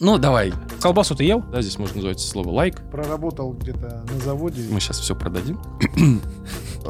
Ну, 0.00 0.18
давай. 0.18 0.52
Колбасу 0.82 1.14
ты 1.14 1.22
ел? 1.22 1.40
Да, 1.52 1.62
здесь 1.62 1.78
можно 1.78 1.94
назвать 1.96 2.18
слово 2.18 2.48
лайк. 2.50 2.82
Проработал 2.90 3.52
где-то 3.52 4.04
на 4.12 4.18
заводе. 4.18 4.66
Мы 4.68 4.80
сейчас 4.80 4.98
все 4.98 5.14
продадим. 5.14 5.60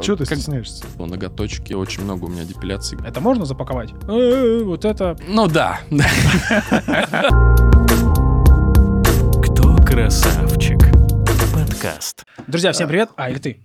Чего 0.01 0.17
ты 0.17 0.25
Как- 0.25 0.37
стесняешься? 0.39 0.83
По 0.97 1.05
ноготочки, 1.05 1.73
очень 1.73 2.03
много 2.03 2.25
у 2.25 2.29
меня 2.29 2.45
депиляций. 2.45 2.97
Это 3.05 3.21
можно 3.21 3.45
запаковать? 3.45 3.91
Э, 4.07 4.63
Вот 4.63 4.85
это... 4.85 5.15
Ну 5.27 5.45
да. 5.47 5.81
Кто 9.43 9.77
красавчик? 9.85 10.79
Подкаст. 11.53 12.25
Друзья, 12.47 12.71
всем 12.71 12.87
привет. 12.87 13.09
А, 13.17 13.29
или 13.29 13.37
ты? 13.37 13.64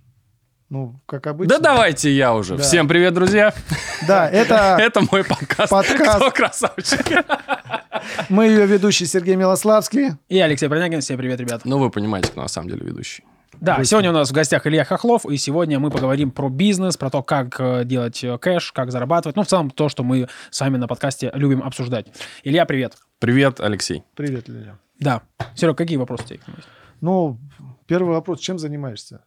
Ну, 0.70 1.00
как 1.06 1.26
обычно. 1.26 1.56
Да 1.56 1.62
давайте 1.62 2.12
я 2.12 2.32
уже. 2.32 2.56
Да. 2.56 2.62
Всем 2.62 2.86
привет, 2.86 3.12
друзья. 3.12 3.52
Да, 4.06 4.30
это 4.30 4.76
Это 4.80 5.00
мой 5.10 5.24
подкаст. 5.24 5.68
Подкаст. 5.68 6.16
Кто 6.16 6.30
красавчик? 6.30 7.26
мы 8.28 8.46
ее 8.46 8.66
ведущий 8.66 9.04
Сергей 9.04 9.34
Милославский. 9.34 10.10
И 10.28 10.38
Алексей 10.38 10.68
Бронягин. 10.68 11.00
Всем 11.00 11.18
привет, 11.18 11.40
ребят. 11.40 11.62
Ну, 11.64 11.78
вы 11.78 11.90
понимаете, 11.90 12.30
кто 12.30 12.40
на 12.40 12.46
самом 12.46 12.68
деле 12.68 12.86
ведущий. 12.86 13.24
Да, 13.60 13.82
сегодня 13.82 14.10
у 14.10 14.12
нас 14.12 14.30
в 14.30 14.32
гостях 14.32 14.64
Илья 14.68 14.84
Хохлов, 14.84 15.26
и 15.26 15.36
сегодня 15.36 15.80
мы 15.80 15.90
поговорим 15.90 16.30
про 16.30 16.48
бизнес, 16.48 16.96
про 16.96 17.10
то, 17.10 17.24
как 17.24 17.58
э, 17.58 17.84
делать 17.84 18.22
э, 18.22 18.38
кэш, 18.38 18.70
как 18.70 18.92
зарабатывать. 18.92 19.34
Ну, 19.34 19.42
в 19.42 19.48
целом, 19.48 19.70
то, 19.70 19.88
что 19.88 20.04
мы 20.04 20.28
с 20.50 20.60
вами 20.60 20.76
на 20.76 20.86
подкасте 20.86 21.32
любим 21.34 21.64
обсуждать. 21.64 22.06
Илья, 22.44 22.64
привет. 22.64 22.96
Привет, 23.18 23.58
Алексей. 23.58 24.04
Привет, 24.14 24.48
Лиля. 24.48 24.78
Да. 25.00 25.22
Серег, 25.56 25.76
какие 25.76 25.98
вопросы 25.98 26.22
у 26.22 26.26
тебя 26.28 26.38
есть? 26.56 26.68
Ну, 27.00 27.38
первый 27.86 28.14
вопрос. 28.14 28.38
Чем 28.38 28.58
занимаешься? 28.58 29.24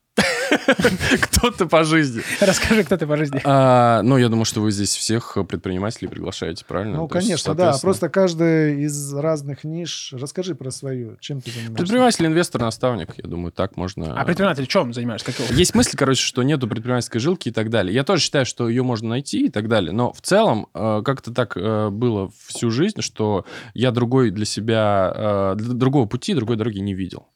Кто 1.22 1.52
ты 1.52 1.66
по 1.66 1.84
жизни? 1.84 2.22
Расскажи, 2.42 2.84
кто 2.84 2.98
ты 2.98 3.08
по 3.08 3.18
жизни. 3.18 3.42
А, 3.44 4.02
ну, 4.04 4.18
я 4.18 4.30
думаю, 4.30 4.46
что 4.46 4.62
вы 4.62 4.72
здесь 4.72 4.96
всех 4.96 5.38
предпринимателей 5.48 6.08
приглашаете, 6.08 6.66
правильно? 6.66 6.98
Ну, 6.98 7.08
То 7.08 7.16
есть, 7.16 7.28
конечно, 7.28 7.54
да. 7.54 7.64
соответственно, 7.64 7.90
Просто 7.90 8.10
каждый 8.10 8.84
из 8.84 9.14
разных 9.14 9.64
ниш. 9.64 10.14
Расскажи 10.14 10.56
про 10.56 10.72
свою. 10.72 11.18
Чем 11.20 11.42
ты 11.42 11.52
занимаешься? 11.52 11.78
Предприниматель, 11.78 12.26
инвестор, 12.26 12.62
наставник. 12.62 13.10
Я 13.18 13.30
думаю, 13.30 13.52
так 13.52 13.78
можно... 13.78 14.20
А 14.20 14.26
предприниматель 14.26 14.68
чем 14.68 14.94
занимаешься? 14.94 15.28
Какого? 15.28 15.52
Есть 15.54 15.76
мысль, 15.76 15.96
короче, 15.98 16.22
что 16.22 16.44
нету 16.44 16.68
предпринимательской 16.68 17.20
жилки 17.20 17.50
и 17.50 17.52
так 17.52 17.70
далее. 17.70 17.94
Я 17.94 18.04
тоже 18.04 18.24
считаю, 18.24 18.46
что 18.46 18.70
ее 18.70 18.84
можно 18.84 19.10
найти 19.10 19.46
и 19.48 19.50
так 19.50 19.68
далее. 19.68 19.92
Но 19.92 20.14
в 20.14 20.22
целом 20.22 20.68
э, 20.74 21.02
как-то 21.04 21.34
так 21.34 21.56
э, 21.56 21.90
было 21.90 22.32
всю 22.48 22.70
жизнь, 22.72 23.02
что 23.02 23.46
я 23.74 23.92
другой 23.92 24.32
для 24.32 24.46
себя, 24.46 25.14
э, 25.16 25.56
для 25.58 25.74
другого 25.74 26.06
пути, 26.06 26.34
другой 26.34 26.58
дороги 26.58 26.80
не 26.80 26.94
видел. 26.94 27.28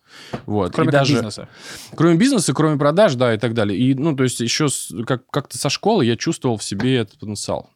Вот. 0.45 0.73
Кроме 0.73 0.89
и 0.89 0.91
даже, 0.91 1.13
бизнеса. 1.13 1.47
Кроме 1.95 2.15
бизнеса, 2.15 2.53
кроме 2.53 2.77
продаж, 2.77 3.15
да, 3.15 3.33
и 3.33 3.37
так 3.37 3.53
далее. 3.53 3.77
И, 3.77 3.93
ну, 3.93 4.15
то 4.15 4.23
есть 4.23 4.39
еще 4.39 4.69
с- 4.69 4.91
как- 5.05 5.29
как-то 5.29 5.57
со 5.57 5.69
школы 5.69 6.05
я 6.05 6.15
чувствовал 6.15 6.57
в 6.57 6.63
себе 6.63 6.97
этот 6.97 7.19
потенциал. 7.19 7.69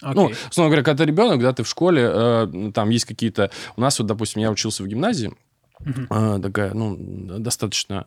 Ну, 0.00 0.26
Окей. 0.26 0.36
условно 0.50 0.68
говоря, 0.70 0.84
когда 0.84 1.02
ты 1.04 1.08
ребенок, 1.08 1.40
да, 1.40 1.52
ты 1.52 1.64
в 1.64 1.68
школе, 1.68 2.08
э, 2.08 2.70
там 2.72 2.90
есть 2.90 3.04
какие-то... 3.04 3.50
У 3.76 3.80
нас 3.80 3.98
вот, 3.98 4.06
допустим, 4.06 4.40
я 4.42 4.50
учился 4.50 4.84
в 4.84 4.86
гимназии, 4.86 5.32
Э, 6.10 6.38
такая, 6.42 6.74
ну, 6.74 6.96
достаточно 7.38 8.04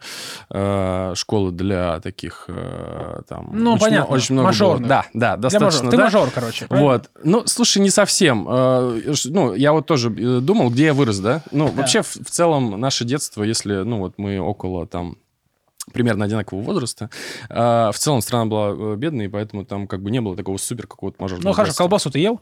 э, 0.50 1.14
школа 1.16 1.52
для 1.52 2.00
таких, 2.02 2.46
э, 2.48 3.22
там... 3.28 3.50
Ну, 3.54 3.72
очень, 3.74 3.80
понятно, 3.82 4.06
много- 4.08 4.16
очень 4.16 4.34
много 4.34 4.44
было. 4.44 4.48
мажорных. 4.52 4.88
Да, 4.90 5.06
да, 5.14 5.38
Для 5.38 5.38
достаточно, 5.38 5.68
мажора. 5.86 5.92
Ты 5.92 5.98
да. 5.98 6.04
мажор, 6.04 6.30
короче. 6.34 6.68
правильно? 6.68 6.92
Вот. 6.92 7.10
Ну, 7.24 7.44
слушай, 7.48 7.80
не 7.82 7.90
совсем. 7.90 8.44
Ну, 8.46 9.54
я 9.54 9.72
вот 9.74 9.86
тоже 9.86 10.10
э, 10.10 10.40
думал, 10.42 10.70
где 10.70 10.86
я 10.86 10.94
вырос, 10.94 11.20
да? 11.20 11.42
Ну, 11.52 11.68
Да. 11.68 11.74
вообще, 11.74 12.02
в, 12.02 12.08
в 12.16 12.30
целом, 12.30 12.80
наше 12.80 13.06
детство, 13.06 13.44
если, 13.44 13.76
ну, 13.84 14.00
вот 14.00 14.14
мы 14.18 14.40
около 14.40 14.86
там 14.88 15.18
примерно 15.94 16.26
одинакового 16.26 16.64
возраста. 16.64 17.10
э, 17.50 17.56
в 17.92 17.96
целом 17.98 18.22
страна 18.22 18.46
была 18.46 18.70
э, 18.70 18.96
бедной, 18.98 19.30
поэтому 19.30 19.66
там 19.66 19.88
как 19.88 20.02
бы 20.04 20.12
не 20.12 20.22
было 20.22 20.36
такого 20.36 20.58
супер 20.58 20.86
какого-то 20.88 21.18
мажорного 21.22 21.48
Ну, 21.50 21.54
хорошо, 21.54 21.74
колбасу 21.76 22.12
ты 22.12 22.20
ел? 22.20 22.40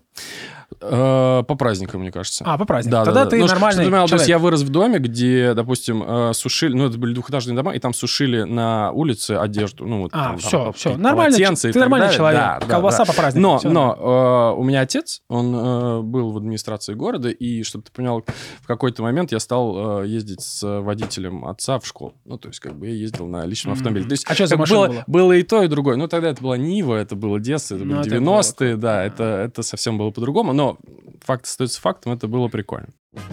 Э, 0.81 1.43
по 1.47 1.55
праздникам, 1.55 2.01
мне 2.01 2.11
кажется. 2.11 2.43
А, 2.47 2.57
по 2.57 2.65
празднику. 2.65 2.91
Да, 2.97 3.05
Тогда 3.05 3.23
да, 3.25 3.29
ты 3.29 3.37
да. 3.37 3.43
Ну, 3.43 3.47
нормальный 3.49 3.83
ты 3.83 3.89
понимал, 3.89 4.07
то 4.07 4.15
есть 4.15 4.25
человек. 4.25 4.41
я 4.41 4.43
вырос 4.43 4.61
в 4.61 4.69
доме, 4.69 4.99
где, 4.99 5.53
допустим, 5.53 6.03
э, 6.05 6.33
сушили, 6.33 6.73
ну, 6.75 6.85
это 6.87 6.97
были 6.97 7.13
двухэтажные 7.13 7.55
дома, 7.55 7.73
и 7.73 7.79
там 7.79 7.93
сушили 7.93 8.43
на 8.43 8.91
улице 8.91 9.31
одежду. 9.31 9.85
Ну, 9.85 10.03
вот, 10.03 10.11
А, 10.13 10.29
там, 10.29 10.37
все, 10.37 10.63
там, 10.65 10.73
все. 10.73 10.89
и 11.69 11.73
ты 11.73 11.79
нормальный 11.79 12.05
далее. 12.07 12.17
человек. 12.17 12.39
Да, 12.39 12.59
Колбаса 12.67 12.99
да. 12.99 13.05
по 13.05 13.13
празднику. 13.13 13.41
Но, 13.41 13.58
всё 13.59 13.69
но 13.69 14.53
э, 14.55 14.59
у 14.59 14.63
меня 14.63 14.81
отец, 14.81 15.21
он 15.27 15.55
э, 15.55 16.02
был 16.02 16.31
в 16.31 16.37
администрации 16.37 16.93
города, 16.93 17.29
и, 17.29 17.63
чтобы 17.63 17.83
ты 17.85 17.91
понял, 17.91 18.23
в 18.61 18.67
какой-то 18.67 19.02
момент 19.02 19.31
я 19.31 19.39
стал 19.39 20.02
э, 20.03 20.08
ездить 20.08 20.41
с 20.41 20.81
водителем 20.81 21.45
отца 21.45 21.79
в 21.79 21.85
школу. 21.85 22.13
Ну, 22.25 22.37
то 22.37 22.47
есть, 22.47 22.59
как 22.59 22.77
бы 22.77 22.87
я 22.87 22.93
ездил 22.93 23.27
на 23.27 23.45
личном 23.45 23.73
автомобиле. 23.73 24.05
То 24.05 24.11
есть, 24.11 24.25
А 24.29 24.33
что 24.33 24.47
за 24.47 24.58
машина 24.58 24.79
было, 24.79 24.87
была? 24.87 25.03
было 25.08 25.31
и 25.33 25.43
то, 25.43 25.63
и 25.63 25.67
другое. 25.67 25.95
Ну, 25.95 26.08
тогда 26.08 26.29
это 26.29 26.41
была 26.41 26.58
Нива, 26.58 26.95
это 26.95 27.15
было 27.15 27.39
детство, 27.39 27.75
это 27.75 27.85
Ну, 27.85 27.97
были 27.97 28.08
это 28.08 28.21
было 28.21 28.39
90-е, 28.39 28.75
да, 28.77 29.03
это, 29.03 29.23
это 29.23 29.61
совсем 29.63 29.97
было 29.97 30.11
по-другому. 30.11 30.53
Но 30.59 30.77
факт 31.21 31.45
остается 31.45 31.80
фактом, 31.80 32.11
это 32.11 32.27
было 32.27 32.49
прикольно. 32.49 32.89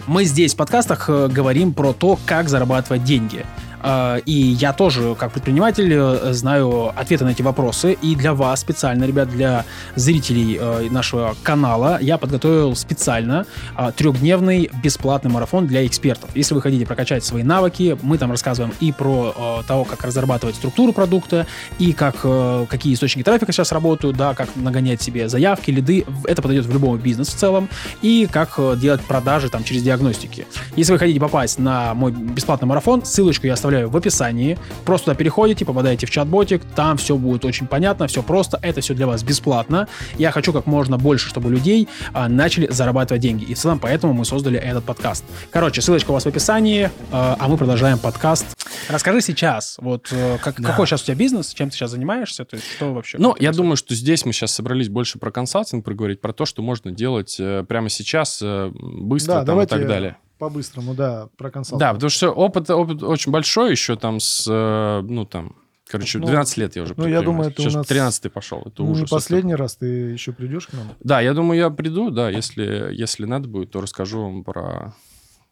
Мы 0.07 0.23
здесь 0.23 0.53
в 0.53 0.57
подкастах 0.57 1.09
э, 1.09 1.27
говорим 1.27 1.73
про 1.73 1.91
то, 1.91 2.17
как 2.25 2.47
зарабатывать 2.47 3.03
деньги. 3.03 3.45
Э, 3.87 4.19
И 4.25 4.33
я 4.33 4.73
тоже, 4.73 5.15
как 5.15 5.31
предприниматель, 5.31 5.91
э, 5.93 6.33
знаю 6.33 6.91
ответы 6.95 7.23
на 7.23 7.29
эти 7.29 7.41
вопросы. 7.41 7.93
И 7.93 8.15
для 8.15 8.33
вас 8.33 8.59
специально, 8.59 9.05
ребят, 9.05 9.29
для 9.29 9.63
зрителей 9.95 10.57
э, 10.59 10.89
нашего 10.91 11.35
канала, 11.43 11.97
я 12.01 12.17
подготовил 12.17 12.75
специально 12.75 13.45
э, 13.77 13.91
трехдневный 13.95 14.69
бесплатный 14.83 15.31
марафон 15.31 15.67
для 15.67 15.85
экспертов. 15.85 16.29
Если 16.35 16.53
вы 16.53 16.61
хотите 16.61 16.85
прокачать 16.85 17.23
свои 17.23 17.43
навыки, 17.43 17.97
мы 18.01 18.17
там 18.17 18.31
рассказываем 18.31 18.73
и 18.81 18.91
про 18.91 19.33
э, 19.61 19.67
того, 19.67 19.85
как 19.85 20.03
разрабатывать 20.03 20.55
структуру 20.55 20.91
продукта, 20.91 21.45
и 21.79 21.93
как, 21.93 22.25
какие 22.69 22.93
источники 22.93 23.23
трафика 23.23 23.51
сейчас 23.51 23.71
работают, 23.71 24.17
да, 24.17 24.33
как 24.33 24.49
нагонять 24.55 25.01
себе 25.01 25.29
заявки, 25.29 25.71
лиды. 25.71 26.05
Это 26.25 26.41
подойдет 26.41 26.65
в 26.65 26.73
любой 26.73 26.99
бизнес 26.99 27.29
в 27.29 27.35
целом. 27.35 27.69
И 28.01 28.27
как 28.31 28.59
делать 28.79 29.01
продажи 29.01 29.49
там 29.49 29.63
через 29.63 29.83
диагностики. 29.83 30.45
Если 30.75 30.91
вы 30.91 30.99
хотите 30.99 31.19
попасть 31.19 31.59
на 31.59 31.93
мой 31.93 32.11
бесплатный 32.11 32.67
марафон, 32.67 33.05
ссылочку 33.05 33.47
я 33.47 33.53
оставляю 33.53 33.76
в 33.85 33.95
описании. 33.95 34.57
Просто 34.85 35.05
туда 35.05 35.15
переходите, 35.15 35.65
попадаете 35.65 36.07
в 36.07 36.09
чат-ботик, 36.09 36.61
там 36.75 36.97
все 36.97 37.15
будет 37.17 37.45
очень 37.45 37.67
понятно, 37.67 38.07
все 38.07 38.23
просто, 38.23 38.59
это 38.61 38.81
все 38.81 38.93
для 38.93 39.07
вас 39.07 39.23
бесплатно. 39.23 39.87
Я 40.17 40.31
хочу 40.31 40.53
как 40.53 40.65
можно 40.65 40.97
больше, 40.97 41.29
чтобы 41.29 41.49
людей 41.51 41.87
а, 42.13 42.27
начали 42.27 42.67
зарабатывать 42.71 43.21
деньги. 43.21 43.43
И 43.43 43.53
в 43.53 43.57
целом 43.57 43.79
поэтому 43.79 44.13
мы 44.13 44.25
создали 44.25 44.57
этот 44.59 44.83
подкаст. 44.83 45.23
Короче, 45.51 45.81
ссылочка 45.81 46.11
у 46.11 46.13
вас 46.13 46.23
в 46.23 46.27
описании, 46.27 46.85
э, 46.85 46.89
а 47.11 47.47
мы 47.47 47.57
продолжаем 47.57 47.99
подкаст. 47.99 48.45
Расскажи 48.89 49.21
сейчас, 49.21 49.77
вот 49.79 50.07
э, 50.11 50.37
как- 50.41 50.59
Да. 50.61 50.69
какой 50.69 50.87
сейчас 50.87 51.01
у 51.03 51.05
тебя 51.05 51.15
бизнес, 51.15 51.53
чем 51.53 51.69
ты 51.69 51.75
сейчас 51.75 51.91
занимаешься, 51.91 52.45
то 52.45 52.55
есть 52.55 52.67
что 52.75 52.93
вообще? 52.93 53.17
Ну, 53.19 53.35
я 53.39 53.49
это 53.49 53.57
думаю, 53.57 53.75
что 53.77 53.93
здесь 53.95 54.25
мы 54.25 54.33
сейчас 54.33 54.53
собрались 54.53 54.89
больше 54.89 55.19
про 55.19 55.31
консалтинг 55.31 55.83
проговорить, 55.83 56.21
про 56.21 56.33
то, 56.33 56.45
что 56.45 56.61
можно 56.61 56.91
делать 56.91 57.35
э, 57.39 57.63
прямо 57.67 57.89
сейчас, 57.89 58.39
э, 58.41 58.71
быстро 58.73 59.33
Да, 59.33 59.39
там, 59.39 59.43
и 59.43 59.47
давайте 59.47 59.75
так 59.75 59.87
далее. 59.87 60.17
По-быстрому, 60.37 60.93
да, 60.93 61.29
про 61.37 61.51
консалтинг. 61.51 61.79
Да, 61.79 61.93
потому 61.93 62.09
что 62.09 62.31
опыт, 62.31 62.69
опыт 62.69 63.03
очень 63.03 63.31
большой 63.31 63.71
еще 63.71 63.95
там 63.95 64.19
с, 64.19 64.45
э, 64.49 65.01
ну, 65.07 65.25
там, 65.25 65.55
короче, 65.87 66.19
Ну, 66.19 66.27
12 66.27 66.57
лет 66.57 66.75
я 66.75 66.83
уже 66.83 66.93
ну, 66.97 67.07
я 67.07 67.21
думаю, 67.21 67.49
это 67.49 67.61
у 67.61 67.65
Сейчас 67.65 67.73
нас 67.75 67.87
13 67.87 68.31
пошел, 68.31 68.61
это 68.65 68.83
Ну, 68.83 68.91
ужас. 68.91 68.99
не 68.99 69.05
это. 69.05 69.15
последний 69.15 69.55
раз 69.55 69.75
ты 69.77 69.85
еще 69.85 70.31
придешь 70.31 70.67
к 70.67 70.73
нам. 70.73 70.87
Да, 71.01 71.21
я 71.21 71.33
думаю, 71.33 71.59
я 71.59 71.69
приду, 71.69 72.09
да, 72.11 72.29
если, 72.29 72.89
если 72.93 73.25
надо 73.25 73.47
будет, 73.47 73.71
то 73.71 73.81
расскажу 73.81 74.21
вам 74.21 74.43
про 74.43 74.93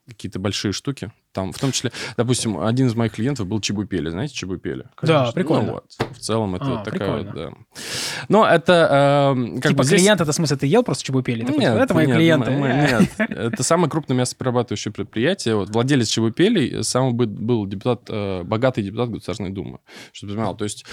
какие-то 0.07 0.39
большие 0.39 0.71
штуки. 0.71 1.11
Там, 1.31 1.51
в 1.51 1.59
том 1.59 1.71
числе, 1.71 1.91
допустим, 2.15 2.59
один 2.59 2.87
из 2.87 2.95
моих 2.95 3.11
клиентов 3.13 3.47
был 3.47 3.59
Чебупели. 3.59 4.09
Знаете 4.09 4.33
Чебупели? 4.35 4.83
Да, 4.83 4.89
Конечно. 4.95 5.31
прикольно. 5.33 5.65
Ну 5.65 5.73
вот, 5.73 6.15
в 6.15 6.19
целом 6.19 6.55
это 6.55 6.81
А, 6.81 6.83
такая 6.83 7.11
вот, 7.17 7.25
прикольно. 7.27 7.51
да. 7.51 7.81
Но 8.29 8.47
это 8.47 9.33
э, 9.35 9.53
как 9.55 9.71
типа 9.71 9.77
бы 9.79 9.83
здесь- 9.83 10.01
клиент, 10.01 10.21
это 10.21 10.31
в 10.31 10.35
смысле 10.35 10.57
ты 10.57 10.67
ел 10.67 10.83
просто 10.83 11.03
чебупели? 11.03 11.41
Такой, 11.41 11.59
Нет, 11.59 11.73
типа, 11.73 11.83
это 11.83 11.93
мои 11.93 12.07
нет, 12.07 12.15
клиенты. 12.17 12.51
мы- 12.51 12.67
нет. 13.19 13.29
Это 13.29 13.63
самое 13.63 13.89
крупное 13.89 14.15
мясоперерабатывающее 14.17 14.91
предприятие. 14.93 15.55
Вот 15.55 15.69
владелец 15.71 16.07
Чебупелей 16.07 16.83
самый 16.83 17.13
бы- 17.13 17.25
был 17.27 17.65
депутат, 17.65 18.03
э, 18.09 18.43
богатый 18.43 18.83
депутат 18.83 19.09
Государственной 19.09 19.49
Думы. 19.51 19.79
Чтобы 20.13 20.31
ты 20.33 20.37
понимал. 20.37 20.55
То 20.55 20.63
есть, 20.65 20.85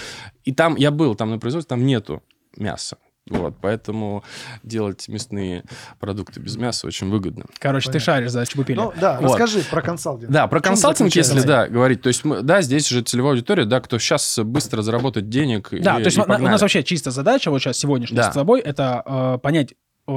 и 0.43 0.51
там 0.53 0.75
я 0.75 0.91
был, 0.91 1.15
там 1.15 1.29
на 1.29 1.37
производстве, 1.39 1.69
там 1.69 1.85
нету 1.85 2.21
мяса. 2.57 2.97
Вот, 3.29 3.55
поэтому 3.61 4.23
делать 4.63 5.07
мясные 5.07 5.63
продукты 5.99 6.41
без 6.41 6.57
мяса 6.57 6.87
очень 6.87 7.09
выгодно. 7.09 7.45
Короче, 7.57 7.85
ты 7.85 7.93
Понятно. 7.93 8.13
шаришь 8.13 8.31
за 8.31 8.45
чебупели. 8.45 8.75
Ну, 8.75 8.93
да, 8.99 9.17
Вот. 9.21 9.29
расскажи 9.39 9.61
про 9.69 9.81
консалтинг. 9.81 10.29
Да, 10.29 10.47
про 10.47 10.59
консалтинг, 10.59 11.15
если 11.15 11.39
да, 11.41 11.67
говорить. 11.67 12.01
То 12.01 12.07
есть, 12.09 12.25
мы- 12.25 12.41
да, 12.41 12.61
здесь 12.61 12.87
же 12.89 13.01
целевая 13.01 13.31
аудитория, 13.33 13.63
да, 13.65 13.79
кто 13.79 13.97
сейчас 13.97 14.39
быстро 14.39 14.81
заработать 14.81 15.29
денег. 15.29 15.69
Да, 15.71 15.99
и- 15.99 16.03
то 16.03 16.07
есть 16.07 16.17
и 16.17 16.21
у- 16.21 16.25
нас 16.25 16.61
вообще 16.61 16.83
чисто 16.83 17.11
задача 17.11 17.49
вот 17.49 17.59
сейчас 17.59 17.77
сегодняшняя 17.77 18.17
Да. 18.17 18.31
с 18.31 18.33
тобой 18.33 18.59
это 18.59 19.01
э, 19.05 19.37
понять 19.41 19.73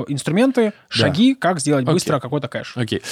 инструменты, 0.08 0.72
шаги, 0.88 1.34
как 1.34 1.60
сделать 1.60 1.84
Окей. 1.84 1.92
быстро 1.94 2.18
какой-то 2.20 2.48
кэш. 2.48 2.76
Окей. 2.76 3.02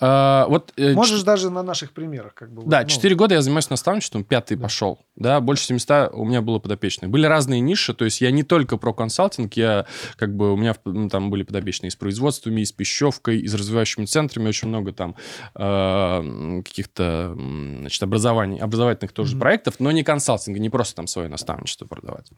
А, 0.00 0.46
вот, 0.48 0.72
э, 0.76 0.92
Можешь 0.92 1.22
даже 1.22 1.50
на 1.50 1.62
наших 1.62 1.92
примерах. 1.92 2.34
Как 2.34 2.52
бы, 2.52 2.62
Да, 2.66 2.82
ну, 2.82 2.88
4 2.88 3.14
года 3.14 3.34
я 3.34 3.42
занимаюсь 3.42 3.70
наставничеством, 3.70 4.24
пятый 4.24 4.56
Да. 4.56 4.64
пошел. 4.64 4.98
Да, 5.16 5.40
больше 5.40 5.64
700 5.64 6.10
у 6.12 6.24
меня 6.24 6.42
было 6.42 6.58
подопечных. 6.58 7.10
Были 7.10 7.26
разные 7.26 7.60
ниши, 7.60 7.94
то 7.94 8.04
есть 8.04 8.20
я 8.20 8.30
не 8.30 8.42
только 8.42 8.76
про 8.76 8.92
консалтинг, 8.92 9.54
я 9.54 9.86
как 10.16 10.36
бы, 10.36 10.52
у 10.52 10.56
меня 10.56 10.74
ну, 10.84 11.08
там 11.08 11.30
были 11.30 11.42
подопечные 11.44 11.88
и 11.88 11.90
с 11.90 11.96
производствами, 11.96 12.60
и 12.60 12.64
с 12.64 12.72
пищевкой, 12.72 13.38
и 13.40 13.46
с 13.46 13.54
развивающими 13.54 14.04
центрами, 14.04 14.48
очень 14.48 14.68
много 14.68 14.92
там 14.92 15.16
э, 15.54 16.62
каких-то, 16.64 17.34
значит, 17.34 18.02
образований, 18.02 18.58
образовательных 18.58 19.12
тоже 19.12 19.32
Мгм. 19.32 19.40
проектов, 19.40 19.74
но 19.78 19.90
не 19.92 20.02
консалтинга, 20.04 20.58
не 20.60 20.70
просто 20.70 20.94
там 20.96 21.06
свое 21.06 21.28
наставничество 21.28 21.86
продавать. 21.86 22.30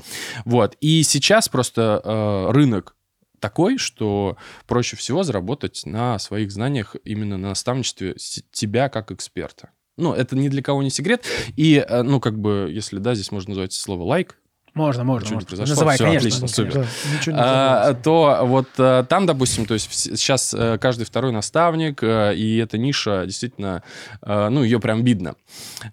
Вот. 0.45 0.77
И 0.81 1.03
сейчас 1.03 1.49
просто 1.49 2.01
э, 2.05 2.51
рынок 2.53 2.95
такой, 3.41 3.79
что 3.79 4.37
проще 4.67 4.97
всего 4.97 5.23
заработать 5.23 5.83
на 5.85 6.19
своих 6.19 6.53
знаниях 6.53 6.97
именно 7.05 7.37
на 7.37 7.49
наставничестве 7.49 8.15
тебя 8.53 8.89
как 8.89 9.11
эксперта. 9.11 9.71
Ну, 9.97 10.15
это 10.15 10.37
ни 10.37 10.49
для 10.49 10.63
кого 10.63 10.83
не 10.83 10.91
секрет. 10.91 11.25
И, 11.57 11.77
э, 11.77 12.03
ну, 12.03 12.21
как 12.21 12.39
бы, 12.39 12.71
если, 12.73 12.99
да, 12.99 13.15
здесь 13.15 13.33
можно 13.33 13.51
назвать 13.51 13.73
слово 13.73 14.03
лайк, 14.05 14.39
Можно, 14.75 15.05
можно. 15.05 15.25
Ничего 15.25 15.31
не 15.31 15.35
можно. 15.37 15.49
произошло, 15.49 15.75
Называй, 15.75 15.95
всё, 15.97 16.05
конечно. 16.05 16.29
отлично, 16.29 16.49
супер. 16.49 16.73
Да, 16.75 16.87
ничего 17.17 17.37
не 17.37 17.43
а, 17.43 17.95
то 17.95 18.41
вот 18.43 18.69
э, 18.79 19.05
там, 19.09 19.27
допустим, 19.27 19.67
то 19.67 19.75
есть 19.75 19.91
сейчас 19.93 20.55
каждый 20.81 21.05
второй 21.05 21.33
наставник, 21.33 22.03
э, 22.03 22.35
и 22.35 22.57
эта 22.59 22.79
ниша 22.79 23.25
действительно, 23.27 23.83
э, 24.23 24.49
ну, 24.49 24.63
ее 24.63 24.81
прям 24.81 25.05
видно. 25.05 25.35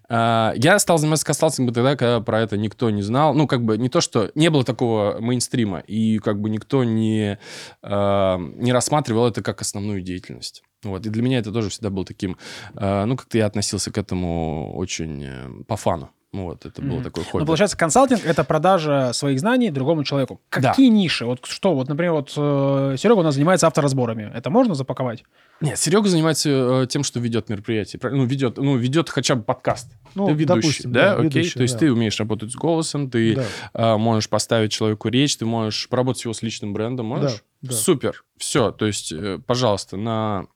А, 0.08 0.52
Я 0.56 0.78
стал 0.78 0.98
заниматься 0.98 1.26
консалтингом 1.26 1.74
тогда, 1.74 1.96
когда 1.96 2.20
про 2.20 2.40
это 2.40 2.56
никто 2.56 2.90
не 2.90 3.02
знал. 3.02 3.34
Ну, 3.34 3.46
как 3.46 3.62
бы 3.64 3.78
не 3.78 3.88
то, 3.88 4.00
что 4.00 4.30
не 4.34 4.50
было 4.50 4.64
такого 4.64 5.18
мейнстрима, 5.20 5.80
и 5.80 6.18
как 6.18 6.40
бы 6.40 6.48
никто 6.50 6.84
не, 6.84 7.38
э, 7.82 8.36
не 8.38 8.72
рассматривал 8.72 9.26
это 9.28 9.42
как 9.42 9.60
основную 9.60 10.02
деятельность. 10.02 10.62
Вот. 10.84 11.04
И 11.04 11.10
для 11.10 11.22
меня 11.22 11.38
это 11.38 11.50
тоже 11.52 11.70
всегда 11.70 11.90
был 11.90 12.04
таким... 12.04 12.36
э, 12.76 13.04
Ну, 13.04 13.16
как-то 13.16 13.38
я 13.38 13.46
относился 13.46 13.90
к 13.90 13.98
этому 13.98 14.72
очень 14.76 15.24
э, 15.24 15.48
по 15.66 15.76
фану. 15.76 16.10
Ну, 16.38 16.44
Вот, 16.46 16.64
это 16.66 16.80
было 16.80 16.94
Мгм. 16.96 17.04
такое 17.04 17.24
Ну, 17.24 17.30
хобби. 17.30 17.44
получается, 17.44 17.76
консалтинг— 17.76 18.20
это 18.24 18.44
продажа 18.44 19.12
своих 19.12 19.40
знаний 19.40 19.70
другому 19.70 20.04
человеку. 20.04 20.40
Да. 20.52 20.70
Какие 20.70 20.88
ниши? 20.88 21.26
Вот 21.26 21.40
что? 21.44 21.74
Вот, 21.74 21.88
например, 21.88 22.12
вот 22.12 22.32
э, 22.36 22.94
Серега 22.98 23.18
у 23.18 23.22
нас 23.22 23.34
занимается 23.34 23.66
авторазборами. 23.66 24.30
Это 24.34 24.50
можно 24.50 24.74
запаковать? 24.74 25.24
Нет, 25.60 25.78
Серега 25.78 26.08
занимается 26.08 26.48
э, 26.82 26.86
тем, 26.88 27.02
что 27.02 27.18
ведет 27.20 27.48
мероприятие. 27.48 28.00
Ну, 28.02 28.24
ведет, 28.24 28.56
ну, 28.58 28.76
ведет 28.76 29.10
хотя 29.10 29.34
бы 29.34 29.42
подкаст. 29.42 29.90
Ну, 30.14 30.26
ты 30.28 30.32
ведущий, 30.34 30.60
допустим, 30.62 30.92
да? 30.92 31.00
да, 31.00 31.12
Окей. 31.14 31.24
ведущий, 31.28 31.54
То 31.56 31.62
есть 31.62 31.74
да. 31.74 31.80
ты 31.80 31.92
умеешь 31.92 32.18
работать 32.20 32.52
с 32.52 32.54
голосом, 32.54 33.10
ты 33.10 33.34
Да. 33.34 33.94
э, 33.94 33.96
можешь 33.96 34.28
поставить 34.28 34.70
человеку 34.70 35.08
речь, 35.08 35.36
ты 35.36 35.44
можешь 35.44 35.88
поработать 35.88 36.22
его 36.24 36.34
с 36.34 36.42
личным 36.42 36.72
брендом, 36.72 37.06
можешь? 37.06 37.42
Да, 37.62 37.70
да. 37.70 37.74
Супер. 37.74 38.24
Все. 38.36 38.70
То 38.70 38.86
есть, 38.86 39.10
э, 39.12 39.40
пожалуйста, 39.44 39.96
на 39.96 40.46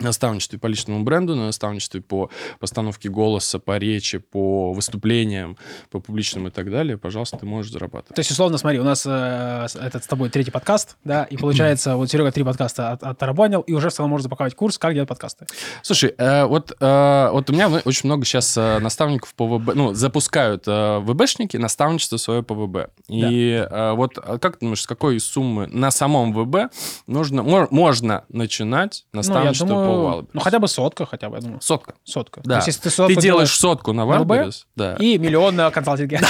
наставничестве 0.00 0.58
по 0.58 0.66
личному 0.66 1.02
бренду, 1.04 1.34
на 1.34 1.46
наставничестве 1.46 2.00
по 2.00 2.30
постановке 2.60 3.08
голоса, 3.08 3.58
по 3.58 3.78
речи, 3.78 4.18
по 4.18 4.72
выступлениям, 4.72 5.56
по 5.90 6.00
публичным 6.00 6.48
и 6.48 6.50
так 6.50 6.70
далее, 6.70 6.96
пожалуйста, 6.98 7.36
ты 7.38 7.46
можешь 7.46 7.72
зарабатывать. 7.72 8.14
То 8.14 8.20
есть, 8.20 8.30
условно, 8.30 8.58
смотри, 8.58 8.78
у 8.80 8.84
нас 8.84 9.04
э, 9.06 9.66
этот 9.80 10.04
с 10.04 10.06
тобой 10.06 10.30
третий 10.30 10.50
подкаст, 10.50 10.96
да, 11.04 11.24
и 11.24 11.36
получается, 11.36 11.96
вот 11.96 12.10
Серега 12.10 12.30
три 12.32 12.44
подкаста 12.44 12.92
от- 12.92 13.02
оттарабанил, 13.02 13.60
и 13.62 13.72
уже 13.72 13.90
в 13.90 13.92
целом 13.92 14.10
может 14.10 14.24
запаковать 14.24 14.54
курс, 14.54 14.78
как 14.78 14.94
делать 14.94 15.08
подкасты. 15.08 15.46
Слушай, 15.82 16.14
э, 16.16 16.44
вот, 16.44 16.72
э, 16.78 17.28
вот 17.32 17.50
у 17.50 17.52
меня 17.52 17.68
ну, 17.68 17.80
очень 17.84 18.06
много 18.08 18.24
сейчас 18.24 18.56
э, 18.56 18.78
наставников 18.78 19.34
по 19.34 19.46
ВБ, 19.46 19.74
ну, 19.74 19.94
запускают 19.94 20.64
э, 20.66 20.98
ВБшники 20.98 21.56
наставничество 21.56 22.16
свое 22.16 22.42
по 22.42 22.54
ВБ. 22.54 22.90
И 23.08 23.66
э, 23.68 23.92
вот 23.92 24.18
э, 24.18 24.38
как 24.38 24.54
ты 24.56 24.60
думаешь, 24.66 24.82
с 24.82 24.86
какой 24.86 25.18
суммы 25.20 25.66
на 25.68 25.90
самом 25.90 26.32
ВБ 26.32 26.72
нужно, 27.06 27.42
мо- 27.42 27.68
можно 27.70 28.24
начинать 28.28 29.04
Ну, 29.12 29.18
наставничество 29.18 29.66
по 29.66 29.75
думаю, 29.84 30.28
ну, 30.32 30.40
хотя 30.40 30.58
бы 30.58 30.68
сотка, 30.68 31.06
хотя 31.06 31.28
бы, 31.28 31.36
я 31.36 31.42
думаю. 31.42 31.60
Сотка. 31.60 31.94
Сотка. 32.04 32.40
Да. 32.44 32.50
То 32.50 32.56
есть, 32.56 32.66
если 32.68 32.80
ты 32.82 32.90
сотку 32.90 33.14
Ты 33.14 33.20
делаешь 33.20 33.56
сотку 33.58 33.92
на? 33.92 34.02
Wildberries, 34.02 34.64
да. 34.76 34.94
и 34.96 35.18
миллион 35.18 35.56
на 35.56 35.70
консалтинге. 35.70 36.20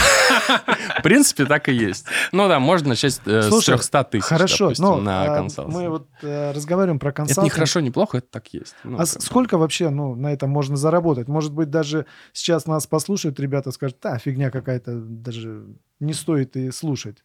В 0.98 1.02
принципе, 1.02 1.44
так 1.46 1.68
и 1.68 1.72
есть. 1.74 2.06
Ну 2.32 2.48
да, 2.48 2.58
можно 2.58 2.90
начать 2.90 3.20
э, 3.26 3.42
с 3.42 3.48
Слушай, 3.48 3.74
300 3.76 4.04
тысяч, 4.04 4.24
Хорошо, 4.24 4.64
допустим, 4.66 4.84
но 4.84 4.96
на 4.98 5.22
а, 5.24 5.36
консалтинг. 5.36 5.74
мы 5.76 5.88
вот 5.88 6.08
э, 6.22 6.52
разговариваем 6.52 6.98
про 6.98 7.10
Это 7.10 7.16
консалтинг. 7.16 7.44
не 7.44 7.50
хорошо, 7.50 7.80
не 7.80 7.90
плохо, 7.90 8.18
это 8.18 8.26
так 8.30 8.48
есть. 8.48 8.74
Ну, 8.84 8.98
А 8.98 9.06
с- 9.06 9.14
бы. 9.16 9.20
сколько 9.20 9.58
вообще 9.58 9.90
ну, 9.90 10.14
на 10.14 10.32
этом 10.32 10.50
можно 10.50 10.76
заработать? 10.76 11.28
Может 11.28 11.52
быть, 11.52 11.70
даже 11.70 12.06
сейчас 12.32 12.66
нас 12.66 12.86
послушают 12.86 13.38
ребята, 13.40 13.70
скажут, 13.72 13.98
да, 14.02 14.18
фигня 14.18 14.50
какая-то, 14.50 14.92
даже 14.94 15.64
не 16.00 16.12
стоит 16.12 16.56
и 16.56 16.70
слушать. 16.70 17.18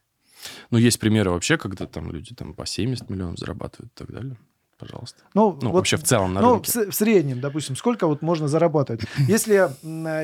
Ну, 0.72 0.78
есть 0.78 1.00
примеры 1.00 1.30
вообще, 1.32 1.58
когда 1.58 1.86
там 1.86 2.12
люди 2.12 2.34
там 2.34 2.54
по 2.54 2.66
70 2.66 3.10
миллионов 3.10 3.38
зарабатывают 3.38 3.92
и 3.94 3.98
так 3.98 4.12
далее. 4.12 4.38
Пожалуйста. 4.81 5.22
Ну, 5.36 5.57
Ну, 5.62 5.69
вот, 5.69 5.75
вообще 5.75 5.95
в 5.98 6.04
целом 6.04 6.33
на 6.33 6.42
ну, 6.42 6.48
в, 6.50 6.54
рынке. 6.54 6.89
в 6.89 6.95
среднем, 6.95 7.39
допустим, 7.39 7.75
сколько 7.75 8.07
вот 8.07 8.24
можно 8.24 8.48
зарабатывать? 8.48 9.01
Если 9.28 9.69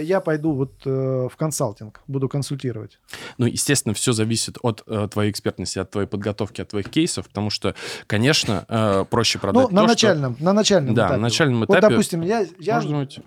я 0.03 0.19
пойду 0.19 0.53
вот 0.53 0.73
э, 0.83 0.89
в 1.31 1.37
консалтинг, 1.37 2.01
буду 2.07 2.27
консультировать. 2.27 2.99
Ну, 3.37 3.45
естественно, 3.45 3.93
все 3.93 4.13
зависит 4.13 4.57
от 4.63 4.81
э, 4.87 5.07
твоей 5.11 5.29
экспертности, 5.29 5.77
от 5.77 5.91
твоей 5.91 6.07
подготовки, 6.07 6.61
от 6.61 6.69
твоих 6.69 6.89
кейсов, 6.89 7.27
потому 7.27 7.51
что, 7.51 7.75
конечно, 8.07 8.65
э, 8.67 9.05
проще 9.07 9.37
продать 9.37 9.69
Ну, 9.69 9.75
на 9.75 9.83
начальном, 9.85 10.35
на 10.39 10.53
начальном 10.53 10.95
Да, 10.95 11.03
этапе. 11.03 11.15
на 11.17 11.21
начальном 11.21 11.59
Вот, 11.59 11.69
этапе 11.69 11.89
допустим, 11.89 12.21
я, 12.21 12.47
я 12.57 12.81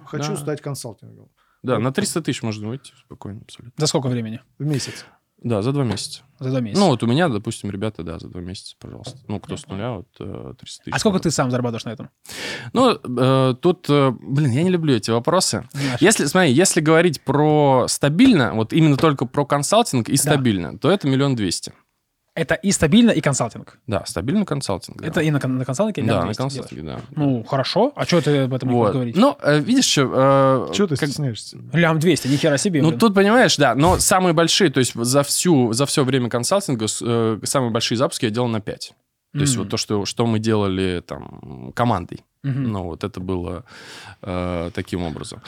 хочу 0.05 0.33
да. 0.33 0.37
стать 0.37 0.61
консалтингом. 0.61 1.29
Да, 1.63 1.79
на 1.79 1.93
300 1.93 2.23
тысяч 2.23 2.43
можно 2.43 2.69
выйти 2.69 2.93
спокойно, 3.07 3.43
абсолютно. 3.45 3.73
За 3.77 3.87
сколько 3.87 4.09
времени? 4.09 4.41
в 4.59 4.65
месяц. 4.65 5.05
Да, 5.43 5.63
за 5.63 5.73
два 5.73 5.85
месяца. 5.85 6.23
За 6.39 6.51
два 6.51 6.61
месяца. 6.61 6.81
Ну, 6.81 6.89
вот 6.89 7.03
у 7.03 7.07
меня, 7.07 7.29
допустим, 7.29 7.71
ребята, 7.71 8.03
да, 8.03 8.19
за 8.19 8.29
два 8.29 8.41
месяца, 8.41 8.77
пожалуйста. 8.79 9.19
Ну, 9.27 9.41
кто 9.41 9.57
с 9.57 9.67
нуля, 9.67 9.93
вот 9.93 10.09
э, 10.21 10.55
300 10.59 10.85
тысяч. 10.85 10.95
а 10.95 10.99
сколько 10.99 11.19
ты 11.19 11.31
сам 11.31 11.51
зарабатываешь 11.51 11.85
на 11.85 11.91
этом? 11.91 12.11
Ну, 12.73 12.93
э, 12.93 13.55
тут, 13.61 13.87
э, 13.89 14.13
блин, 14.21 14.51
я 14.51 14.63
не 14.63 14.71
люблю 14.71 14.95
эти 14.95 15.11
вопросы. 15.11 15.67
Знаешь? 15.73 16.01
Если, 16.01 16.27
смотри, 16.27 16.53
если 16.53 16.81
говорить 16.81 17.23
про 17.23 17.87
стабильно, 17.89 18.55
вот 18.55 18.73
именно 18.73 18.97
только 18.97 19.25
про 19.25 19.47
консалтинг 19.47 20.09
и 20.09 20.17
стабильно, 20.17 20.79
то 20.79 20.91
это 20.91 21.09
миллион 21.09 21.37
двести. 21.37 21.73
Это 22.37 22.55
и 22.55 22.71
стабильно, 22.71 23.11
и 23.11 23.21
консалтинг. 23.21 23.79
Да, 23.89 24.05
стабильный 24.07 24.47
консалтинг. 24.47 25.01
да. 25.01 25.07
Это 25.09 25.21
и 25.21 25.31
на, 25.31 25.41
на 25.47 25.65
консалтинге? 25.65 26.09
Да, 26.09 26.25
на 26.25 26.33
консалтинге, 26.35 26.83
да. 26.85 27.01
Ну, 27.17 27.43
хорошо. 27.43 27.93
А 27.97 28.05
что 28.05 28.21
ты 28.21 28.39
об 28.45 28.55
этом 28.55 28.69
не 28.69 28.75
Вот. 28.77 28.93
говорить? 28.93 29.17
Ну, 29.17 29.37
э, 29.43 29.59
видишь, 29.59 29.87
что... 29.87 30.71
Чего 30.73 30.87
ты 30.87 30.97
стесняешься? 30.97 31.59
Лям 31.73 31.99
200, 31.99 32.29
ни 32.29 32.37
хера 32.37 32.57
себе. 32.57 32.83
Ну, 32.83 32.89
блин. 32.89 33.01
тут, 33.01 33.15
понимаешь, 33.15 33.57
да, 33.57 33.75
но 33.75 33.99
самые 33.99 34.33
большие, 34.33 34.71
то 34.71 34.79
есть 34.79 34.95
за, 34.95 35.23
всю, 35.25 35.73
за 35.73 35.87
все 35.87 36.05
время 36.05 36.29
консалтинга 36.31 36.87
э, 37.03 37.39
самые 37.43 37.71
большие 37.73 37.99
запуски 37.99 38.27
я 38.27 38.31
делал 38.31 38.49
на 38.49 38.61
5. 38.61 38.93
То 39.33 39.39
есть 39.41 39.55
Мгм. 39.55 39.63
вот 39.65 39.71
то, 39.71 39.77
что, 39.77 40.05
что 40.07 40.27
мы 40.27 40.39
делали 40.39 41.03
там 41.07 41.73
командой. 41.75 42.25
Мгм. 42.43 42.65
Ну, 42.73 42.83
вот 42.85 43.05
это 43.05 43.21
было 43.21 43.65
э, 44.23 44.71
таким 44.75 45.03
образом. 45.03 45.41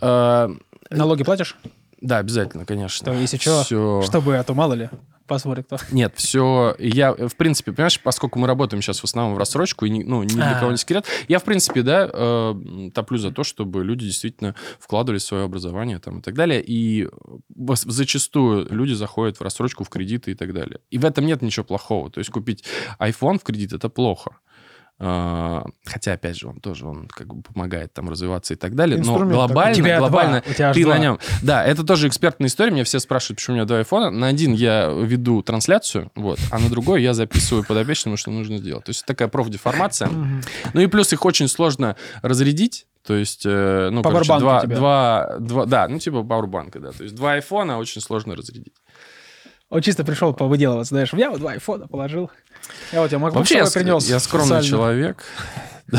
Э, 0.00 0.48
Налоги 0.90 1.24
платишь? 1.24 1.56
Да, 2.02 2.18
обязательно, 2.18 2.64
конечно. 2.66 3.04
То 3.04 3.12
если 3.14 3.36
чё, 3.38 3.62
Всё- 3.62 4.02
Чтобы, 4.02 4.36
а 4.36 4.42
то 4.42 4.54
мало 4.54 4.74
ли, 4.74 4.90
посмотрит 5.26 5.66
кто. 5.66 5.78
Нет, 5.92 6.12
все. 6.16 6.74
Я, 6.78 7.12
в 7.14 7.36
принципе, 7.36 7.72
понимаешь, 7.72 7.98
поскольку 8.00 8.38
мы 8.38 8.46
работаем 8.46 8.82
сейчас 8.82 9.00
в 9.00 9.04
основном 9.04 9.34
в 9.34 9.38
рассрочку, 9.38 9.86
и 9.86 9.90
ни, 9.90 10.02
ну, 10.02 10.22
ни 10.24 10.28
для 10.28 10.56
А. 10.56 10.60
кого 10.60 10.72
не 10.72 10.76
секрет, 10.76 11.06
я, 11.28 11.38
в 11.38 11.44
принципе, 11.44 11.82
да, 11.82 12.10
э, 12.12 12.90
топлю 12.94 13.18
за 13.18 13.30
то, 13.30 13.44
чтобы 13.44 13.84
люди 13.84 14.04
действительно 14.04 14.54
вкладывали 14.78 15.18
свое 15.18 15.44
образование 15.44 15.98
там, 16.00 16.18
и 16.18 16.22
так 16.22 16.34
далее. 16.34 16.62
И 16.66 17.08
зачастую 17.86 18.66
люди 18.70 18.92
заходят 18.92 19.38
в 19.38 19.42
рассрочку, 19.42 19.84
в 19.84 19.88
кредиты 19.88 20.32
и 20.32 20.34
так 20.34 20.52
далее. 20.52 20.80
И 20.90 20.98
в 20.98 21.04
этом 21.04 21.24
нет 21.26 21.42
ничего 21.42 21.64
плохого. 21.64 22.10
То 22.10 22.18
есть 22.18 22.30
купить 22.30 22.64
iPhone 22.98 23.38
в 23.38 23.42
кредит 23.44 23.72
это 23.72 23.88
плохо. 23.88 24.36
А, 25.04 25.64
Хотя, 25.84 26.12
опять 26.12 26.38
же, 26.38 26.46
он 26.46 26.60
тоже 26.60 26.86
он 26.86 27.08
как 27.08 27.34
бы 27.34 27.42
помогает 27.42 27.92
там 27.92 28.08
развиваться 28.08 28.54
и 28.54 28.56
так 28.56 28.76
далее. 28.76 29.02
Но 29.04 29.18
глобально, 29.18 29.74
тебя 29.74 29.98
два, 29.98 30.08
глобально 30.08 30.44
аж 30.46 30.76
ты 30.76 30.84
два. 30.84 30.94
на 30.94 30.98
нем. 31.00 31.18
Да, 31.42 31.64
это 31.64 31.82
тоже 31.82 32.06
экспертная 32.06 32.46
история. 32.46 32.70
Меня 32.70 32.84
все 32.84 33.00
спрашивают, 33.00 33.38
почему 33.38 33.54
у 33.54 33.56
меня 33.56 33.66
два 33.66 33.78
айфона. 33.78 34.10
На 34.10 34.28
один 34.28 34.52
я 34.52 34.86
веду 34.86 35.42
трансляцию, 35.42 36.12
вот, 36.14 36.38
а 36.52 36.60
на 36.60 36.68
другой 36.68 37.02
я 37.02 37.14
записываю 37.14 37.64
подопечному, 37.64 38.16
что 38.16 38.30
нужно 38.30 38.58
сделать. 38.58 38.84
То 38.84 38.90
есть 38.90 39.04
такая 39.04 39.26
профдеформация. 39.26 40.08
Ну 40.72 40.80
и 40.80 40.86
плюс 40.86 41.12
их 41.12 41.24
очень 41.24 41.48
сложно 41.48 41.96
разрядить. 42.22 42.86
То 43.04 43.14
есть, 43.14 43.42
э, 43.44 43.88
ну, 43.90 44.00
короче, 44.04 44.38
два, 44.38 44.62
два, 44.62 45.36
два, 45.40 45.66
да, 45.66 45.88
ну, 45.88 45.98
типа 45.98 46.22
пауэрбанка, 46.22 46.78
да. 46.78 46.92
То 46.92 47.02
есть 47.02 47.16
два 47.16 47.32
айфона 47.32 47.78
очень 47.78 48.00
сложно 48.00 48.36
разрядить. 48.36 48.74
Он 49.72 49.80
чисто 49.80 50.04
пришел 50.04 50.34
повыделываться, 50.34 50.90
знаешь, 50.90 51.14
я 51.14 51.30
вот 51.30 51.40
два 51.40 51.52
айфона 51.52 51.88
положил. 51.88 52.30
Я 52.92 53.00
вот 53.00 53.08
тебе 53.08 53.18
MacBook 53.20 53.36
Вообще, 53.36 53.56
я, 53.56 53.64
принес. 53.64 54.06
я 54.06 54.20
скромный 54.20 54.62
специально. 54.62 54.68
человек. 54.68 55.24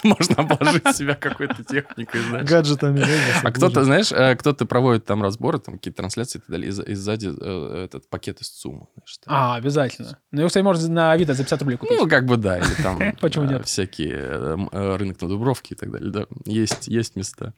Можно 0.04 0.34
обложить 0.36 0.96
себя 0.96 1.14
какой-то 1.14 1.62
техникой, 1.64 2.20
знаешь. 2.22 2.48
Гаджетами. 2.48 3.04
А 3.42 3.52
кто-то, 3.52 3.84
знаешь, 3.84 4.12
э, 4.12 4.34
кто-то 4.36 4.66
проводит 4.66 5.04
там 5.04 5.22
разборы, 5.22 5.58
там 5.58 5.74
какие-то 5.76 5.98
трансляции 5.98 6.38
и 6.38 6.40
так 6.40 6.50
далее, 6.50 6.68
и, 6.68 6.70
за- 6.70 6.82
и 6.82 6.94
сзади 6.94 7.30
э, 7.38 7.84
этот 7.84 8.08
пакет 8.08 8.40
из 8.40 8.48
ЦУМа. 8.50 8.86
А, 9.26 9.56
обязательно. 9.56 10.18
Ну, 10.32 10.40
его, 10.40 10.48
кстати, 10.48 10.64
можно 10.64 10.88
на 10.88 11.12
Авито 11.12 11.34
за 11.34 11.42
50 11.42 11.60
рублей 11.62 11.76
купить. 11.76 11.98
Ну, 11.98 12.08
как 12.08 12.26
бы 12.26 12.36
да, 12.36 12.58
или 12.58 12.82
там 12.82 12.98
Почему 13.20 13.44
э, 13.44 13.48
нет? 13.48 13.66
всякие 13.66 14.56
рынок 14.96 15.20
на 15.20 15.28
Дубровке 15.28 15.74
и 15.74 15.78
так 15.78 15.90
далее, 15.90 16.10
да, 16.10 16.26
есть, 16.44 16.88
есть 16.88 17.16
места. 17.16 17.54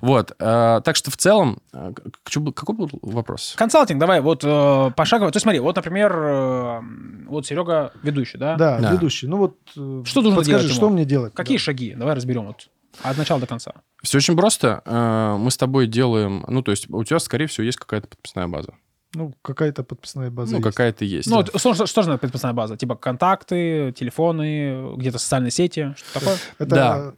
Вот, 0.00 0.36
так 0.38 0.96
что 0.96 1.10
в 1.10 1.16
целом, 1.16 1.60
какой 1.72 2.76
был 2.76 2.90
вопрос? 3.02 3.54
Консалтинг, 3.56 3.98
давай, 4.00 4.20
вот 4.20 4.40
пошагово. 4.40 5.30
То 5.30 5.36
есть 5.36 5.42
смотри, 5.42 5.60
вот, 5.60 5.76
например, 5.76 6.12
вот 7.28 7.46
Серега 7.46 7.92
ведущий, 8.02 8.38
да? 8.38 8.56
Да, 8.56 8.92
ведущий. 8.92 9.26
Ну 9.26 9.36
вот 9.38 9.56
Что 9.74 10.22
нужно 10.22 10.36
подскажи, 10.36 10.58
делать 10.64 10.72
что 10.74 10.86
ему? 10.86 10.94
мне 10.94 11.04
делать? 11.04 11.34
Какие 11.34 11.56
Да. 11.58 11.62
Шаги? 11.90 11.94
Давай 11.98 12.14
разберем 12.14 12.46
вот 12.46 12.68
от 13.02 13.18
начала 13.18 13.40
до 13.40 13.46
конца. 13.46 13.72
Все 14.02 14.18
очень 14.18 14.36
просто. 14.36 14.82
Э, 14.86 15.36
Мы 15.38 15.50
с 15.50 15.56
тобой 15.56 15.86
делаем, 15.86 16.44
ну, 16.48 16.62
то 16.62 16.70
есть 16.70 16.88
у 16.90 17.04
тебя, 17.04 17.18
скорее 17.18 17.46
всего, 17.46 17.64
есть 17.64 17.78
какая-то 17.78 18.08
подписная 18.08 18.48
база. 18.48 18.74
Ну, 19.14 19.32
какая-то 19.42 19.82
подписная 19.84 20.30
база 20.30 20.52
Ну, 20.52 20.58
есть. 20.58 20.68
какая-то 20.68 21.04
есть. 21.04 21.28
Ну, 21.30 21.36
вот 21.36 21.48
что, 21.58 21.74
что, 21.74 21.86
что 21.86 22.02
же 22.02 22.08
надо 22.08 22.18
подписная 22.20 22.52
база? 22.52 22.76
Типа 22.76 22.96
контакты, 22.96 23.92
телефоны, 23.96 24.94
где-то 24.96 25.18
социальные 25.18 25.50
сети, 25.50 25.94
что 25.96 26.20
такое? 26.20 26.36
Это, 26.58 26.74
Да. 26.74 27.12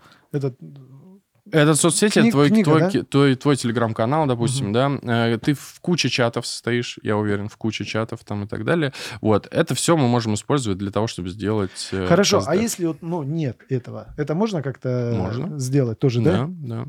Этот, 1.48 1.54
Это 1.70 1.74
соцсети, 1.74 2.18
Кни- 2.20 2.30
твой, 2.30 2.48
книга, 2.48 2.64
твой, 2.64 2.80
да? 2.80 2.90
ки- 2.90 3.02
твой, 3.02 3.34
твой 3.34 3.56
телеграм-канал, 3.56 4.26
допустим, 4.26 4.72
да, 4.72 4.98
э, 5.02 5.38
ты 5.38 5.54
в 5.54 5.78
куче 5.80 6.08
чатов 6.08 6.46
состоишь, 6.46 6.98
я 7.02 7.16
уверен, 7.16 7.48
в 7.48 7.56
куче 7.56 7.84
чатов 7.84 8.20
там 8.24 8.44
и 8.44 8.46
так 8.46 8.64
далее. 8.64 8.92
Вот, 9.20 9.46
это 9.50 9.74
все 9.74 9.96
мы 9.96 10.08
можем 10.08 10.34
использовать 10.34 10.78
для 10.78 10.90
того, 10.90 11.06
чтобы 11.06 11.28
сделать... 11.30 11.88
э, 11.92 12.06
Хорошо, 12.06 12.42
а 12.46 12.54
если 12.54 12.86
вот, 12.86 13.02
ну, 13.02 13.22
нет 13.22 13.58
этого, 13.68 14.14
это 14.16 14.34
можно 14.34 14.62
как-то 14.62 15.12
Можно. 15.16 15.58
сделать 15.58 15.98
тоже, 15.98 16.20
да? 16.20 16.46
Да, 16.48 16.84
да. 16.84 16.86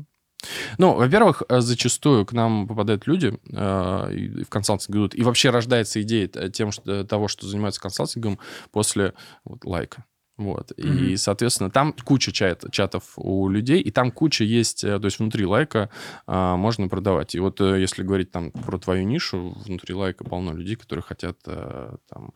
Ну, 0.78 0.94
во-первых, 0.94 1.42
э, 1.48 1.60
зачастую 1.60 2.24
к 2.24 2.32
нам 2.32 2.66
попадают 2.66 3.06
люди 3.06 3.38
э, 3.52 4.14
и 4.14 4.44
в 4.44 4.48
консалтинг 4.48 4.96
идут, 4.96 5.14
и 5.14 5.22
вообще 5.22 5.50
рождается 5.50 6.00
идея 6.02 6.28
тем, 6.28 6.72
что, 6.72 7.04
того, 7.04 7.28
что 7.28 7.46
занимаются 7.46 7.80
консалтингом 7.80 8.38
после 8.72 9.12
вот, 9.44 9.64
лайка. 9.64 10.04
Вот. 10.40 10.72
И, 10.78 10.88
Мгм. 10.88 11.16
соответственно, 11.18 11.70
там 11.70 11.92
куча 11.92 12.32
чат, 12.32 12.64
чатов 12.72 13.12
у 13.16 13.46
людей, 13.50 13.82
и 13.82 13.90
там 13.90 14.10
куча 14.10 14.42
есть, 14.42 14.82
э, 14.84 14.98
то 14.98 15.04
есть 15.04 15.18
внутри 15.18 15.44
лайка 15.44 15.90
а, 16.26 16.56
можно 16.56 16.88
продавать. 16.88 17.34
И 17.34 17.40
вот 17.40 17.60
э, 17.60 17.78
если 17.78 18.02
говорить 18.02 18.30
там 18.30 18.50
про 18.50 18.78
твою 18.78 19.04
нишу, 19.04 19.54
внутри 19.66 19.94
лайка 19.94 20.24
полно 20.24 20.54
людей, 20.54 20.76
которые 20.76 21.02
хотят 21.02 21.36
э, 21.44 21.94
там 22.08 22.32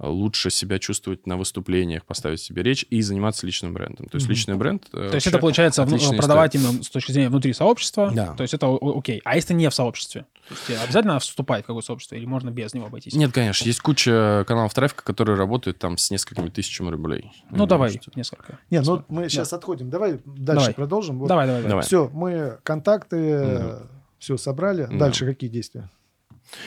лучше 0.00 0.50
себя 0.50 0.78
чувствовать 0.78 1.26
на 1.26 1.36
выступлениях, 1.36 2.04
поставить 2.04 2.40
себе 2.40 2.62
речь 2.62 2.86
и 2.88 3.02
заниматься 3.02 3.44
личным 3.46 3.74
брендом. 3.74 4.06
То 4.06 4.16
есть 4.16 4.26
Мгм. 4.26 4.32
личный 4.34 4.54
бренд... 4.56 4.86
э, 4.92 5.08
То 5.10 5.14
есть 5.16 5.26
это 5.26 5.38
получается 5.38 5.84
продавать 5.84 6.54
именно 6.54 6.82
с 6.84 6.88
точки 6.88 7.10
зрения 7.12 7.28
внутри 7.30 7.52
сообщества. 7.52 8.12
Да. 8.14 8.34
То 8.34 8.42
есть 8.42 8.54
это 8.54 8.68
окей. 8.80 9.20
А 9.24 9.34
если 9.34 9.54
не 9.54 9.68
в 9.68 9.74
сообществе? 9.74 10.26
То 10.48 10.54
есть 10.54 10.66
тебе 10.66 10.78
обязательно 10.78 11.14
надо 11.14 11.24
вступать 11.24 11.64
в 11.64 11.66
какое 11.66 11.82
сообщество 11.82 12.14
или 12.14 12.24
можно 12.26 12.50
без 12.50 12.72
него 12.74 12.86
обойтись? 12.86 13.12
Нет, 13.14 13.32
конечно, 13.32 13.66
есть 13.66 13.80
куча 13.80 14.44
каналов 14.46 14.72
трафика, 14.72 15.02
которые 15.02 15.36
работают 15.36 15.78
там 15.78 15.98
с 15.98 16.10
несколькими 16.10 16.48
тысячами 16.48 16.88
рублей. 16.90 17.32
Ну, 17.50 17.66
давай 17.66 17.88
Можете. 17.90 18.10
несколько. 18.14 18.58
Не, 18.70 18.80
ну 18.80 19.04
мы 19.08 19.28
сейчас 19.28 19.52
отходим. 19.52 19.90
Давай 19.90 20.12
дальше 20.24 20.60
Давай. 20.60 20.74
продолжим. 20.74 21.18
Вот. 21.18 21.28
Давай, 21.28 21.46
давай, 21.46 21.62
давай. 21.64 21.84
Все, 21.84 22.08
мы 22.14 22.58
контакты, 22.62 23.74
все 24.18 24.36
собрали. 24.36 24.86
Да. 24.90 24.96
Дальше 24.98 25.26
какие 25.26 25.50
действия? 25.50 25.90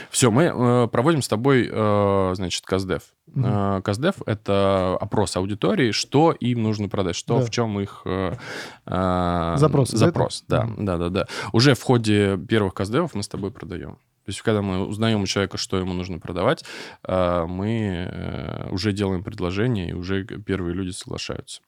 Все, 0.09 0.31
мы 0.31 0.43
э, 0.43 0.88
проводим 0.88 1.21
с 1.21 1.27
тобой, 1.27 1.69
э, 1.71 2.31
значит, 2.35 2.65
Каздев. 2.65 3.03
Мгм. 3.27 3.45
Э, 3.77 3.81
Каздев— 3.81 4.15
это 4.25 4.97
опрос 5.00 5.35
аудитории, 5.38 5.91
что 5.91 6.31
им 6.31 6.63
нужно 6.63 6.89
продать, 6.89 7.15
что, 7.15 7.39
Да. 7.39 7.45
в 7.45 7.50
чем 7.50 7.79
их... 7.79 8.01
э, 8.05 8.33
э, 8.85 9.53
Запросы, 9.57 9.93
да, 9.93 9.97
Запрос, 9.97 10.43
да, 10.47 10.63
это? 10.63 10.73
да, 10.77 10.97
да, 10.97 11.09
да. 11.09 11.27
Уже 11.53 11.73
в 11.75 11.81
ходе 11.83 12.38
первых 12.38 12.73
Каздевов 12.73 13.13
мы 13.13 13.23
с 13.23 13.27
тобой 13.27 13.51
продаем. 13.51 13.97
То 14.25 14.29
есть, 14.29 14.41
когда 14.43 14.61
мы 14.61 14.85
узнаем 14.85 15.21
у 15.23 15.25
человека, 15.25 15.57
что 15.57 15.77
ему 15.77 15.93
нужно 15.93 16.19
продавать, 16.19 16.63
э, 17.07 17.45
мы 17.47 18.07
э, 18.11 18.69
уже 18.69 18.91
делаем 18.91 19.23
предложение, 19.23 19.89
и 19.89 19.93
уже 19.93 20.23
первые 20.23 20.75
люди 20.75 20.91
соглашаются. 20.91 21.61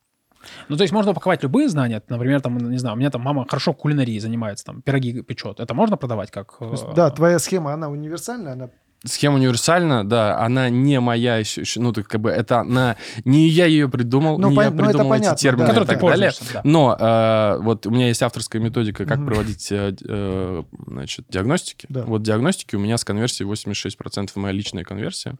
Ну, 0.70 0.78
то 0.78 0.84
есть 0.84 0.94
можно 0.94 1.12
упаковать 1.12 1.44
любые 1.44 1.70
знания. 1.70 2.02
Например, 2.10 2.42
там, 2.42 2.58
не 2.58 2.78
знаю, 2.78 2.96
у 2.96 3.00
меня 3.00 3.10
там 3.10 3.22
мама 3.22 3.46
хорошо 3.48 3.74
кулинарией 3.74 4.20
занимается, 4.20 4.66
там, 4.66 4.82
пироги 4.82 5.22
печет. 5.22 5.60
Это 5.60 5.74
можно 5.74 5.98
продавать 5.98 6.32
как... 6.32 6.56
Есть, 6.72 6.84
э, 6.84 6.94
да, 6.96 7.10
твоя 7.12 7.40
схема, 7.40 7.74
она 7.74 7.90
универсальная, 7.90 8.54
она 8.54 8.70
Схема 9.06 9.36
универсальна, 9.36 10.08
да, 10.08 10.40
она 10.40 10.70
не 10.70 10.98
моя 11.02 11.36
еще, 11.36 11.64
ну, 11.82 11.92
так 11.92 12.08
как 12.08 12.22
бы 12.22 12.30
это 12.30 12.60
она, 12.60 12.96
не 13.26 13.50
я 13.50 13.66
ее 13.66 13.90
придумал, 13.90 14.38
Ну, 14.40 14.50
не 14.50 14.56
пон- 14.56 14.64
я 14.64 14.70
ну, 14.70 14.76
это 14.78 14.86
придумал 14.86 15.10
понятно, 15.10 15.34
эти 15.36 15.42
термины 15.42 15.74
да, 15.74 15.82
и 15.82 15.86
так 15.86 16.00
далее. 16.00 16.32
да. 16.54 16.62
Но 16.64 16.96
э, 16.98 17.58
вот 17.64 17.86
у 17.86 17.90
меня 17.92 18.08
есть 18.08 18.24
авторская 18.24 18.62
методика, 18.62 19.06
как 19.06 19.18
Мгм. 19.18 19.28
проводить 19.28 19.70
э, 19.74 19.94
э, 20.08 20.64
значит, 20.88 21.26
диагностики. 21.28 21.86
Да. 21.90 22.04
Вот 22.06 22.24
диагностики 22.24 22.78
у 22.78 22.80
меня 22.80 22.98
с 22.98 23.04
конверсией 23.04 23.50
86% 23.50 24.30
моя 24.36 24.54
личная 24.54 24.86
конверсия. 24.86 25.36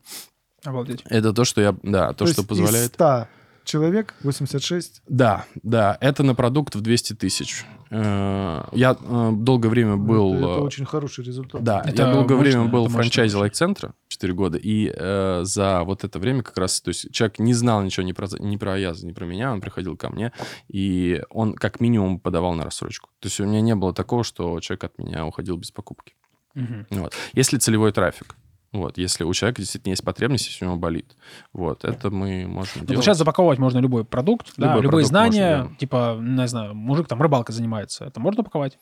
Обалдеть. 0.66 1.02
Это 1.06 1.32
то, 1.32 1.46
что 1.46 1.62
я, 1.62 1.74
да, 1.84 2.10
то, 2.10 2.26
то 2.26 2.28
что 2.28 2.42
есть 2.42 2.50
позволяет... 2.50 2.90
из 2.92 2.96
100 2.96 3.28
человек 3.64 4.14
86. 4.24 5.02
Да, 5.08 5.46
да, 5.62 5.98
это 6.02 6.24
на 6.24 6.36
продукт 6.36 6.76
в 6.76 6.82
200 6.82 7.14
тысяч. 7.14 7.66
Э, 7.90 8.64
Я 8.72 8.98
э, 9.00 9.32
долгое 9.34 9.70
время 9.70 9.98
был... 9.98 10.34
Ну, 10.34 10.40
это, 10.40 10.46
это 10.48 10.60
э, 10.62 10.64
очень 10.64 10.86
хороший 10.86 11.24
результат. 11.24 11.64
Да, 11.64 11.82
Это 11.86 12.04
я 12.04 12.12
долгое 12.12 12.36
время 12.36 12.60
мощно, 12.62 12.72
был 12.72 12.82
это 12.86 12.90
в 12.90 12.94
мощно, 12.94 13.04
франчайзе 13.04 13.36
мощно. 13.36 13.40
лайк-центра 13.42 13.94
4 14.08 14.34
года, 14.34 14.58
и 14.58 14.92
э, 14.96 15.42
за 15.44 15.84
вот 15.84 16.04
это 16.04 16.20
время 16.20 16.42
как 16.44 16.58
раз, 16.58 16.82
то 16.82 16.90
есть 16.90 17.12
человек 17.12 17.40
не 17.40 17.54
знал 17.54 17.84
ничего 17.84 18.06
ни 18.06 18.12
про, 18.14 18.28
ни 18.40 18.58
про 18.58 18.74
Аяза, 18.74 19.06
ни 19.06 19.12
про 19.12 19.26
меня, 19.26 19.52
он 19.54 19.62
приходил 19.62 19.96
ко 19.96 20.10
мне, 20.10 20.32
и 20.68 21.22
он 21.30 21.54
как 21.54 21.80
минимум 21.80 22.20
подавал 22.20 22.54
на 22.56 22.64
рассрочку. 22.64 23.10
То 23.20 23.28
есть 23.28 23.40
у 23.40 23.46
меня 23.46 23.62
не 23.62 23.76
было 23.76 23.94
такого, 23.94 24.24
что 24.24 24.60
человек 24.60 24.84
от 24.86 24.98
меня 24.98 25.26
уходил 25.26 25.58
без 25.58 25.72
покупки. 25.72 26.16
Мгм. 26.56 26.88
Вот. 26.92 27.14
Если 27.34 27.58
целевой 27.58 27.92
трафик, 27.92 28.36
вот, 28.74 28.98
если 28.98 29.24
у 29.24 29.34
человека 29.34 29.62
действительно 29.62 29.92
есть 29.92 30.04
потребность, 30.04 30.48
если 30.48 30.66
у 30.66 30.70
него 30.70 30.78
болит, 30.78 31.16
вот, 31.54 31.86
это 31.86 32.10
мы 32.10 32.46
можем 32.48 32.72
Ну, 32.76 32.80
делать. 32.82 32.88
получается, 32.96 33.20
запаковывать 33.20 33.60
можно 33.60 33.78
любой 33.80 34.04
продукт, 34.04 34.52
да, 34.58 34.68
Любой 34.68 34.82
любые 34.84 34.90
продукт 35.04 35.08
знания, 35.10 35.58
можно, 35.58 35.70
да. 35.72 35.76
типа, 35.78 36.18
не 36.20 36.48
знаю, 36.48 36.74
мужик 36.76 37.08
там 37.08 37.22
рыбалкой 37.22 37.54
занимается, 37.56 38.06
это 38.06 38.20
можно 38.20 38.42
упаковать? 38.42 38.78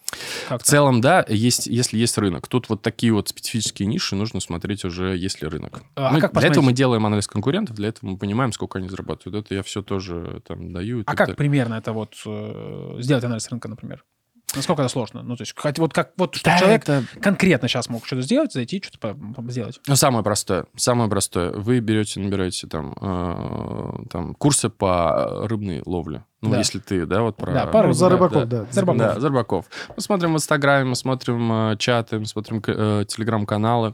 В 0.50 0.60
целом, 0.64 1.02
да, 1.02 1.24
есть, 1.28 1.68
если 1.68 1.98
есть 2.00 2.18
рынок. 2.18 2.48
Тут 2.48 2.70
вот 2.70 2.82
такие 2.82 3.14
вот 3.14 3.28
специфические 3.30 3.88
ниши 3.88 4.16
нужно 4.16 4.40
смотреть 4.40 4.86
уже, 4.86 5.16
есть 5.18 5.42
ли 5.42 5.48
рынок. 5.48 5.84
А 5.96 6.12
Мы- 6.12 6.22
как 6.22 6.34
для 6.34 6.48
этого 6.48 6.64
мы 6.64 6.74
делаем 6.74 7.06
анализ 7.06 7.28
конкурентов, 7.28 7.76
для 7.76 7.90
этого 7.90 8.12
мы 8.12 8.18
понимаем, 8.18 8.52
сколько 8.54 8.80
они 8.80 8.88
зарабатывают. 8.90 9.46
Это 9.46 9.56
я 9.56 9.62
все 9.64 9.82
тоже 9.82 10.42
там 10.48 10.72
даю. 10.74 11.02
А 11.02 11.04
так 11.04 11.18
как 11.18 11.28
далее. 11.28 11.36
примерно 11.38 11.74
это 11.76 11.92
вот 11.94 12.16
э, 12.26 12.96
сделать 13.00 13.24
анализ 13.24 13.50
рынка, 13.50 13.68
например? 13.68 14.04
Насколько 14.56 14.82
это 14.82 14.90
сложно? 14.90 15.24
Ну, 15.24 15.36
то 15.38 15.42
есть, 15.44 15.54
хоть 15.58 15.80
вот 15.80 15.94
как 15.94 16.12
вот 16.18 16.36
чтобы 16.36 16.54
Да, 16.56 16.60
человек 16.60 16.84
это- 16.84 17.04
конкретно 17.22 17.68
сейчас 17.68 17.90
мог 17.90 18.06
что-то 18.06 18.22
сделать, 18.22 18.52
зайти, 18.52 18.82
что-то 18.86 19.16
сделать. 19.48 19.80
Ну, 19.88 19.96
самое 19.96 20.24
простое. 20.24 20.66
Самое 20.76 21.10
простое. 21.10 21.52
Вы 21.52 21.80
берете, 21.80 22.20
набираете 22.20 22.68
там, 22.68 22.94
э, 23.00 24.04
там 24.10 24.36
курсы 24.36 24.70
по 24.70 25.48
рыбной 25.48 25.82
ловле. 25.86 26.26
Ну, 26.42 26.52
Да. 26.52 26.58
если 26.58 26.80
ты, 26.80 27.06
да, 27.06 27.22
вот 27.22 27.38
про... 27.38 27.52
Да, 27.54 27.66
по 27.68 27.84
Ну, 27.84 27.94
за 27.94 28.06
да, 28.10 28.16
рыбаков, 28.16 28.48
да. 28.48 28.66
За 28.72 28.82
рыбаков. 28.82 28.98
Да, 29.00 29.20
за 29.20 29.28
рыбаков. 29.30 29.66
Мы 29.96 30.02
смотрим 30.02 30.34
в 30.34 30.38
Инстаграме, 30.38 30.86
мы 30.90 30.96
смотрим 30.96 31.52
э, 31.72 31.78
чаты, 31.78 32.20
мы 32.20 32.26
смотрим 32.26 32.62
э, 32.66 33.06
телеграм-каналы, 33.08 33.94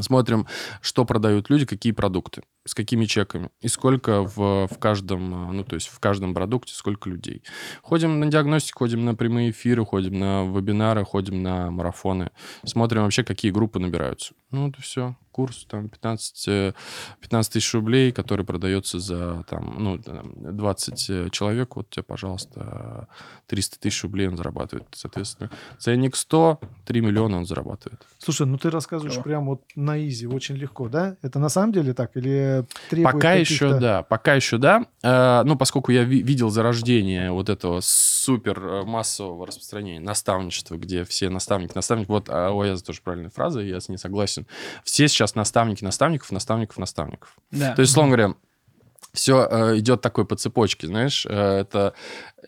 смотрим, 0.00 0.46
что 0.80 1.04
продают 1.04 1.50
люди, 1.50 1.66
какие 1.66 1.92
продукты, 1.92 2.42
с 2.64 2.74
какими 2.74 3.04
чеками 3.06 3.50
и 3.60 3.68
сколько 3.68 4.22
в, 4.22 4.68
в 4.68 4.78
каждом, 4.78 5.50
э, 5.50 5.52
ну, 5.52 5.64
то 5.64 5.74
есть 5.74 5.88
в 5.88 5.98
каждом 6.00 6.34
продукте 6.34 6.74
сколько 6.74 7.08
людей. 7.08 7.42
Ходим 7.82 8.20
на 8.20 8.26
диагностику, 8.26 8.80
ходим 8.80 9.04
на 9.04 9.14
прямые 9.14 9.50
эфиры, 9.50 9.84
ходим 9.84 10.18
на 10.18 10.44
вебинары, 10.44 11.04
ходим 11.04 11.42
на 11.42 11.70
марафоны, 11.70 12.30
смотрим 12.64 13.02
вообще, 13.02 13.24
какие 13.24 13.50
группы 13.50 13.78
набираются. 13.78 14.34
Ну, 14.50 14.68
это 14.68 14.80
все. 14.80 15.16
Курс 15.36 15.66
там 15.68 15.90
15, 15.90 16.48
э, 16.48 16.72
15 17.20 17.52
тысяч 17.52 17.74
рублей, 17.74 18.10
который 18.10 18.46
продается 18.46 18.98
за 18.98 19.44
там, 19.50 19.74
ну, 19.78 19.98
там, 19.98 20.32
20 20.56 21.30
человек. 21.30 21.76
Вот 21.76 21.90
тебе, 21.90 22.04
пожалуйста, 22.04 23.06
300 23.46 23.78
тысяч 23.78 24.02
рублей 24.02 24.28
он 24.28 24.38
зарабатывает. 24.38 24.86
Соответственно, 24.92 25.50
ценник 25.78 26.16
100, 26.16 26.58
3 26.86 27.00
миллиона 27.02 27.36
он 27.36 27.44
зарабатывает. 27.44 28.00
Слушай, 28.16 28.46
ну 28.46 28.56
ты 28.56 28.70
рассказываешь 28.70 29.12
Клево. 29.16 29.24
прям 29.24 29.46
вот 29.46 29.62
на 29.74 30.02
изи, 30.08 30.26
очень 30.26 30.54
легко, 30.54 30.88
да? 30.88 31.18
Это 31.20 31.38
на 31.38 31.50
самом 31.50 31.72
деле 31.72 31.92
так 31.92 32.16
или 32.16 32.64
требует 32.88 33.12
Пока 33.12 33.34
еще 33.34 33.78
да, 33.78 34.02
пока 34.04 34.34
еще 34.34 34.56
да. 34.56 34.86
Э, 35.02 35.42
ну, 35.44 35.56
поскольку 35.56 35.92
я 35.92 36.04
ви- 36.04 36.22
видел 36.22 36.48
зарождение 36.48 37.30
вот 37.30 37.50
этого 37.50 37.80
супер 37.82 38.58
э, 38.58 38.84
массового 38.84 39.46
распространения 39.46 40.00
наставничества, 40.00 40.76
где 40.76 41.04
все 41.04 41.28
наставники, 41.28 41.72
наставник, 41.74 42.08
вот 42.08 42.30
а, 42.30 42.50
у 42.52 42.62
Аяза 42.62 42.82
тоже 42.82 43.00
правильная 43.02 43.30
фраза, 43.30 43.60
я 43.60 43.80
с 43.80 43.88
ней 43.88 43.98
согласен. 43.98 44.46
Все 44.82 45.08
сейчас 45.08 45.25
наставники 45.34 45.84
наставников, 45.84 46.30
наставников, 46.32 46.78
наставников. 46.78 47.36
Да. 47.50 47.74
То 47.74 47.80
есть, 47.80 47.92
условно 47.92 48.16
говоря, 48.16 48.34
все 49.12 49.78
идет 49.78 50.00
такой 50.02 50.26
по 50.26 50.36
цепочке, 50.36 50.86
знаешь, 50.86 51.26
э, 51.26 51.60
это 51.60 51.94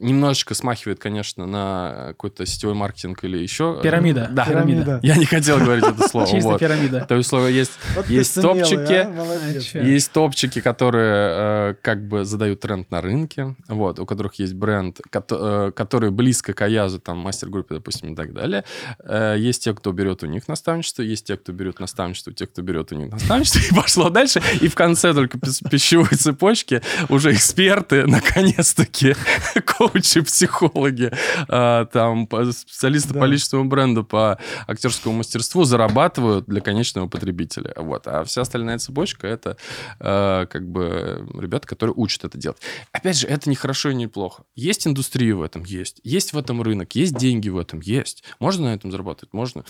немножечко 0.00 0.54
смахивает, 0.54 0.98
конечно, 0.98 1.46
на 1.46 2.06
какой-то 2.08 2.46
сетевой 2.46 2.74
маркетинг 2.74 3.24
или 3.24 3.38
еще. 3.38 3.80
Пирамида. 3.82 4.28
Да. 4.30 4.44
Пирамида. 4.44 5.00
Я 5.02 5.16
не 5.16 5.24
хотел 5.24 5.58
говорить 5.58 5.84
это 5.84 6.08
слово. 6.08 6.26
Чисто 6.26 6.50
вот. 6.50 6.60
пирамида. 6.60 7.06
То 7.08 7.16
есть, 7.16 7.28
слово 7.28 7.46
есть 7.46 7.72
Вот 7.94 8.08
Есть 8.08 8.34
смелый, 8.34 8.60
топчики, 8.60 9.78
а, 9.78 9.82
есть 9.82 10.12
топчики, 10.12 10.60
которые 10.60 11.28
э, 11.30 11.74
как 11.82 12.06
бы 12.06 12.24
задают 12.24 12.60
тренд 12.60 12.90
на 12.90 13.00
рынке, 13.00 13.56
вот, 13.68 13.98
у 13.98 14.06
которых 14.06 14.34
есть 14.34 14.54
бренд, 14.54 15.00
кото- 15.10 15.68
э, 15.68 15.72
который 15.72 16.10
близко 16.10 16.52
к 16.52 16.62
Аязу, 16.62 17.00
там, 17.00 17.18
мастер-группе, 17.18 17.76
допустим, 17.76 18.12
и 18.12 18.16
так 18.16 18.32
далее. 18.32 18.64
Э, 19.00 19.36
есть 19.38 19.64
те, 19.64 19.74
кто 19.74 19.92
берет 19.92 20.22
у 20.22 20.26
них 20.26 20.48
наставничество, 20.48 21.02
есть 21.02 21.26
те, 21.26 21.36
кто 21.36 21.52
берет 21.52 21.80
наставничество, 21.80 22.32
те, 22.32 22.46
кто 22.46 22.62
берет 22.62 22.92
у 22.92 22.94
них 22.94 23.10
наставничество, 23.10 23.60
и 23.70 23.74
пошло 23.74 24.10
дальше. 24.10 24.42
И 24.60 24.68
в 24.68 24.74
конце 24.74 25.12
только 25.14 25.38
пищевой 25.70 26.16
цепочки 26.16 26.82
уже 27.08 27.32
эксперты, 27.32 28.06
наконец-таки, 28.06 29.14
коучи, 29.92 30.21
психологи, 30.21 31.11
э, 31.49 31.87
там, 31.92 32.28
специалисты 32.52 33.14
Да. 33.14 33.21
по 33.21 33.25
личному 33.25 33.64
бренду, 33.64 34.04
по 34.04 34.38
актерскому 34.66 35.18
мастерству 35.18 35.64
зарабатывают 35.64 36.47
для 36.47 36.61
конечного 36.61 37.09
потребителя. 37.09 37.73
Вот. 37.76 38.07
А 38.07 38.25
вся 38.25 38.42
остальная 38.42 38.78
цепочка 38.78 39.26
это 39.26 39.57
э, 40.00 40.47
как 40.50 40.68
бы 40.68 41.26
ребята, 41.35 41.66
которые 41.66 41.95
учат 41.97 42.25
это 42.25 42.38
делать. 42.38 42.59
Опять 42.92 43.18
же, 43.18 43.26
это 43.26 43.49
не 43.49 43.57
хорошо 43.57 43.90
и 43.90 43.95
не 43.95 44.07
плохо. 44.07 44.45
Есть 44.54 44.87
индустрия 44.87 45.35
в 45.35 45.42
этом, 45.42 45.64
есть. 45.64 46.00
Есть 46.04 46.33
в 46.33 46.38
этом 46.38 46.62
рынок, 46.62 46.95
есть 46.95 47.14
деньги 47.16 47.49
в 47.49 47.59
этом, 47.59 47.80
есть. 47.80 48.25
Можно 48.40 48.71
на 48.71 48.75
этом 48.75 48.90
зарабатывать, 48.90 49.33
можно. 49.33 49.64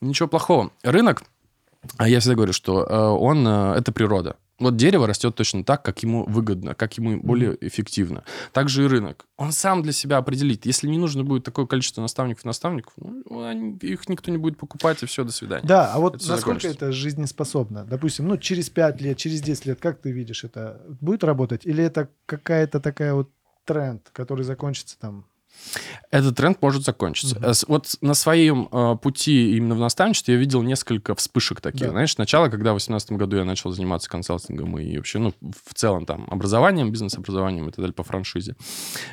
Ничего 0.00 0.28
плохого. 0.28 0.72
Рынок, 0.82 1.22
а 1.96 2.08
я 2.08 2.20
всегда 2.20 2.36
говорю, 2.36 2.52
что 2.52 2.84
э, 2.84 2.96
он 2.96 3.46
э, 3.46 3.74
это 3.78 3.92
природа. 3.92 4.36
Вот 4.58 4.76
дерево 4.76 5.06
растет 5.06 5.34
точно 5.34 5.64
так, 5.64 5.82
как 5.82 6.02
ему 6.02 6.24
выгодно, 6.24 6.74
как 6.74 6.96
ему 6.96 7.20
более 7.20 7.56
эффективно. 7.60 8.22
Также 8.52 8.84
и 8.84 8.86
рынок. 8.86 9.26
Он 9.36 9.50
сам 9.50 9.82
для 9.82 9.92
себя 9.92 10.18
определит. 10.18 10.66
Если 10.66 10.86
не 10.88 10.98
нужно 10.98 11.24
будет 11.24 11.42
такое 11.44 11.66
количество 11.66 12.00
наставников 12.00 12.44
наставников, 12.44 12.92
ну, 12.96 13.42
они- 13.44 13.76
их 13.80 14.08
никто 14.08 14.30
не 14.30 14.38
будет 14.38 14.58
покупать, 14.58 15.02
и 15.02 15.06
все, 15.06 15.24
до 15.24 15.32
свидания. 15.32 15.66
Да, 15.66 15.92
а 15.92 15.98
вот 15.98 16.16
Это 16.16 16.28
насколько 16.28 16.68
это 16.68 16.92
жизнеспособно? 16.92 17.84
Допустим, 17.84 18.28
ну, 18.28 18.36
через 18.36 18.70
5 18.70 19.00
лет, 19.00 19.16
через 19.16 19.40
10 19.40 19.66
лет, 19.66 19.80
как 19.80 20.00
ты 20.00 20.12
видишь 20.12 20.44
это? 20.44 20.80
Будет 21.00 21.24
работать? 21.24 21.66
Или 21.66 21.82
это 21.82 22.08
какая-то 22.26 22.78
такая 22.80 23.14
вот 23.14 23.30
тренд, 23.64 24.10
который 24.12 24.44
закончится 24.44 24.98
там? 24.98 25.24
Этот 26.10 26.36
тренд 26.36 26.60
может 26.60 26.84
закончиться. 26.84 27.38
С- 27.54 27.64
Вот 27.66 27.88
на 28.00 28.14
своем 28.14 28.68
э, 28.70 28.96
пути 29.00 29.56
именно 29.56 29.74
в 29.74 29.78
наставничестве 29.78 30.34
я 30.34 30.40
видел 30.40 30.62
несколько 30.62 31.14
вспышек 31.14 31.60
таких. 31.60 31.80
Да. 31.86 31.90
Знаешь, 31.90 32.12
сначала, 32.14 32.48
когда 32.48 32.70
в 32.72 32.74
2018 32.76 33.12
году 33.12 33.36
я 33.36 33.44
начал 33.44 33.70
заниматься 33.72 34.10
консалтингом 34.10 34.78
и 34.78 34.96
вообще, 34.96 35.18
ну, 35.18 35.32
в 35.40 35.74
целом 35.74 36.04
там 36.06 36.26
образованием, 36.30 36.90
бизнес-образованием 36.90 37.68
и 37.68 37.70
так 37.70 37.78
далее 37.78 37.94
по 37.94 38.02
франшизе, 38.02 38.54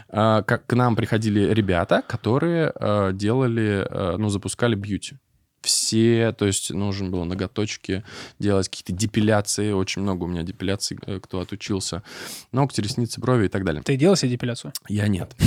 э, 0.10 0.44
как 0.46 0.66
к 0.66 0.74
нам 0.74 0.96
приходили 0.96 1.54
ребята, 1.54 2.04
которые 2.08 2.72
э, 2.76 3.12
делали, 3.14 3.88
э, 3.90 4.16
ну, 4.18 4.30
запускали 4.30 4.76
бьюти. 4.76 5.18
Все, 5.62 6.34
то 6.38 6.46
есть 6.46 6.72
нужно 6.72 7.10
было 7.10 7.24
ноготочки 7.24 8.04
делать, 8.40 8.70
какие-то 8.70 8.94
депиляции, 8.94 9.72
очень 9.72 10.02
много 10.02 10.24
у 10.24 10.28
меня 10.28 10.44
депиляций, 10.44 10.98
э, 11.06 11.20
кто 11.22 11.42
отучился, 11.42 12.04
ногти, 12.52 12.82
ресницы, 12.82 13.20
брови 13.20 13.46
и 13.46 13.50
так 13.50 13.66
далее. 13.66 13.84
Ты 13.84 13.96
делал 13.96 14.16
себе 14.16 14.32
депиляцию? 14.32 14.74
Я 14.88 15.08
нет. 15.08 15.36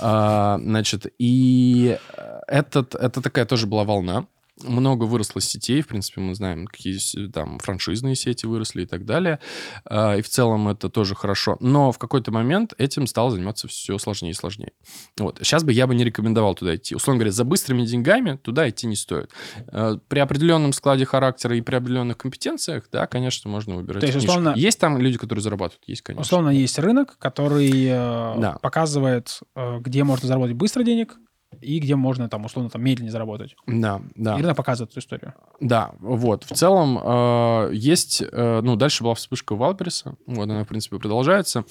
А, 0.00 0.58
Значит, 0.60 1.06
и 1.18 1.98
э, 2.16 2.40
этот, 2.48 2.94
это 2.94 3.22
такая 3.22 3.46
тоже 3.46 3.66
была 3.66 3.84
волна. 3.84 4.26
Много 4.62 5.04
выросло 5.04 5.40
сетей, 5.40 5.82
в 5.82 5.88
принципе, 5.88 6.20
мы 6.20 6.34
знаем, 6.36 6.66
какие 6.66 6.96
там 7.32 7.58
франшизные 7.58 8.14
сети 8.14 8.46
выросли 8.46 8.82
и 8.82 8.86
так 8.86 9.04
далее. 9.04 9.40
А, 9.84 10.14
И 10.16 10.22
в 10.22 10.28
целом 10.28 10.68
это 10.68 10.88
тоже 10.88 11.16
хорошо. 11.16 11.56
Но 11.58 11.90
в 11.90 11.98
какой-то 11.98 12.30
момент 12.30 12.72
этим 12.78 13.08
стало 13.08 13.32
заниматься 13.32 13.66
все 13.66 13.98
сложнее 13.98 14.30
и 14.30 14.34
сложнее. 14.34 14.70
Вот. 15.18 15.38
Сейчас 15.42 15.64
бы 15.64 15.72
я 15.72 15.88
бы 15.88 15.94
не 15.96 16.04
рекомендовал 16.04 16.54
туда 16.54 16.76
идти. 16.76 16.94
Условно 16.94 17.18
говоря, 17.18 17.32
за 17.32 17.42
быстрыми 17.44 17.84
деньгами 17.84 18.36
туда 18.36 18.68
идти 18.68 18.86
не 18.86 18.94
стоит. 18.96 19.30
Э, 19.72 19.96
При 20.06 20.20
определенном 20.20 20.72
складе 20.72 21.04
характера 21.04 21.56
и 21.56 21.60
при 21.60 21.74
определенных 21.74 22.18
компетенциях, 22.18 22.84
да, 22.92 23.08
конечно, 23.08 23.50
можно 23.50 23.74
выбирать 23.74 24.02
То 24.02 24.06
есть, 24.06 24.16
нишку. 24.18 24.30
условно- 24.30 24.52
Есть 24.56 24.78
там 24.78 24.98
люди, 24.98 25.18
которые 25.18 25.42
зарабатывают? 25.42 25.82
Есть, 25.88 26.02
конечно. 26.02 26.22
Условно, 26.22 26.50
есть 26.50 26.78
рынок, 26.78 27.18
который 27.18 27.70
э, 27.86 27.90
Да. 28.38 28.58
показывает, 28.62 29.40
э, 29.56 29.78
где 29.80 30.04
можно 30.04 30.28
заработать 30.28 30.54
быстро 30.56 30.84
денег 30.84 31.16
и 31.60 31.78
где 31.78 31.96
можно, 31.96 32.28
там, 32.28 32.44
условно, 32.44 32.70
там, 32.70 32.82
медленнее 32.82 33.12
заработать. 33.12 33.54
Да, 33.66 34.02
да. 34.14 34.38
И 34.38 34.42
рынок 34.42 34.56
показывает 34.56 34.90
эту 34.90 35.00
историю. 35.00 35.34
Да, 35.60 35.92
вот. 36.00 36.44
В 36.44 36.54
целом 36.54 36.98
э, 37.02 37.70
есть... 37.74 38.22
э, 38.22 38.60
ну, 38.62 38.76
дальше 38.76 39.02
была 39.02 39.14
вспышка 39.14 39.54
Валбериса. 39.54 40.16
Вот 40.26 40.44
она, 40.44 40.64
в 40.64 40.68
принципе, 40.68 40.98
продолжается. 40.98 41.64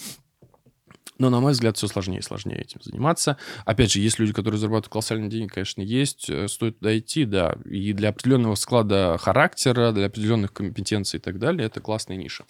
Но, 1.19 1.29
на 1.29 1.39
мой 1.39 1.51
взгляд, 1.51 1.77
все 1.77 1.87
сложнее 1.87 2.19
и 2.19 2.21
сложнее 2.23 2.57
этим 2.57 2.81
заниматься. 2.81 3.37
Опять 3.65 3.91
же, 3.91 3.99
есть 3.99 4.17
люди, 4.17 4.33
которые 4.33 4.59
зарабатывают 4.59 4.91
колоссальные 4.91 5.29
деньги, 5.29 5.49
конечно, 5.49 5.81
есть. 5.81 6.29
Э, 6.29 6.47
Стоит 6.47 6.79
туда 6.79 6.97
идти, 6.97 7.25
да. 7.25 7.55
И 7.65 7.93
для 7.93 8.09
определенного 8.09 8.55
склада 8.55 9.17
характера, 9.19 9.91
для 9.91 10.07
определенных 10.07 10.53
компетенций 10.53 11.19
и 11.19 11.21
так 11.21 11.39
далее, 11.39 11.67
это 11.67 11.81
классная 11.81 12.17
ниша. 12.17 12.45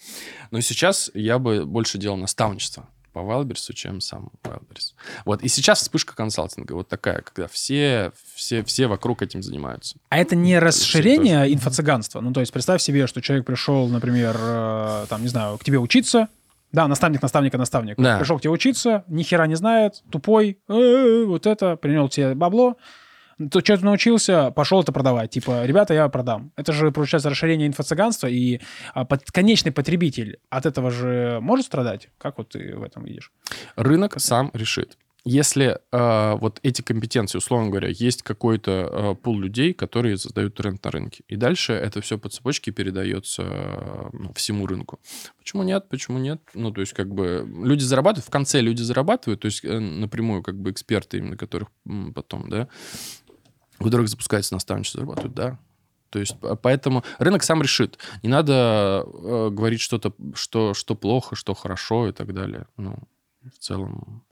Но 0.50 0.60
сейчас 0.60 1.10
я 1.14 1.38
бы 1.38 1.66
больше 1.66 1.98
делал 1.98 2.16
наставничество 2.16 2.88
по 3.14 3.22
Вайлберсу, 3.22 3.72
чем 3.72 4.00
сам 4.00 4.30
Вайлберс. 4.42 4.94
Вот. 5.24 5.42
И 5.42 5.48
сейчас 5.48 5.80
вспышка 5.80 6.16
консалтинга 6.16 6.72
вот 6.74 6.88
такая, 6.88 7.22
когда 7.22 7.46
все, 7.46 8.12
все, 8.34 8.64
все 8.64 8.88
вокруг 8.88 9.22
этим 9.22 9.42
занимаются. 9.42 9.96
А 10.10 10.18
это 10.18 10.34
не 10.34 10.54
тоже. 10.54 10.66
расширение 10.66 11.54
инфо-цыганства? 11.54 12.20
Ну, 12.20 12.32
то 12.32 12.40
есть 12.40 12.52
представь 12.52 12.82
себе, 12.82 13.06
что 13.06 13.22
человек 13.22 13.46
пришел, 13.46 13.88
например, 13.88 14.36
э, 14.38 15.06
там, 15.08 15.22
не 15.22 15.28
знаю, 15.28 15.56
к 15.58 15.64
тебе 15.64 15.78
учиться, 15.78 16.28
да, 16.72 16.88
наставник 16.88 17.22
наставника 17.22 17.56
наставник. 17.56 17.96
Да. 17.98 18.18
Пришел 18.18 18.38
к 18.38 18.42
тебе 18.42 18.50
учиться, 18.50 19.04
ни 19.06 19.22
хера 19.22 19.46
не 19.46 19.54
знает, 19.54 20.02
тупой, 20.10 20.58
э, 20.68 21.24
вот 21.24 21.46
это, 21.46 21.76
принял 21.76 22.08
тебе 22.08 22.34
бабло, 22.34 22.76
то 23.50 23.60
что 23.60 23.76
ты 23.76 23.84
научился, 23.84 24.50
пошел 24.50 24.80
это 24.80 24.92
продавать. 24.92 25.30
Типа, 25.30 25.64
ребята, 25.64 25.94
я 25.94 26.08
продам. 26.08 26.52
Это 26.56 26.72
же, 26.72 26.90
получается, 26.90 27.30
расширение 27.30 27.68
инфо-цыганства, 27.68 28.28
и 28.28 28.60
а, 28.94 29.04
под- 29.04 29.30
конечный 29.30 29.72
потребитель 29.72 30.38
от 30.50 30.66
этого 30.66 30.90
же 30.90 31.38
может 31.40 31.66
страдать? 31.66 32.08
Как 32.18 32.38
вот 32.38 32.50
ты 32.50 32.76
в 32.76 32.82
этом 32.82 33.04
видишь? 33.04 33.32
Рынок 33.76 34.14
сам 34.18 34.50
решит. 34.54 34.96
Если 35.26 35.78
э, 35.90 36.36
вот 36.38 36.60
эти 36.62 36.82
компетенции, 36.82 37.38
условно 37.38 37.70
говоря, 37.70 37.88
есть 37.88 38.22
какой-то 38.22 38.70
э, 38.70 39.14
пул 39.14 39.40
людей, 39.40 39.72
которые 39.72 40.18
создают 40.18 40.54
тренд 40.54 40.84
на 40.84 40.90
рынке, 40.90 41.24
и 41.28 41.36
дальше 41.36 41.72
это 41.72 42.02
все 42.02 42.18
по 42.18 42.28
цепочке 42.28 42.72
передается 42.72 43.42
э, 43.42 44.08
ну, 44.12 44.34
всему 44.34 44.66
рынку. 44.66 45.00
Почему 45.38 45.62
нет? 45.62 45.88
Почему 45.88 46.18
нет? 46.18 46.42
Ну, 46.52 46.70
то 46.72 46.82
есть, 46.82 46.92
как 46.92 47.08
бы 47.08 47.48
люди 47.64 47.82
зарабатывают, 47.82 48.26
в 48.26 48.30
конце 48.30 48.60
люди 48.60 48.82
зарабатывают, 48.82 49.40
то 49.40 49.46
есть 49.46 49.64
э, 49.64 49.78
напрямую, 49.78 50.42
как 50.42 50.60
бы 50.60 50.70
эксперты, 50.70 51.16
именно 51.16 51.38
которых 51.38 51.70
потом, 52.14 52.50
да, 52.50 52.68
у 53.78 53.84
которых 53.84 54.08
запускается 54.08 54.54
наставничество, 54.54 55.00
зарабатывают, 55.00 55.34
да. 55.34 55.58
То 56.10 56.20
есть, 56.20 56.38
по- 56.38 56.54
поэтому 56.54 57.04
рынок 57.18 57.42
сам 57.42 57.60
решит. 57.62 57.98
Не 58.22 58.28
надо 58.28 59.04
э, 59.04 59.48
говорить 59.50 59.80
что-то, 59.80 60.14
что, 60.34 60.72
что 60.74 60.94
плохо, 60.94 61.34
что 61.34 61.54
хорошо 61.54 62.08
и 62.08 62.12
так 62.12 62.32
далее. 62.32 62.66
Ну, 62.76 62.96
в 63.42 63.58
целом, 63.58 64.24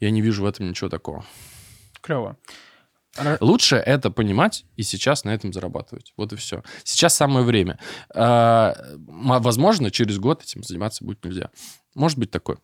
я 0.00 0.10
не 0.10 0.22
вижу 0.22 0.42
в 0.42 0.46
этом 0.46 0.68
ничего 0.68 0.88
такого. 0.88 1.24
Клево. 2.00 2.36
Лучше 3.40 3.76
это 3.76 4.10
понимать 4.10 4.64
и 4.76 4.82
сейчас 4.82 5.24
на 5.24 5.34
этом 5.34 5.52
зарабатывать. 5.52 6.14
Вот 6.16 6.32
и 6.32 6.36
все. 6.36 6.62
Сейчас 6.84 7.14
самое 7.14 7.44
время. 7.44 7.78
А, 8.14 8.74
возможно, 8.96 9.90
через 9.90 10.18
год 10.18 10.42
этим 10.42 10.62
заниматься 10.62 11.04
будет 11.04 11.24
нельзя. 11.24 11.50
Может 11.94 12.18
быть 12.18 12.30
такое. 12.30 12.58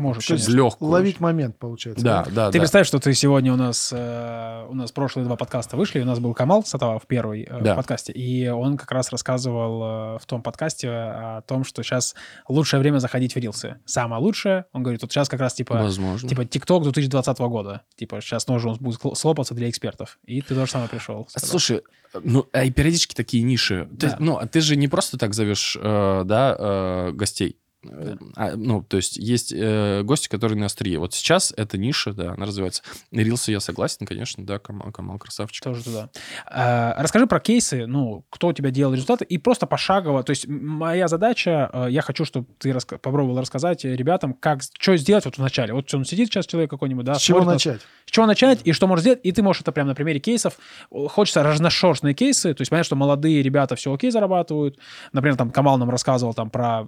Может, 0.00 0.26
То 0.26 0.34
есть 0.34 0.46
конечно. 0.46 0.64
легкую. 0.64 0.90
Ловить 0.90 1.20
момент, 1.20 1.58
получается. 1.58 2.04
Да, 2.04 2.24
да, 2.30 2.46
Ты 2.50 2.58
да. 2.58 2.60
представь, 2.60 2.86
что 2.86 2.98
ты 2.98 3.12
сегодня 3.14 3.52
у 3.52 3.56
нас... 3.56 3.92
э, 3.94 4.66
у 4.68 4.74
нас 4.74 4.90
прошлые 4.92 5.26
два 5.26 5.36
подкаста 5.36 5.76
вышли. 5.76 6.00
У 6.00 6.04
нас 6.04 6.18
был 6.18 6.34
Камал 6.34 6.64
Сатавав 6.64 7.06
первый 7.06 7.42
э, 7.42 7.60
Да. 7.62 7.74
в 7.74 7.76
подкасте. 7.76 8.12
И 8.12 8.48
он 8.48 8.76
как 8.76 8.90
раз 8.92 9.10
рассказывал 9.12 10.16
э, 10.16 10.18
в 10.18 10.26
том 10.26 10.42
подкасте 10.42 10.88
о 10.88 11.42
том, 11.46 11.64
что 11.64 11.82
сейчас 11.82 12.14
лучшее 12.48 12.80
время 12.80 12.98
заходить 12.98 13.34
в 13.34 13.38
рилсы. 13.38 13.76
Самое 13.84 14.22
лучшее. 14.22 14.64
Он 14.72 14.82
говорит, 14.82 15.02
вот 15.02 15.12
сейчас 15.12 15.28
как 15.28 15.40
раз 15.40 15.54
типа... 15.54 15.74
Возможно. 15.74 16.28
Типа 16.28 16.44
ТикТок 16.44 16.82
2020 16.84 17.38
года. 17.40 17.82
Типа 17.96 18.20
сейчас 18.20 18.46
нужно 18.48 18.74
будет 18.74 19.00
хл- 19.00 19.14
слопаться 19.14 19.54
для 19.54 19.68
экспертов. 19.68 20.18
И 20.24 20.40
ты 20.40 20.54
тоже 20.54 20.70
самое 20.70 20.88
пришел. 20.88 21.26
сказал. 21.28 21.48
Слушай, 21.50 21.82
ну, 22.22 22.46
а 22.52 22.64
и 22.64 22.70
периодически 22.70 23.14
такие 23.14 23.42
ниши. 23.42 23.88
Ты, 23.98 24.08
Да. 24.08 24.16
ну, 24.18 24.36
а 24.36 24.46
ты 24.46 24.60
же 24.60 24.76
не 24.76 24.88
просто 24.88 25.18
так 25.18 25.34
зовешь, 25.34 25.76
э, 25.80 26.22
да, 26.24 26.56
э, 26.58 27.12
гостей. 27.12 27.56
Э, 27.88 28.16
а, 28.36 28.56
ну, 28.56 28.82
то 28.82 28.96
есть 28.98 29.16
есть 29.16 29.52
э, 29.56 30.02
гости, 30.02 30.28
которые 30.28 30.58
на 30.58 30.66
острие. 30.66 30.98
Вот 30.98 31.14
сейчас 31.14 31.52
эта 31.56 31.78
ниша, 31.78 32.12
да, 32.12 32.32
она 32.32 32.46
развивается. 32.46 32.82
Рилсы 33.10 33.52
я 33.52 33.60
согласен, 33.60 34.06
конечно, 34.06 34.44
да, 34.44 34.58
Камал, 34.58 34.92
Камал 34.92 35.18
красавчик. 35.18 35.64
Тоже 35.64 35.82
туда. 35.84 36.10
А, 36.46 36.94
расскажи 36.98 37.26
про 37.26 37.40
кейсы, 37.40 37.86
ну, 37.86 38.24
кто 38.30 38.48
у 38.48 38.52
тебя 38.52 38.70
делал 38.70 38.92
результаты, 38.92 39.24
и 39.24 39.38
просто 39.38 39.66
пошагово. 39.66 40.22
То 40.22 40.30
есть 40.30 40.46
моя 40.46 41.08
задача, 41.08 41.70
э, 41.72 41.86
я 41.90 42.02
хочу, 42.02 42.24
чтобы 42.24 42.48
ты 42.58 42.70
раска- 42.70 42.98
попробовал 42.98 43.40
рассказать 43.40 43.84
ребятам, 43.84 44.34
как, 44.34 44.60
что 44.78 44.96
сделать 44.96 45.24
вот 45.24 45.36
в 45.36 45.40
начале. 45.40 45.72
Вот 45.72 45.92
он 45.94 46.04
сидит 46.04 46.28
сейчас 46.28 46.46
человек 46.46 46.70
какой-нибудь, 46.70 47.04
да, 47.04 47.14
С 47.14 47.22
чего 47.22 47.42
смотрит 47.42 47.54
нас, 47.54 47.64
начать? 47.64 47.86
с 48.06 48.10
чего 48.10 48.26
начать 48.26 48.60
и 48.64 48.72
что 48.72 48.86
может 48.86 49.02
сделать, 49.02 49.20
и 49.22 49.32
ты 49.32 49.42
можешь 49.42 49.62
это 49.62 49.72
прямо 49.72 49.88
на 49.90 49.94
примере 49.94 50.20
кейсов. 50.20 50.58
Хочется 50.90 51.42
разношерстные 51.42 52.14
кейсы, 52.14 52.52
то 52.52 52.60
есть 52.60 52.70
понятно, 52.70 52.84
что 52.84 52.96
молодые 52.96 53.42
ребята 53.42 53.74
все 53.76 53.92
окей 53.94 54.10
зарабатывают. 54.10 54.78
Например, 55.12 55.36
там 55.36 55.50
Камал 55.50 55.78
нам 55.78 55.88
рассказывал 55.88 56.34
там 56.34 56.50
про 56.50 56.86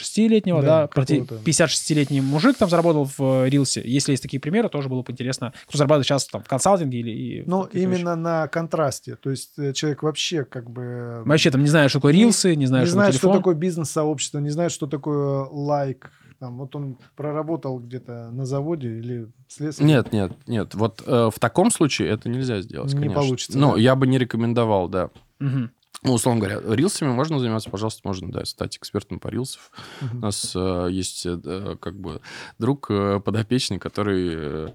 56-летнего, 0.00 0.62
да, 0.62 0.82
Да, 0.82 0.86
про 0.86 1.04
те- 1.04 1.20
какого-то. 1.20 1.44
56-летний 1.50 2.20
мужик 2.20 2.56
там 2.56 2.68
заработал 2.68 3.04
в 3.04 3.20
э, 3.44 3.48
Рилсе. 3.48 3.82
Если 3.84 4.12
есть 4.12 4.22
такие 4.22 4.40
примеры, 4.40 4.68
тоже 4.68 4.88
было 4.88 5.02
бы 5.02 5.12
интересно, 5.12 5.52
кто 5.66 5.78
зарабатывает 5.78 6.06
сейчас 6.06 6.26
там 6.26 6.42
в 6.42 6.48
консалтинге 6.48 6.98
или... 7.00 7.44
Ну, 7.46 7.64
именно 7.72 8.16
на 8.16 8.48
контрасте. 8.48 9.16
То 9.16 9.30
есть 9.30 9.58
э, 9.58 9.72
человек 9.72 10.02
вообще 10.02 10.44
как 10.44 10.70
бы... 10.70 11.22
Вообще 11.24 11.50
там 11.50 11.62
не 11.62 11.68
знаю, 11.68 11.88
что 11.88 11.98
такое 11.98 12.12
рилсы, 12.12 12.54
не 12.56 12.66
знаю, 12.66 12.82
не 12.84 12.86
что 12.86 12.94
знает, 12.94 13.14
такое 13.14 13.30
что 13.32 13.38
такое 13.38 13.54
бизнес-сообщество, 13.54 14.38
не 14.38 14.50
знает, 14.50 14.72
что 14.72 14.86
такое 14.86 15.44
лайк. 15.50 16.10
Там, 16.38 16.56
вот 16.56 16.74
он 16.74 16.96
проработал 17.16 17.78
где-то 17.78 18.30
на 18.32 18.46
заводе 18.46 18.88
или 18.88 19.28
слесарем. 19.46 19.86
Нет, 19.88 20.10
нет, 20.12 20.32
нет. 20.46 20.74
Вот 20.74 21.02
э, 21.06 21.28
в 21.30 21.38
таком 21.38 21.70
случае 21.70 22.08
это 22.08 22.30
нельзя 22.30 22.62
сделать, 22.62 22.94
Не 22.94 22.98
конечно. 23.00 23.20
получится, 23.20 23.58
Ну, 23.58 23.74
да? 23.74 23.78
я 23.80 23.94
бы 23.94 24.06
не 24.06 24.16
рекомендовал, 24.16 24.88
да. 24.88 25.10
Мгм. 25.38 25.70
Ну, 26.02 26.14
условно 26.14 26.40
говоря, 26.40 26.60
рилсами 26.74 27.10
можно 27.10 27.38
заниматься, 27.38 27.68
пожалуйста, 27.68 28.00
можно, 28.04 28.32
да, 28.32 28.44
стать 28.46 28.76
экспертом 28.78 29.18
по 29.20 29.28
рилсов. 29.28 29.70
У 30.00 30.04
Мгм. 30.06 30.20
нас 30.20 30.52
э, 30.56 30.88
есть 30.90 31.26
э, 31.26 31.76
как 31.78 31.98
бы 32.00 32.22
друг 32.58 32.86
э, 32.90 33.20
подопечный, 33.22 33.78
который, 33.78 34.28
э, 34.34 34.68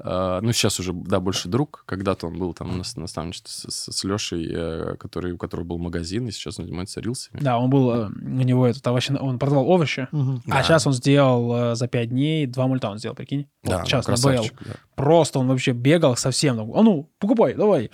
э, 0.00 0.38
ну, 0.42 0.52
сейчас 0.52 0.80
уже, 0.80 0.92
да, 0.92 1.20
больше 1.20 1.48
друг. 1.48 1.84
Когда-то 1.86 2.26
он 2.26 2.36
был 2.36 2.52
там 2.52 2.70
у 2.72 2.74
нас 2.74 2.96
на 2.96 3.02
наставничестве 3.02 3.70
с, 3.70 3.92
с 3.92 4.04
Лешей, 4.04 4.48
э, 4.52 4.96
который, 4.98 5.32
у 5.32 5.38
которого 5.38 5.64
был 5.64 5.78
магазин, 5.78 6.26
и 6.26 6.32
сейчас 6.32 6.58
он 6.58 6.64
занимается 6.64 7.00
рилсами. 7.00 7.40
Да, 7.40 7.58
он 7.58 7.70
был, 7.70 7.90
э, 7.92 8.06
у 8.08 8.42
него 8.42 8.66
этот 8.66 8.84
овощи, 8.86 9.12
он 9.12 9.38
продавал 9.38 9.68
овощи, 9.68 10.08
Мгм. 10.10 10.42
а 10.46 10.50
Да. 10.50 10.62
сейчас 10.64 10.84
он 10.86 10.94
сделал 10.94 11.72
э, 11.72 11.74
за 11.76 11.86
5 11.86 12.08
дней 12.08 12.46
два 12.46 12.66
мульта 12.66 12.90
он 12.90 12.98
сделал, 12.98 13.14
прикинь. 13.14 13.46
Да, 13.62 13.76
Вот 13.76 13.80
ну, 13.82 13.86
сейчас 13.86 14.06
на 14.08 14.14
БЛ. 14.14 14.20
красавчик, 14.22 14.58
да. 14.66 14.72
Просто 14.96 15.38
он 15.38 15.46
вообще 15.46 15.70
бегал 15.72 16.16
совсем. 16.16 16.56
там, 16.56 16.72
А 16.74 16.82
ну, 16.82 17.08
покупай, 17.20 17.54
давай. 17.54 17.90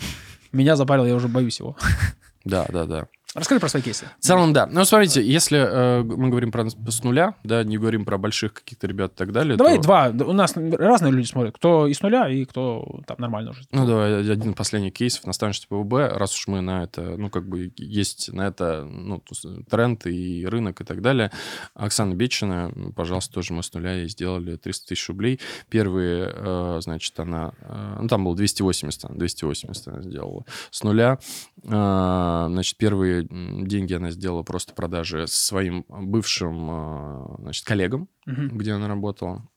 Меня 0.53 0.77
запарил, 0.77 1.05
я 1.05 1.14
уже 1.14 1.29
боюсь 1.29 1.61
его. 1.61 1.77
Да, 2.44 2.66
да, 2.72 2.87
да. 2.87 3.09
Расскажи 3.35 3.61
про 3.61 3.69
свои 3.69 3.83
кейсы. 3.83 4.07
В 4.19 4.25
целом, 4.25 4.55
да. 4.55 4.67
Ну, 4.67 4.85
смотрите, 4.87 5.23
если 5.23 5.59
э, 5.59 6.03
мы 6.03 6.31
говорим 6.31 6.51
про 6.51 6.67
с 6.69 7.05
нуля, 7.05 7.35
да, 7.45 7.62
не 7.62 7.77
говорим 7.77 8.07
про 8.07 8.17
больших 8.17 8.55
каких-то 8.55 8.87
ребят 8.87 9.12
и 9.12 9.17
так 9.17 9.33
далее, 9.33 9.57
Давай 9.57 9.77
то- 9.77 9.83
два. 9.83 10.09
У 10.09 10.33
нас 10.33 10.55
разные 10.57 11.12
люди 11.12 11.27
смотрят. 11.27 11.55
Кто 11.55 11.87
из 11.87 12.01
нуля 12.01 12.29
и 12.31 12.47
кто 12.47 13.01
там 13.07 13.19
нормально 13.19 13.51
уже. 13.51 13.64
Ну, 13.71 13.87
давай 13.87 14.21
один 14.31 14.55
последний 14.55 14.91
кейсов 14.91 15.27
наставничество 15.27 15.83
ПВБ, 15.83 16.17
раз 16.17 16.35
уж 16.35 16.49
мы 16.49 16.62
на 16.62 16.85
это, 16.85 17.03
ну, 17.19 17.29
как 17.29 17.47
бы 17.47 17.71
есть 17.77 18.33
на 18.33 18.47
это 18.47 18.85
ну, 18.85 19.23
тренд 19.69 20.07
и 20.07 20.47
рынок 20.47 20.81
и 20.81 20.85
так 20.85 21.03
далее. 21.03 21.31
Оксана 21.75 22.14
Бечина, 22.14 22.73
пожалуйста, 22.97 23.35
тоже 23.35 23.53
мы 23.53 23.62
с 23.62 23.73
нуля 23.75 23.93
ей 23.93 24.09
сделали 24.09 24.57
300 24.57 24.88
тысяч 24.88 25.07
рублей. 25.09 25.38
Первые, 25.69 26.33
э, 26.35 26.79
значит, 26.81 27.19
она... 27.21 27.53
э, 27.61 27.99
ну, 28.01 28.09
там 28.09 28.25
было 28.25 28.35
280, 28.35 29.05
она 29.05 29.14
280 29.17 29.88
она 29.88 30.03
сделала 30.03 30.45
с 30.71 30.83
нуля. 30.83 31.19
Э, 31.64 32.47
значит, 32.49 32.79
первые 32.79 33.18
м, 33.25 33.67
деньги 33.67 33.95
она 33.95 34.11
сделала 34.11 34.43
просто 34.43 34.75
продажи 34.75 35.27
своим 35.27 35.85
бывшим, 35.89 36.69
э, 36.71 37.37
значит, 37.43 37.65
коллегам, 37.65 38.09
Мгм. 38.27 38.57
где 38.59 38.73
она 38.73 38.89
работала. 38.89 39.49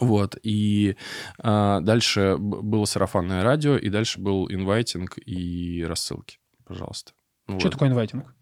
Вот, 0.00 0.36
и 0.42 0.96
а, 1.38 1.80
дальше 1.80 2.36
было 2.38 2.84
сарафанное 2.86 3.42
радио, 3.44 3.76
и 3.76 3.88
дальше 3.88 4.20
был 4.20 4.48
инвайтинг 4.50 5.16
и 5.24 5.84
рассылки, 5.84 6.38
пожалуйста. 6.64 7.12
Что 7.46 7.54
вот. 7.58 7.72
такое 7.72 7.88
инвайтинг? 7.88 8.34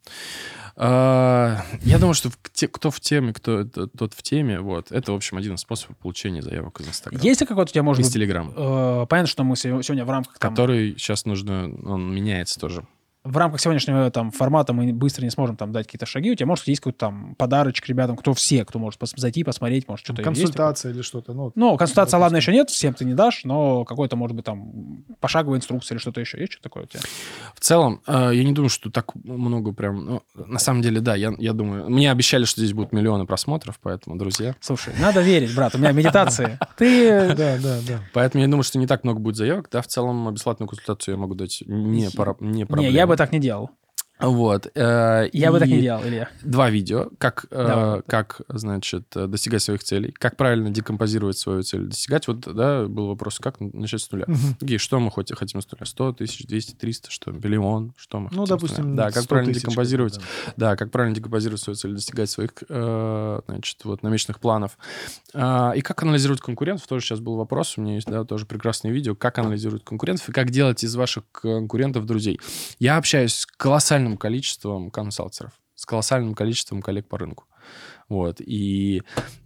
А, 0.76 1.62
я 1.82 1.98
думаю, 1.98 2.14
что 2.14 2.30
те- 2.52 2.66
кто 2.68 2.90
в 2.90 2.98
теме, 3.00 3.32
кто 3.32 3.64
тот 3.64 4.14
в 4.14 4.22
теме, 4.22 4.60
вот, 4.60 4.90
это, 4.90 5.12
в 5.12 5.14
общем, 5.14 5.36
один 5.36 5.54
из 5.54 5.60
способов 5.60 5.96
получения 5.98 6.42
заявок 6.42 6.80
из 6.80 6.88
Инстаграма. 6.88 7.22
Есть 7.24 7.40
ли 7.42 7.46
какой-то 7.46 7.70
у 7.70 7.72
тебя, 7.72 7.82
может 7.82 8.00
Из 8.02 8.06
быть, 8.06 8.14
Телеграма, 8.14 8.52
э, 8.56 9.06
понятно, 9.08 9.28
что 9.28 9.44
мы 9.44 9.54
сего- 9.56 9.82
сегодня 9.82 10.04
в 10.04 10.10
рамках 10.10 10.38
там, 10.38 10.52
который 10.52 10.92
сейчас 10.98 11.26
нужно, 11.26 11.70
он 11.84 12.12
меняется 12.14 12.58
тоже. 12.58 12.86
В 13.24 13.36
рамках 13.38 13.58
сегодняшнего 13.60 14.10
там 14.10 14.30
формата 14.30 14.74
мы 14.74 14.92
быстро 14.92 15.24
не 15.24 15.30
сможем 15.30 15.56
там 15.56 15.72
дать 15.72 15.86
какие-то 15.86 16.04
шаги. 16.04 16.30
У 16.30 16.34
тебя, 16.34 16.46
может, 16.46 16.68
есть 16.68 16.80
какой-то 16.80 16.98
там 16.98 17.34
подарочек 17.36 17.88
ребятам, 17.88 18.16
кто 18.18 18.34
все, 18.34 18.66
кто 18.66 18.78
может 18.78 19.00
пос- 19.00 19.14
зайти, 19.16 19.42
посмотреть, 19.44 19.88
может, 19.88 20.04
что-то 20.04 20.20
есть? 20.20 20.26
Консультация 20.40 20.92
или 20.92 21.00
что-то. 21.00 21.32
Ну, 21.32 21.50
Ну, 21.54 21.76
консультация, 21.78 22.18
допустим. 22.18 22.20
ладно, 22.20 22.36
еще 22.36 22.52
нет, 22.52 22.68
всем 22.68 22.92
ты 22.92 23.06
не 23.06 23.14
дашь, 23.14 23.44
но 23.44 23.84
какой-то, 23.86 24.16
может 24.16 24.36
быть, 24.36 24.44
там 24.44 25.04
пошаговая 25.20 25.58
инструкция 25.58 25.94
или 25.94 26.00
что-то 26.00 26.20
еще. 26.20 26.38
Есть 26.38 26.52
что 26.52 26.62
такое 26.62 26.84
у 26.84 26.86
тебя? 26.86 27.00
В 27.54 27.60
целом, 27.60 28.02
э, 28.06 28.32
я 28.34 28.44
не 28.44 28.52
думаю, 28.52 28.68
что 28.68 28.90
так 28.90 29.14
много 29.14 29.72
прям... 29.72 30.04
ну, 30.04 30.22
на 30.34 30.58
самом 30.58 30.82
деле, 30.82 31.00
да, 31.00 31.14
я, 31.14 31.32
я 31.38 31.54
думаю... 31.54 31.88
Мне 31.88 32.10
обещали, 32.10 32.44
что 32.44 32.60
здесь 32.60 32.74
будут 32.74 32.92
миллионы 32.92 33.24
просмотров, 33.24 33.78
поэтому, 33.80 34.18
друзья... 34.18 34.54
Слушай, 34.60 34.92
надо 35.00 35.22
верить, 35.22 35.54
брат, 35.56 35.74
у 35.74 35.78
меня 35.78 35.92
медитации. 35.92 36.58
Ты... 36.76 37.14
Да, 37.34 37.56
да, 37.58 37.78
да. 37.88 38.00
Поэтому 38.12 38.42
я 38.44 38.48
думаю, 38.50 38.62
что 38.64 38.78
не 38.78 38.86
так 38.86 39.02
много 39.02 39.18
будет 39.18 39.36
заявок. 39.36 39.68
Да, 39.72 39.80
в 39.80 39.86
целом 39.86 40.32
бесплатную 40.32 40.68
консультацию 40.68 41.14
я 41.14 41.18
могу 41.20 41.34
дать 41.34 41.62
не, 41.66 42.10
проблема. 42.10 42.66
я 42.88 43.06
бы 43.06 43.13
так 43.16 43.32
не 43.32 43.38
делал. 43.40 43.70
Вот. 44.20 44.68
э, 44.74 45.28
Я 45.32 45.50
бы 45.50 45.58
так 45.58 45.68
не 45.68 45.80
делал, 45.80 46.02
Илья. 46.04 46.28
Два 46.42 46.70
видео, 46.70 47.10
как, 47.18 47.46
э, 47.50 48.00
как, 48.06 48.40
значит, 48.48 49.06
достигать 49.14 49.62
своих 49.62 49.82
целей, 49.82 50.12
как 50.12 50.36
правильно 50.36 50.70
декомпозировать 50.70 51.36
свою 51.36 51.62
цель, 51.62 51.86
достигать. 51.86 52.28
Вот, 52.28 52.40
да, 52.40 52.86
был 52.86 53.08
вопрос, 53.08 53.38
как 53.40 53.60
начать 53.60 54.00
с 54.02 54.10
нуля. 54.12 54.26
Окей, 54.60 54.78
что 54.78 55.00
мы 55.00 55.10
хоть- 55.10 55.32
хотим 55.36 55.60
с 55.60 55.66
нуля? 55.70 55.84
100 55.84 56.12
тысяч, 56.12 56.46
200, 56.46 56.74
300, 56.74 57.10
что? 57.10 57.32
Миллион? 57.32 57.92
Что 57.96 58.20
мы 58.20 58.28
Ну, 58.32 58.46
допустим, 58.46 58.94
Да, 58.94 59.10
как 59.10 59.24
100 59.24 59.28
правильно 59.28 59.52
тысяч, 59.52 59.62
декомпозировать 59.62 60.14
да. 60.18 60.52
да, 60.56 60.76
как 60.76 60.90
правильно 60.90 61.14
декомпозировать 61.16 61.60
свою 61.60 61.76
цель, 61.76 61.92
достигать 61.94 62.30
своих, 62.30 62.50
э, 62.68 63.40
значит, 63.48 63.84
вот, 63.84 64.02
намеченных 64.02 64.38
планов. 64.40 64.78
А, 65.34 65.72
и 65.74 65.80
как 65.80 66.02
анализировать 66.02 66.40
конкурентов, 66.40 66.86
тоже 66.86 67.04
сейчас 67.04 67.20
был 67.20 67.36
вопрос, 67.36 67.76
у 67.76 67.80
меня 67.82 67.96
есть, 67.96 68.06
да, 68.06 68.24
тоже 68.24 68.46
прекрасное 68.46 68.92
видео, 68.92 69.14
как 69.16 69.38
анализировать 69.38 69.84
конкурентов 69.84 70.28
и 70.28 70.32
как 70.32 70.50
делать 70.50 70.84
из 70.84 70.94
ваших 70.94 71.24
конкурентов 71.32 72.06
друзей. 72.06 72.38
Я 72.78 72.96
общаюсь 72.96 73.34
с 73.34 73.46
колоссальным 74.04 74.16
количеством 74.16 74.90
консалтеров, 74.90 75.52
с 75.74 75.86
колоссальным 75.86 76.34
количеством 76.34 76.82
коллег 76.82 77.08
по 77.08 77.18
рынку. 77.18 77.44
Вот, 78.10 78.42
и 78.42 79.02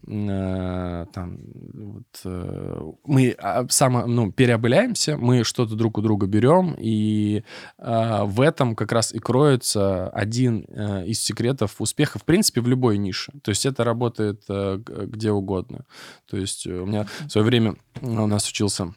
э, 0.08 1.06
там 1.12 1.38
вот, 1.74 2.20
э, 2.24 2.80
мы 3.04 3.36
а, 3.38 3.64
само, 3.68 4.06
ну, 4.06 4.32
переобыляемся, 4.32 5.16
мы 5.16 5.44
что-то 5.44 5.76
друг 5.76 5.98
у 5.98 6.02
друга 6.02 6.26
берем, 6.26 6.74
и 6.76 7.44
э, 7.78 8.24
в 8.24 8.40
этом 8.40 8.74
как 8.74 8.90
раз 8.90 9.14
и 9.14 9.20
кроется 9.20 10.08
один 10.08 10.64
э, 10.68 11.06
из 11.06 11.20
секретов 11.20 11.80
успеха, 11.80 12.18
в 12.18 12.24
принципе, 12.24 12.60
в 12.60 12.66
любой 12.66 12.98
нише. 12.98 13.32
То 13.44 13.50
есть 13.50 13.64
это 13.64 13.84
работает 13.84 14.42
э, 14.48 14.80
где 15.06 15.30
угодно. 15.30 15.84
То 16.28 16.36
есть 16.36 16.66
э, 16.66 16.72
у 16.72 16.86
меня 16.86 17.06
в 17.26 17.30
свое 17.30 17.46
время 17.46 17.76
у 18.00 18.26
нас 18.26 18.48
учился 18.48 18.92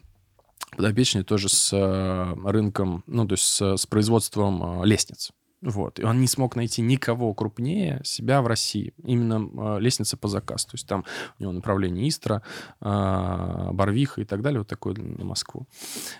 подопечный 0.76 1.22
тоже 1.22 1.48
с 1.48 1.72
э, 1.72 2.34
рынком, 2.44 3.04
ну, 3.06 3.26
то 3.26 3.34
есть 3.34 3.44
с, 3.44 3.76
с 3.76 3.86
производством 3.86 4.82
э, 4.82 4.86
лестниц. 4.86 5.30
Вот. 5.62 6.00
И 6.00 6.04
он 6.04 6.20
не 6.20 6.26
смог 6.26 6.56
найти 6.56 6.82
никого 6.82 7.32
крупнее 7.34 8.00
себя 8.04 8.42
в 8.42 8.48
России. 8.48 8.92
Именно 9.04 9.76
э, 9.76 9.80
лестница 9.80 10.16
по 10.16 10.26
заказ. 10.26 10.64
То 10.64 10.74
есть 10.74 10.88
там 10.88 11.04
у 11.38 11.42
него 11.42 11.52
направление 11.52 12.08
Истра, 12.08 12.42
э, 12.80 13.70
Барвиха 13.72 14.20
и 14.20 14.24
так 14.24 14.42
далее, 14.42 14.60
вот 14.60 14.68
такое 14.68 14.94
на 14.94 15.24
Москву. 15.24 15.68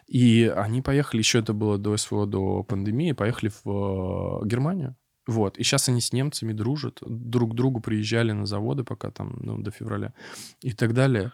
И 0.07 0.52
они 0.57 0.81
поехали, 0.81 1.20
еще 1.20 1.40
это 1.40 1.52
было 1.52 1.76
до 1.76 1.96
СВО, 1.96 2.26
до 2.26 2.62
пандемии, 2.62 3.12
поехали 3.12 3.50
в 3.64 4.42
э, 4.42 4.46
Германию. 4.46 4.96
Вот. 5.26 5.59
И 5.59 5.62
сейчас 5.62 5.88
они 5.88 6.00
с 6.00 6.12
немцами 6.12 6.52
дружат, 6.52 6.98
друг 7.00 7.52
к 7.52 7.55
другу 7.55 7.81
приезжали 7.81 8.33
на 8.33 8.46
заводы 8.46 8.85
пока 8.85 9.11
там, 9.11 9.38
ну, 9.40 9.59
до 9.59 9.70
февраля 9.70 10.14
и 10.61 10.72
так 10.72 10.94
далее. 10.94 11.33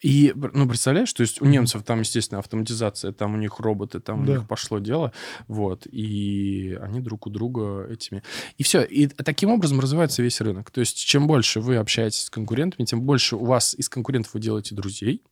И, 0.00 0.32
ну, 0.34 0.68
представляешь, 0.68 1.12
то 1.12 1.20
есть 1.20 1.42
у 1.42 1.44
немцев 1.44 1.82
там, 1.82 2.00
естественно, 2.00 2.38
автоматизация, 2.38 3.12
там 3.12 3.34
у 3.34 3.36
них 3.36 3.58
роботы, 3.60 4.00
там 4.00 4.24
Да. 4.24 4.32
у 4.32 4.36
них 4.36 4.48
пошло 4.48 4.78
дело, 4.78 5.12
вот, 5.46 5.86
и 5.86 6.78
они 6.80 7.00
друг 7.00 7.26
у 7.26 7.30
друга 7.30 7.86
этими... 7.90 8.22
И 8.56 8.62
все, 8.62 8.82
и 8.82 9.08
таким 9.08 9.50
образом 9.50 9.80
развивается 9.80 10.22
весь 10.22 10.40
рынок. 10.40 10.70
То 10.70 10.80
есть 10.80 10.96
чем 10.96 11.26
больше 11.26 11.60
вы 11.60 11.76
общаетесь 11.76 12.24
с 12.24 12.30
конкурентами, 12.30 12.86
тем 12.86 13.02
больше 13.02 13.36
у 13.36 13.44
вас 13.44 13.74
из 13.74 13.88
конкурентов 13.88 14.32
вы 14.34 14.40
делаете 14.40 14.74
друзей, 14.74 15.22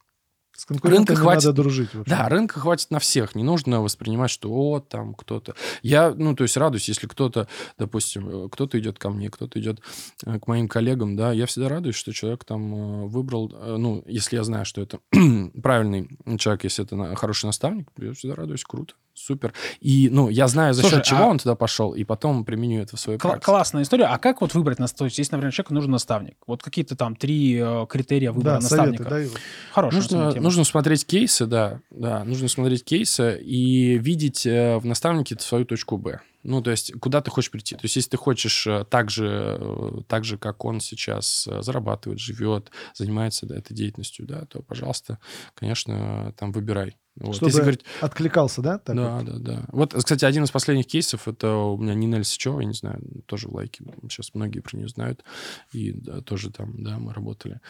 С 0.59 0.65
конкурентами 0.65 1.15
Рынка 1.15 1.23
хватит- 1.23 1.45
надо 1.45 1.63
дружить. 1.63 1.95
вообще. 1.95 2.11
да, 2.11 2.29
рынка 2.29 2.59
хватит 2.59 2.91
на 2.91 2.99
всех. 2.99 3.37
Не 3.37 3.45
нужно 3.45 3.81
воспринимать, 3.81 4.29
что 4.33 4.51
о, 4.51 4.81
там 4.81 5.15
кто-то. 5.15 5.55
Я, 5.83 6.13
ну, 6.13 6.35
то 6.35 6.43
есть 6.43 6.57
радуюсь, 6.57 6.89
если 6.89 7.07
кто-то, 7.07 7.47
допустим, 7.79 8.47
э, 8.47 8.49
кто-то 8.49 8.77
идет 8.81 8.99
ко 8.99 9.11
мне, 9.11 9.31
кто-то 9.31 9.61
идет 9.61 9.79
э, 10.27 10.41
к 10.41 10.49
моим 10.49 10.67
коллегам, 10.67 11.15
да, 11.15 11.33
я 11.33 11.47
всегда 11.47 11.69
радуюсь, 11.69 11.95
что 11.95 12.13
человек 12.13 12.45
там 12.45 12.75
э, 12.75 13.07
выбрал, 13.07 13.49
ну, 13.79 14.03
если 14.09 14.35
я 14.35 14.43
знаю, 14.43 14.65
что 14.65 14.81
это 14.81 14.99
правильный 15.63 16.09
человек, 16.39 16.65
если 16.65 16.85
это 16.85 17.15
хороший 17.15 17.47
наставник, 17.47 17.87
я 17.97 18.13
всегда 18.15 18.35
радуюсь, 18.35 18.65
круто, 18.65 18.95
супер. 19.19 19.53
И, 19.81 20.09
ну, 20.11 20.29
я 20.29 20.49
знаю, 20.49 20.75
за 20.75 20.83
Слушай, 20.83 20.97
счет 20.97 21.05
чего 21.05 21.25
а- 21.25 21.27
он 21.27 21.39
туда 21.39 21.55
пошел, 21.55 21.93
и 21.95 22.05
потом 22.05 22.45
применю 22.45 22.83
это 22.83 22.97
в 22.97 23.01
своей 23.01 23.19
Кла- 23.19 23.31
практике. 23.33 23.45
классная 23.47 23.83
история. 23.83 24.05
А 24.07 24.19
как 24.19 24.41
вот 24.41 24.55
выбрать 24.55 24.79
нас? 24.79 24.93
То 24.93 25.05
есть, 25.05 25.19
если, 25.19 25.35
например, 25.35 25.53
человеку 25.53 25.75
нужен 25.75 25.91
наставник, 25.91 26.37
вот 26.47 26.63
какие-то 26.63 26.97
там 26.97 27.17
три 27.17 27.57
э, 27.61 27.87
критерия 27.89 28.33
выбора 28.33 28.55
Да, 28.55 28.61
советы 28.61 29.03
наставника. 29.03 29.11
дай. 29.11 29.27
вот. 29.29 29.39
Хорошая 29.73 30.01
Нужно, 30.03 30.35
нужно 30.41 30.65
смотреть 30.65 31.07
кейсы, 31.07 31.47
да, 31.47 31.81
да, 31.91 32.25
нужно 32.25 32.49
смотреть 32.49 32.85
кейсы 32.85 33.39
и 33.43 33.99
видеть 33.99 34.47
э, 34.47 34.79
в 34.79 34.87
наставнике 34.87 35.37
свою 35.39 35.65
точку 35.65 35.97
Б. 35.99 36.21
Ну, 36.45 36.63
то 36.63 36.71
есть, 36.71 36.93
куда 37.01 37.21
ты 37.21 37.31
хочешь 37.33 37.51
прийти. 37.51 37.75
То 37.75 37.81
есть, 37.83 37.97
если 37.97 38.11
ты 38.11 38.17
хочешь 38.17 38.67
э, 38.67 38.85
так 38.89 39.11
же, 39.11 39.59
э, 39.61 40.01
так 40.07 40.25
же, 40.25 40.39
как 40.39 40.65
он 40.65 40.81
сейчас 40.81 41.47
э, 41.51 41.63
зарабатывает, 41.63 42.21
живет, 42.21 42.71
занимается 42.95 43.45
да, 43.45 43.57
этой 43.57 43.75
деятельностью, 43.75 44.25
да, 44.27 44.45
то, 44.47 44.63
пожалуйста, 44.63 45.19
конечно, 45.55 46.33
там 46.39 46.53
выбирай. 46.53 46.97
Вот. 47.21 47.35
Чтобы 47.35 47.51
Если 47.51 47.61
говорить, 47.61 47.85
откликался, 48.01 48.63
да? 48.63 48.79
Так 48.79 48.97
да, 48.97 49.17
вот? 49.17 49.25
да, 49.25 49.39
да. 49.39 49.65
Вот, 49.69 49.95
кстати, 49.95 50.25
один 50.25 50.45
из 50.45 50.51
последних 50.51 50.87
кейсов, 50.87 51.27
это 51.27 51.53
у 51.53 51.77
меня 51.77 51.95
Нинель 51.95 52.25
Сычева, 52.25 52.61
я 52.61 52.67
не 52.67 52.75
знаю, 52.75 53.01
тоже 53.27 53.49
в 53.49 53.55
лайке, 53.55 53.85
сейчас 54.03 54.35
многие 54.35 54.61
про 54.61 54.77
нее 54.77 54.89
знают, 54.89 55.25
и 55.73 55.93
да, 55.93 56.21
тоже 56.21 56.51
там, 56.51 56.83
да, 56.83 56.99
мы 56.99 57.13
работали. 57.13 57.61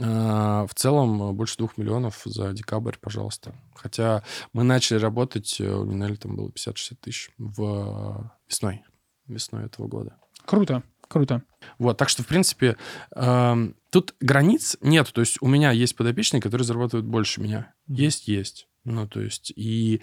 А, 0.00 0.66
в 0.66 0.74
целом, 0.74 1.22
э, 1.22 1.32
больше 1.32 1.56
двух 1.58 1.76
миллионов 1.78 2.22
за 2.24 2.52
декабрь, 2.52 2.94
пожалуйста. 3.00 3.54
Хотя 3.74 4.22
мы 4.52 4.62
начали 4.62 4.98
работать, 4.98 5.60
э, 5.60 5.68
у 5.68 5.84
Нинель 5.84 6.16
там 6.16 6.36
было 6.36 6.48
50-60 6.50 6.96
тысяч 7.00 7.30
в 7.38 7.62
э, 7.62 8.30
весной, 8.48 8.82
весной 9.26 9.66
этого 9.66 9.88
года. 9.88 10.16
Круто, 10.44 10.82
круто. 11.08 11.42
Вот, 11.78 11.96
так 11.96 12.08
что, 12.08 12.22
в 12.22 12.26
принципе, 12.26 12.76
эм, 13.14 13.76
тут 13.90 14.14
границ 14.20 14.76
нет. 14.80 15.12
То 15.12 15.20
есть 15.20 15.38
у 15.40 15.48
меня 15.48 15.70
есть 15.70 15.96
подопечные, 15.96 16.42
которые 16.42 16.64
зарабатывают 16.64 17.06
больше 17.06 17.40
меня. 17.40 17.72
Есть, 17.86 18.28
есть. 18.28 18.66
Ну, 18.84 19.06
то 19.06 19.20
есть, 19.20 19.52
и 19.54 20.00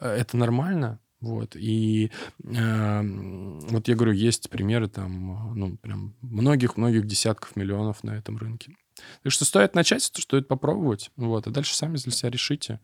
э, 0.00 0.08
это 0.08 0.36
нормально. 0.36 1.00
Вот, 1.20 1.56
и 1.56 2.12
эм, 2.44 3.58
вот 3.58 3.88
я 3.88 3.96
говорю, 3.96 4.12
есть 4.12 4.50
примеры 4.50 4.88
там, 4.88 5.52
ну, 5.56 5.76
прям 5.76 6.14
многих-многих 6.20 7.06
десятков 7.06 7.56
миллионов 7.56 8.04
на 8.04 8.12
этом 8.12 8.36
рынке. 8.36 8.76
Так 9.22 9.32
что 9.32 9.44
стоит 9.44 9.74
начать, 9.74 10.02
стоит 10.02 10.48
попробовать, 10.48 11.10
вот, 11.16 11.46
и 11.46 11.50
дальше 11.50 11.74
сами 11.74 11.96
для 11.96 12.12
себя 12.12 12.30
решите, 12.30 12.80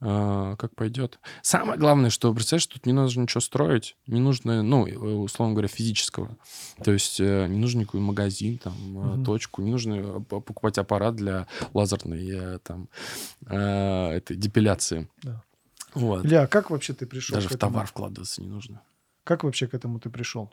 э, 0.00 0.56
как 0.58 0.74
пойдет. 0.74 1.18
Самое 1.42 1.78
главное, 1.78 2.10
что, 2.10 2.32
представляешь, 2.32 2.66
тут 2.66 2.86
не 2.86 2.92
нужно 2.92 3.22
ничего 3.22 3.40
строить, 3.40 3.96
не 4.06 4.20
нужно, 4.20 4.62
ну, 4.62 4.86
э, 4.86 4.96
условно 4.96 5.54
говоря, 5.54 5.68
физического. 5.68 6.36
То 6.82 6.92
есть 6.92 7.20
э, 7.20 7.46
не 7.48 7.58
нужен 7.58 7.80
никакой 7.80 8.00
магазин, 8.00 8.58
там, 8.58 8.74
Мгм. 8.74 9.24
точку, 9.24 9.62
не 9.62 9.70
нужно 9.70 10.20
покупать 10.20 10.78
аппарат 10.78 11.16
для 11.16 11.46
лазерной 11.74 12.58
там, 12.60 12.88
этой 13.46 14.36
депиляции. 14.36 15.08
Да. 15.22 15.42
Вот. 15.94 16.24
Илья, 16.24 16.42
а 16.42 16.46
как 16.46 16.70
вообще 16.70 16.94
ты 16.94 17.06
пришел 17.06 17.34
Даже 17.34 17.48
в 17.48 17.56
товар 17.56 17.86
вкладываться 17.86 18.40
не 18.40 18.48
нужно. 18.48 18.82
Как 19.24 19.44
вообще 19.44 19.68
к 19.68 19.74
этому 19.74 20.00
ты 20.00 20.10
пришел? 20.10 20.50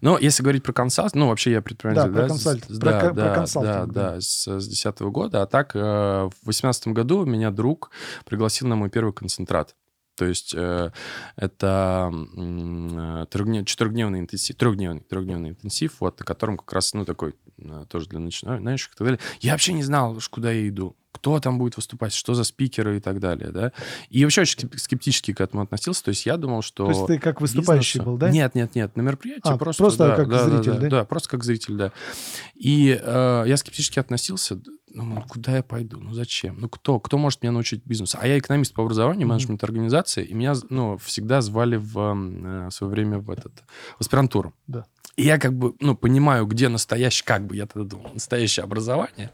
Но 0.00 0.18
если 0.18 0.42
говорить 0.42 0.64
про 0.64 0.72
консалт, 0.72 1.14
ну, 1.14 1.28
вообще 1.28 1.52
я 1.52 1.62
предприниматель, 1.62 2.10
Да, 2.10 2.14
про 2.18 2.22
да? 2.28 2.34
консальт- 2.34 2.64
с- 2.68 2.78
про 2.80 2.90
да, 2.90 3.00
про 3.00 3.12
да, 3.14 3.34
консалтинг, 3.34 3.74
да, 3.74 3.86
да. 3.86 4.10
да, 4.14 4.20
с 4.20 4.44
2010 4.46 5.00
года. 5.10 5.42
А 5.42 5.46
так, 5.46 5.76
э, 5.76 5.78
в 5.80 6.30
2018 6.44 6.88
году 6.88 7.24
меня 7.24 7.50
друг 7.52 7.90
пригласил 8.24 8.66
на 8.66 8.74
мой 8.76 8.90
первый 8.90 9.12
концентрат. 9.12 9.76
То 10.16 10.24
есть 10.24 10.52
э, 10.52 10.90
это 11.36 12.10
э, 12.36 13.24
четырехдневный 13.64 14.18
интенсив, 14.20 14.56
трехдневный, 14.56 15.00
трехдневный 15.02 15.50
интенсив, 15.50 16.00
вот, 16.00 16.18
на 16.18 16.24
котором 16.26 16.56
как 16.58 16.72
раз, 16.72 16.92
ну, 16.94 17.04
такой, 17.04 17.34
э, 17.58 17.84
тоже 17.88 18.08
для 18.08 18.18
начинающих 18.18 18.94
и 18.94 18.96
так 18.96 19.06
далее. 19.06 19.20
Я 19.40 19.52
вообще 19.52 19.72
не 19.74 19.82
знал, 19.84 20.18
куда 20.30 20.50
я 20.50 20.68
иду, 20.68 20.96
кто 21.12 21.40
там 21.40 21.58
будет 21.58 21.76
выступать, 21.76 22.12
что 22.12 22.34
за 22.34 22.44
спикеры 22.44 22.98
и 22.98 23.00
так 23.00 23.18
далее, 23.18 23.50
да. 23.50 23.72
И 24.10 24.24
вообще 24.24 24.42
очень 24.42 24.58
скеп- 24.58 24.76
скептически 24.76 25.32
к 25.32 25.40
этому 25.40 25.62
относился. 25.62 26.04
То 26.04 26.10
есть 26.10 26.26
я 26.26 26.36
думал, 26.36 26.62
что... 26.62 26.84
То 26.84 26.90
есть 26.90 27.06
ты 27.06 27.18
как 27.18 27.40
выступающий 27.40 27.98
бизнесу- 27.98 28.04
был, 28.04 28.16
да? 28.18 28.30
Нет, 28.30 28.54
нет, 28.54 28.74
нет, 28.74 28.96
на 28.96 29.02
мероприятии 29.02 29.42
А, 29.44 29.56
просто... 29.56 29.82
просто 29.82 30.08
да, 30.08 30.16
как 30.16 30.28
да, 30.28 30.48
зритель, 30.48 30.72
да, 30.72 30.78
да? 30.78 30.88
Да, 30.88 31.04
просто 31.04 31.28
как 31.30 31.44
зритель, 31.44 31.74
да. 31.74 31.92
И 32.54 32.98
э, 33.00 33.44
я 33.46 33.56
скептически 33.56 33.98
относился. 33.98 34.60
Ну, 34.90 35.22
куда 35.28 35.56
я 35.56 35.62
пойду? 35.62 35.98
Ну, 36.00 36.14
зачем? 36.14 36.56
Ну, 36.60 36.68
кто? 36.68 36.98
Кто 36.98 37.18
может 37.18 37.42
меня 37.42 37.52
научить 37.52 37.82
бизнесу? 37.84 38.18
А 38.20 38.26
я 38.26 38.38
экономист 38.38 38.74
по 38.74 38.82
образованию, 38.82 39.28
менеджмент 39.28 39.62
организации, 39.64 40.24
и 40.24 40.34
меня, 40.34 40.54
ну, 40.70 40.96
всегда 40.98 41.40
звали 41.40 41.76
в 41.76 41.98
э, 41.98 42.70
свое 42.70 42.90
время 42.90 43.18
в 43.18 43.30
этот, 43.30 43.52
в 43.96 44.00
аспирантуру. 44.00 44.54
Да. 44.66 44.86
И 45.18 45.24
я 45.24 45.36
как 45.38 45.52
бы, 45.52 45.74
ну, 45.80 45.96
понимаю, 45.96 46.46
где 46.46 46.68
настоящее, 46.68 47.26
как 47.26 47.44
бы 47.44 47.56
я 47.56 47.66
тогда 47.66 47.88
думал, 47.88 48.10
настоящее 48.14 48.62
образование. 48.62 49.30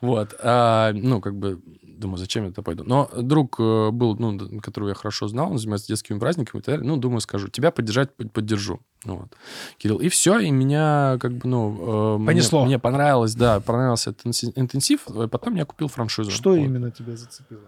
Вот. 0.00 0.34
А, 0.42 0.92
ну, 0.94 1.20
как 1.20 1.34
бы, 1.36 1.60
думаю, 1.82 2.16
зачем 2.16 2.44
я 2.44 2.50
туда 2.50 2.62
пойду. 2.62 2.84
Но 2.86 3.10
друг 3.14 3.56
э, 3.60 3.90
был, 3.90 4.16
ну, 4.16 4.60
которого 4.62 4.88
я 4.88 4.94
хорошо 4.94 5.28
знал, 5.28 5.50
он 5.52 5.58
занимается 5.58 5.88
детскими 5.88 6.18
праздниками 6.18 6.60
и 6.60 6.64
так 6.64 6.74
далее. 6.76 6.88
Ну, 6.90 6.96
думаю, 6.96 7.20
скажу, 7.20 7.48
тебя 7.48 7.70
поддержать 7.70 8.16
под- 8.16 8.32
поддержу. 8.32 8.80
Ну, 9.04 9.16
вот. 9.16 9.36
Кирилл. 9.76 9.98
И 9.98 10.08
все, 10.08 10.38
и 10.38 10.50
меня 10.50 11.18
как 11.20 11.32
бы, 11.32 11.46
ну... 11.46 12.14
э, 12.14 12.18
мне- 12.18 12.26
Понесло. 12.26 12.64
Мне, 12.64 12.78
понравилось, 12.78 13.34
да, 13.34 13.60
понравился 13.60 14.10
этот 14.10 14.24
интенсив. 14.56 15.06
и 15.10 15.28
Потом 15.28 15.54
я 15.56 15.66
купил 15.66 15.88
франшизу. 15.88 16.30
Что 16.30 16.50
Вот. 16.50 16.56
именно 16.56 16.90
тебя 16.90 17.14
зацепило? 17.14 17.60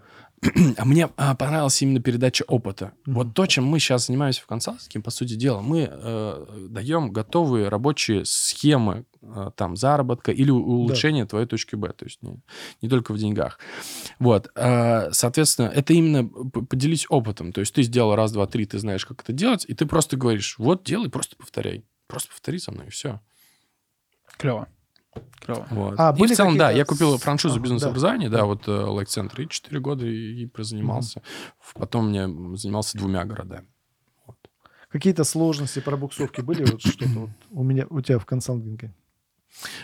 А 0.77 0.85
мне 0.85 1.09
а, 1.17 1.35
понравилась 1.35 1.81
именно 1.81 2.01
передача 2.01 2.43
опыта. 2.47 2.93
Мгм. 3.05 3.15
Вот 3.15 3.33
то, 3.33 3.45
чем 3.45 3.65
мы 3.65 3.79
сейчас 3.79 4.07
занимаемся 4.07 4.41
в 4.41 4.45
консалтинге, 4.45 5.01
по 5.01 5.11
сути 5.11 5.35
дела, 5.35 5.61
мы 5.61 5.89
э, 5.89 6.67
даем 6.69 7.11
готовые 7.11 7.69
рабочие 7.69 8.25
схемы 8.25 9.05
э, 9.21 9.51
там 9.55 9.75
заработка 9.75 10.31
или 10.31 10.51
улучшения 10.51 11.25
твоей 11.25 11.47
точки 11.47 11.75
Б, 11.75 11.89
то 11.93 12.05
есть 12.05 12.21
не, 12.21 12.39
не 12.81 12.89
только 12.89 13.13
в 13.13 13.17
деньгах. 13.17 13.59
Вот, 14.19 14.49
э, 14.55 15.11
соответственно, 15.11 15.67
это 15.67 15.93
именно 15.93 16.27
поделись 16.27 17.05
опытом. 17.09 17.51
То 17.53 17.61
есть 17.61 17.73
ты 17.73 17.83
сделал 17.83 18.15
раз, 18.15 18.31
два, 18.31 18.47
три, 18.47 18.65
ты 18.65 18.79
знаешь, 18.79 19.05
как 19.05 19.21
это 19.21 19.33
делать, 19.33 19.65
и 19.67 19.73
ты 19.73 19.85
просто 19.85 20.17
говоришь, 20.17 20.57
вот 20.57 20.83
делай, 20.83 21.09
просто 21.09 21.35
повторяй. 21.35 21.85
Просто 22.07 22.29
повтори 22.29 22.59
со 22.59 22.71
мной, 22.71 22.87
и 22.87 22.89
все. 22.89 23.21
Клево. 24.37 24.67
Клево. 25.39 25.67
Вот. 25.71 25.95
А, 25.97 26.13
и 26.15 26.19
были 26.19 26.33
в 26.33 26.37
целом, 26.37 26.57
да, 26.57 26.71
я 26.71 26.85
купил 26.85 27.17
франшизу 27.17 27.59
бизнес-образования, 27.59 28.29
да, 28.29 28.45
вот 28.45 28.67
э, 28.67 28.71
Лайк 28.71 29.09
Центр, 29.09 29.41
и 29.41 29.49
4 29.49 29.79
года 29.79 30.05
и, 30.05 30.43
и 30.43 30.45
прозанимался. 30.45 31.21
Потом 31.73 32.09
мне 32.09 32.27
занимался 32.57 32.97
двумя 32.97 33.25
городами. 33.25 33.67
Какие-то 34.89 35.23
сложности, 35.23 35.79
пробуксовки 35.79 36.41
были? 36.41 36.63
Вот 36.69 36.81
что-то 36.81 37.05
вот 37.15 37.29
у 37.49 37.63
меня, 37.63 37.87
у 37.89 37.99
тебя 38.01 38.19
в 38.19 38.25
консалтинге? 38.25 38.93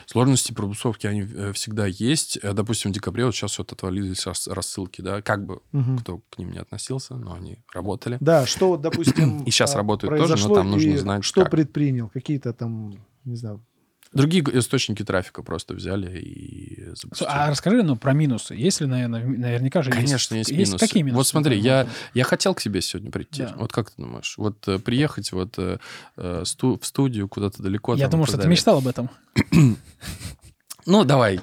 Сложности 0.06 0.52
пробуксовки, 0.52 1.08
они 1.08 1.22
э, 1.22 1.52
всегда 1.54 1.86
есть. 1.88 2.38
Э, 2.42 2.54
Допустим, 2.54 2.92
в 2.92 2.94
декабре 2.94 3.26
вот 3.26 3.36
сейчас 3.36 3.58
вот 3.60 3.72
отвалились 3.72 4.26
рас- 4.26 4.48
рассылки, 4.48 5.02
да, 5.02 5.22
как 5.22 5.46
бы 5.46 5.62
Мгм. 5.72 6.00
кто 6.00 6.20
к 6.30 6.38
ним 6.38 6.52
не 6.52 6.60
относился, 6.60 7.16
но 7.16 7.34
они 7.34 7.58
работали. 7.74 8.18
Да, 8.20 8.46
что 8.46 8.70
вот, 8.70 8.82
допустим... 8.82 9.44
И 9.46 9.52
щас 9.52 9.76
а, 9.76 9.78
работают 9.78 10.16
тоже, 10.18 10.48
но 10.48 10.56
там 10.56 10.72
нужно 10.72 10.90
и 10.90 10.98
знать, 10.98 11.24
Что 11.24 11.42
как. 11.42 11.52
предпринял? 11.52 12.10
Какие-то 12.10 12.54
там, 12.54 12.94
не 13.26 13.36
знаю... 13.36 13.64
Другие 14.12 14.44
источники 14.58 15.04
трафика 15.04 15.44
просто 15.44 15.76
взяли 15.76 16.20
и 16.20 16.86
запустили. 16.96 17.30
А 17.30 17.50
расскажи, 17.50 17.84
ну, 17.84 17.96
про 17.96 18.14
минусы. 18.14 18.56
Есть 18.56 18.82
ли, 18.82 18.88
наверное, 18.88 19.24
наверняка 19.24 19.84
же 19.84 19.92
Конечно, 19.92 20.36
есть, 20.36 20.50
есть 20.50 20.70
минусы. 20.70 20.86
Какие 20.86 21.04
минусы? 21.04 21.18
Вот 21.18 21.28
смотри, 21.28 21.60
я, 21.60 21.88
я 22.16 22.24
хотел 22.24 22.56
к 22.56 22.62
тебе 22.62 22.82
сегодня 22.82 23.12
прийти. 23.12 23.44
Да. 23.44 23.54
Вот 23.56 23.72
как 23.72 23.92
ты 23.92 24.02
думаешь? 24.02 24.34
Вот 24.38 24.68
э, 24.68 24.80
приехать 24.80 25.32
вот 25.32 25.54
э, 25.60 25.78
э, 26.18 26.42
сту- 26.46 26.80
в 26.80 26.86
студию 26.88 27.28
куда-то 27.28 27.62
далеко. 27.62 27.94
Я 27.96 28.10
так 28.10 28.28
что 28.28 28.38
ты 28.38 28.48
мечтал 28.48 28.80
об 28.80 28.88
этом. 28.88 29.10
Ну, 30.86 31.04
давай. 31.04 31.40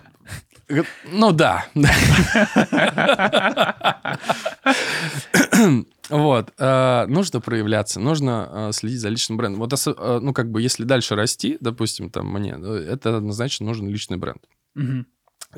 Г- 0.69 0.85
Ну, 1.13 1.31
да. 1.31 1.67
Вот. 6.09 6.53
э, 6.59 7.07
Нужно 7.07 7.41
проявляться, 7.41 8.01
нужно 8.01 8.49
э, 8.69 8.73
следить 8.73 9.01
за 9.01 9.09
личным 9.09 9.37
брендом. 9.39 9.61
Вот, 9.61 9.73
э, 9.73 10.19
ну, 10.23 10.33
как 10.33 10.51
бы, 10.51 10.63
если 10.63 10.85
дальше 10.85 11.15
расти, 11.17 11.59
допустим, 11.61 12.11
там, 12.11 12.33
мне, 12.33 12.53
это 12.53 13.17
однозначно 13.17 13.67
нужен 13.67 13.89
личный 13.89 14.17
бренд. 14.17 14.43
Мгм. 14.75 15.07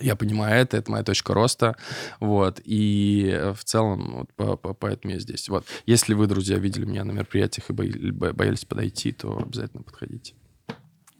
Я 0.00 0.14
понимаю 0.16 0.60
это, 0.60 0.76
это 0.76 0.90
моя 0.90 1.02
точка 1.02 1.34
роста, 1.34 1.74
вот, 2.20 2.60
и 2.64 3.52
в 3.56 3.64
целом, 3.64 4.18
вот, 4.18 4.32
по- 4.34 4.56
по- 4.56 4.74
поэтому 4.74 5.14
я 5.14 5.18
здесь. 5.20 5.48
Вот, 5.48 5.66
если 5.86 6.14
вы, 6.14 6.26
друзья, 6.26 6.56
видели 6.58 6.84
меня 6.84 7.04
на 7.04 7.12
мероприятиях 7.12 7.70
и 7.70 7.72
боялись 7.72 8.64
подойти, 8.64 9.12
то 9.12 9.38
обязательно 9.38 9.82
подходите. 9.82 10.34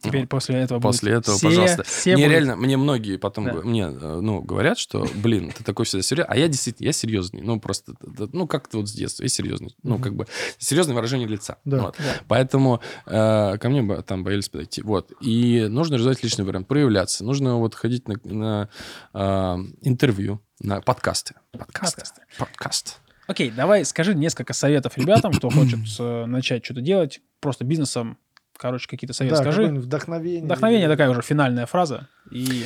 Теперь 0.01 0.27
после 0.27 0.55
этого 0.57 0.79
После 0.79 1.13
этого, 1.13 1.37
все- 1.37 1.47
пожалуйста. 1.47 1.83
все 1.83 2.13
мне 2.15 2.25
будут- 2.25 2.31
реально, 2.31 2.55
мне 2.55 2.77
многие 2.77 3.17
потом 3.17 3.45
Да. 3.45 3.53
мне, 3.55 3.83
э, 3.83 4.19
ну, 4.21 4.41
говорят, 4.41 4.77
что, 4.77 5.07
блин, 5.15 5.51
ты 5.55 5.63
такой 5.63 5.85
всегда 5.85 6.03
серьезный. 6.03 6.33
А 6.33 6.37
я 6.37 6.47
действительно, 6.47 6.85
я 6.87 6.93
серьезный. 6.93 7.41
Ну, 7.41 7.59
просто, 7.59 7.93
ну, 8.31 8.47
как-то 8.47 8.77
вот 8.77 8.87
с 8.89 8.93
детства, 8.93 9.23
я 9.23 9.29
серьезный. 9.29 9.75
Ну, 9.83 9.99
как 9.99 10.15
бы, 10.15 10.25
серьезное 10.57 10.95
выражение 10.95 11.27
лица. 11.27 11.57
Да. 11.65 11.81
Вот. 11.81 11.97
Поэтому 12.27 12.81
э, 13.05 13.57
ко 13.57 13.69
мне 13.69 14.01
там 14.03 14.23
боялись 14.23 14.49
подойти. 14.49 14.81
Вот. 14.81 15.11
И 15.21 15.67
нужно 15.69 15.97
развивать 15.97 16.23
личный 16.23 16.45
бренд, 16.45 16.67
проявляться. 16.67 17.23
Нужно 17.23 17.57
вот 17.57 17.75
ходить 17.75 18.07
на, 18.07 18.15
на, 18.23 18.69
э, 19.13 19.19
интервью, 19.81 20.41
на 20.61 20.81
подкасты. 20.81 21.35
Подкасты. 21.51 22.01
Подкасты. 22.01 22.21
Подкаст. 22.37 22.97
Окей, 23.27 23.51
давай 23.51 23.85
скажи 23.85 24.15
несколько 24.15 24.53
советов 24.53 24.97
ребятам, 24.97 25.31
кто 25.33 25.49
хочет 25.51 25.79
э, 25.99 26.25
начать 26.25 26.65
что-то 26.65 26.81
делать, 26.81 27.21
просто 27.41 27.63
бизнесом. 27.63 28.17
Короче, 28.59 28.87
какие-то 28.89 29.13
советы 29.13 29.37
да, 29.37 29.41
скажи. 29.41 29.67
вдохновение. 29.67 30.43
Вдохновение 30.43 30.83
или- 30.85 30.91
такая 30.91 31.09
уже 31.09 31.21
финальная 31.21 31.65
фраза. 31.65 32.07
И 32.29 32.65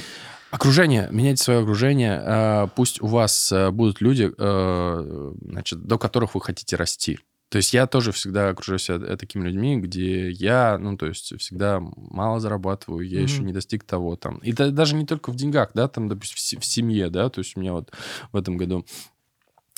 Окружение, 0.49 1.07
меняйте 1.11 1.43
свое 1.43 1.59
окружение. 1.59 2.19
э, 2.25 2.67
Пусть 2.75 3.01
у 3.01 3.05
вас 3.07 3.51
э, 3.51 3.69
будут 3.69 4.01
люди, 4.01 4.31
э, 4.35 5.33
значит, 5.49 5.83
до 5.85 5.97
которых 5.99 6.33
вы 6.35 6.41
хотите 6.41 6.75
расти. 6.75 7.19
То 7.49 7.57
есть 7.57 7.71
я 7.73 7.85
тоже 7.85 8.11
всегда 8.11 8.49
окружаю 8.49 8.79
себя 8.79 8.97
такими 9.17 9.45
людьми, 9.45 9.77
где 9.77 10.31
я, 10.31 10.79
ну, 10.79 10.97
то 10.97 11.05
есть 11.05 11.39
всегда 11.39 11.79
мало 11.79 12.39
зарабатываю, 12.39 13.07
я 13.07 13.17
Мгм. 13.19 13.25
еще 13.27 13.43
не 13.43 13.53
достиг 13.53 13.83
того 13.83 14.15
там. 14.15 14.37
И 14.39 14.51
да- 14.53 14.71
даже 14.71 14.95
не 14.95 15.05
только 15.05 15.31
в 15.31 15.35
деньгах, 15.35 15.69
да, 15.75 15.87
там, 15.87 16.07
допустим, 16.09 16.37
в 16.37 16.39
се- 16.39 16.59
в 16.59 16.65
семье, 16.65 17.09
да, 17.11 17.29
то 17.29 17.39
есть 17.39 17.55
у 17.55 17.59
меня 17.59 17.73
вот 17.73 17.91
в 18.31 18.37
этом 18.37 18.57
году 18.57 18.85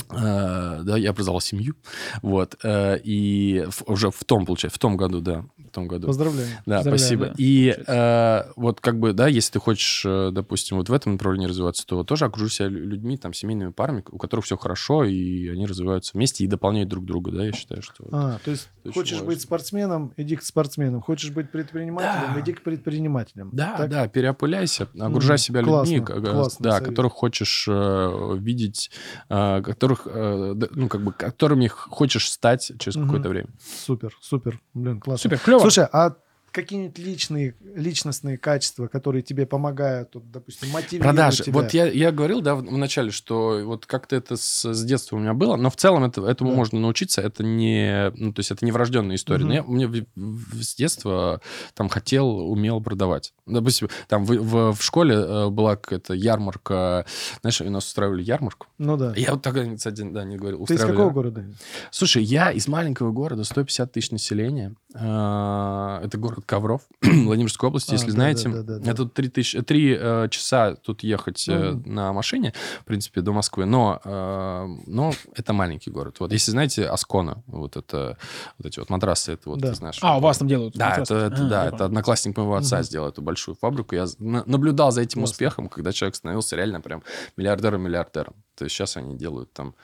да, 0.10 0.97
я 0.97 1.10
образовал 1.12 1.41
семью, 1.41 1.75
вот, 2.21 2.55
э, 2.63 2.99
и 3.03 3.65
уже 3.88 4.12
в 4.12 4.23
том, 4.23 4.45
получается, 4.45 4.75
в 4.77 4.79
том 4.79 4.97
году, 4.97 5.21
да, 5.21 5.45
в 5.58 5.69
том 5.71 5.88
году. 5.88 6.08
Поздравляю. 6.08 6.47
Да, 6.65 6.77
Поздравляю, 6.77 6.99
спасибо. 6.99 7.25
да. 7.27 7.34
И 7.38 7.75
э, 7.88 8.43
вот 8.55 8.81
как 8.81 8.99
бы, 8.99 9.13
да, 9.13 9.27
если 9.27 9.53
ты 9.53 9.60
хочешь, 9.60 10.03
э, 10.05 10.29
допустим, 10.31 10.77
вот 10.77 10.89
в 10.89 10.93
этом 10.93 11.13
направлении 11.13 11.47
развиваться, 11.47 11.86
то 11.88 12.03
тоже 12.03 12.25
окружи 12.25 12.49
себя 12.53 12.67
лю- 12.67 12.86
людьми, 12.86 13.17
там, 13.17 13.34
семейными 13.34 13.71
парами, 13.71 14.03
у 14.10 14.17
которых 14.17 14.45
все 14.45 14.58
хорошо, 14.58 15.03
и 15.05 15.47
они 15.49 15.65
развиваются 15.65 16.12
вместе 16.13 16.43
и 16.43 16.47
дополняют 16.47 16.89
друг 16.89 17.05
друга, 17.05 17.31
да, 17.31 17.45
я 17.45 17.51
считаю, 17.51 17.81
что... 17.81 17.95
вот. 18.03 18.13
А, 18.13 18.39
то 18.43 18.51
есть 18.51 18.69
хочешь 18.93 19.13
важно. 19.13 19.27
быть 19.27 19.41
спортсменом, 19.41 20.13
иди 20.17 20.36
к 20.36 20.43
спортсменам. 20.43 21.01
Хочешь 21.01 21.31
быть 21.31 21.49
предпринимателем, 21.51 22.34
Да. 22.36 22.39
иди 22.41 22.53
к 22.53 22.62
предпринимателям. 22.63 23.49
Да, 23.53 23.75
Так? 23.77 23.89
да, 23.89 24.08
переопыляйся, 24.08 24.88
огружай 24.99 25.36
Мгм. 25.36 25.38
себя 25.39 25.63
Классно, 25.63 25.91
людьми, 25.93 26.05
как, 26.05 26.17
э, 26.17 26.31
классный 26.31 26.63
да, 26.63 26.71
совет. 26.73 26.89
которых 26.89 27.13
хочешь 27.13 27.65
э, 27.69 28.36
видеть, 28.38 28.91
э, 29.29 29.62
которых, 29.88 30.08
э, 30.08 30.56
ну, 30.71 30.88
как 30.89 31.02
бы, 31.02 31.12
которыми 31.13 31.67
хочешь 31.67 32.30
стать 32.30 32.71
через 32.80 32.95
Мгм. 32.95 33.06
какое-то 33.08 33.30
время. 33.30 33.50
Супер, 33.86 34.15
супер. 34.21 34.60
Блин, 34.74 35.00
классно. 35.00 35.30
супер, 35.30 35.39
клево. 35.43 35.60
Слушай, 35.60 35.88
а 35.91 36.15
какие-нибудь 36.55 36.97
личные, 36.97 37.55
личностные 37.75 38.37
качества, 38.37 38.87
которые 38.87 39.21
тебе 39.21 39.45
помогают, 39.45 40.15
вот, 40.15 40.31
допустим, 40.31 40.69
мотивируют 40.71 41.03
Продажи. 41.15 41.43
тебя? 41.43 41.53
Вот 41.61 41.73
я, 41.73 41.85
я 41.85 42.11
говорил, 42.11 42.41
да, 42.41 42.55
в, 42.55 42.61
в 42.61 42.77
начале, 42.77 43.11
что 43.11 43.61
вот 43.65 43.85
как-то 43.85 44.15
это 44.15 44.37
с, 44.37 44.65
с 44.73 44.83
детства 44.85 45.17
у 45.17 45.19
меня 45.19 45.33
было, 45.33 45.55
но 45.57 45.69
в 45.69 45.75
целом 45.75 46.03
это, 46.05 46.25
этому 46.25 46.51
Да. 46.51 46.55
можно 46.55 46.79
научиться. 46.79 47.21
Это 47.21 47.43
не, 47.43 48.11
ну, 48.15 48.31
то 48.33 48.39
есть 48.39 48.51
это 48.51 48.63
не 48.65 48.71
врожденная 48.71 49.15
история. 49.17 49.43
Мгм. 49.45 49.47
Но 49.49 49.53
я, 49.53 49.63
мне 49.63 49.87
в- 49.87 50.05
в- 50.15 50.63
с 50.63 50.75
детства 50.75 51.41
там 51.73 51.89
хотел, 51.89 52.27
умел 52.49 52.81
продавать. 52.81 53.33
Допустим, 53.45 53.89
там 54.07 54.25
в, 54.25 54.31
в, 54.37 54.73
в 54.73 54.81
школе 54.83 55.15
э, 55.15 55.49
была 55.49 55.75
какая-то 55.75 56.13
ярмарка, 56.13 57.05
знаешь, 57.41 57.61
у 57.61 57.69
нас 57.69 57.85
устраивали 57.85 58.23
ярмарку. 58.23 58.67
Ну 58.77 58.95
да. 58.97 59.13
Я 59.15 59.33
вот 59.33 59.41
так, 59.41 59.55
кстати, 59.75 60.01
да, 60.09 60.23
не 60.23 60.37
говорил. 60.37 60.65
Ты 60.65 60.75
из 60.75 60.81
какого 60.81 61.09
города? 61.09 61.45
Слушай, 61.91 62.23
я 62.23 62.51
из 62.51 62.67
маленького 62.67 63.11
города, 63.11 63.43
150 63.43 63.91
тысяч 63.91 64.11
населения. 64.11 64.73
А, 64.93 66.01
Это 66.03 66.17
город 66.17 66.44
Ковров, 66.45 66.81
Владимирской 67.01 67.67
области, 67.69 67.91
А, 67.91 67.93
если 67.93 68.08
да, 68.08 68.13
знаете. 68.13 68.49
да, 68.49 68.62
да, 68.63 68.79
да, 68.79 68.91
Это 68.91 69.05
три, 69.05 69.29
тысячи, 69.29 69.62
три 69.62 69.95
э, 69.99 70.27
часа 70.29 70.75
тут 70.75 71.03
ехать 71.03 71.47
э, 71.49 71.71
Ну. 71.71 71.81
на 71.91 72.13
машине, 72.13 72.53
в 72.81 72.86
принципе, 72.86 73.21
до 73.21 73.31
Москвы, 73.34 73.65
но, 73.65 73.99
э, 74.03 74.67
но 74.88 75.13
это 75.36 75.53
маленький 75.53 75.89
город. 75.91 76.17
Вот, 76.19 76.31
если 76.31 76.51
знаете, 76.51 76.86
Аскона, 76.88 77.43
вот 77.47 77.75
это, 77.77 78.17
вот 78.58 78.67
эти 78.67 78.79
вот 78.79 78.89
матрасы, 78.89 79.34
это 79.34 79.49
вот, 79.49 79.60
Да. 79.60 79.69
ты 79.69 79.75
знаешь. 79.75 79.97
А, 80.01 80.17
у 80.17 80.21
вас 80.21 80.38
там 80.38 80.47
делают? 80.47 80.75
Да, 80.75 80.89
матрасы? 80.89 81.13
это, 81.13 81.25
это- 81.34 81.45
А, 81.45 81.49
да, 81.49 81.62
это 81.65 81.71
понял. 81.71 81.86
одноклассник 81.86 82.38
моего 82.38 82.55
отца 82.55 82.77
Мгм. 82.77 82.84
сделал 82.86 83.10
эту 83.10 83.21
большую 83.21 83.55
фабрику. 83.55 83.95
Я 83.95 84.05
на- 84.19 84.43
наблюдал 84.45 84.91
за 84.91 85.01
этим 85.01 85.21
Классно. 85.21 85.34
успехом, 85.34 85.69
когда 85.69 85.91
человек 85.91 86.15
становился 86.15 86.55
реально 86.55 86.81
прям 86.81 87.03
миллиардером-миллиардером. 87.38 88.34
То 88.55 88.63
есть 88.65 88.75
сейчас 88.75 88.97
они 88.97 89.15
делают 89.17 89.51
там, 89.53 89.75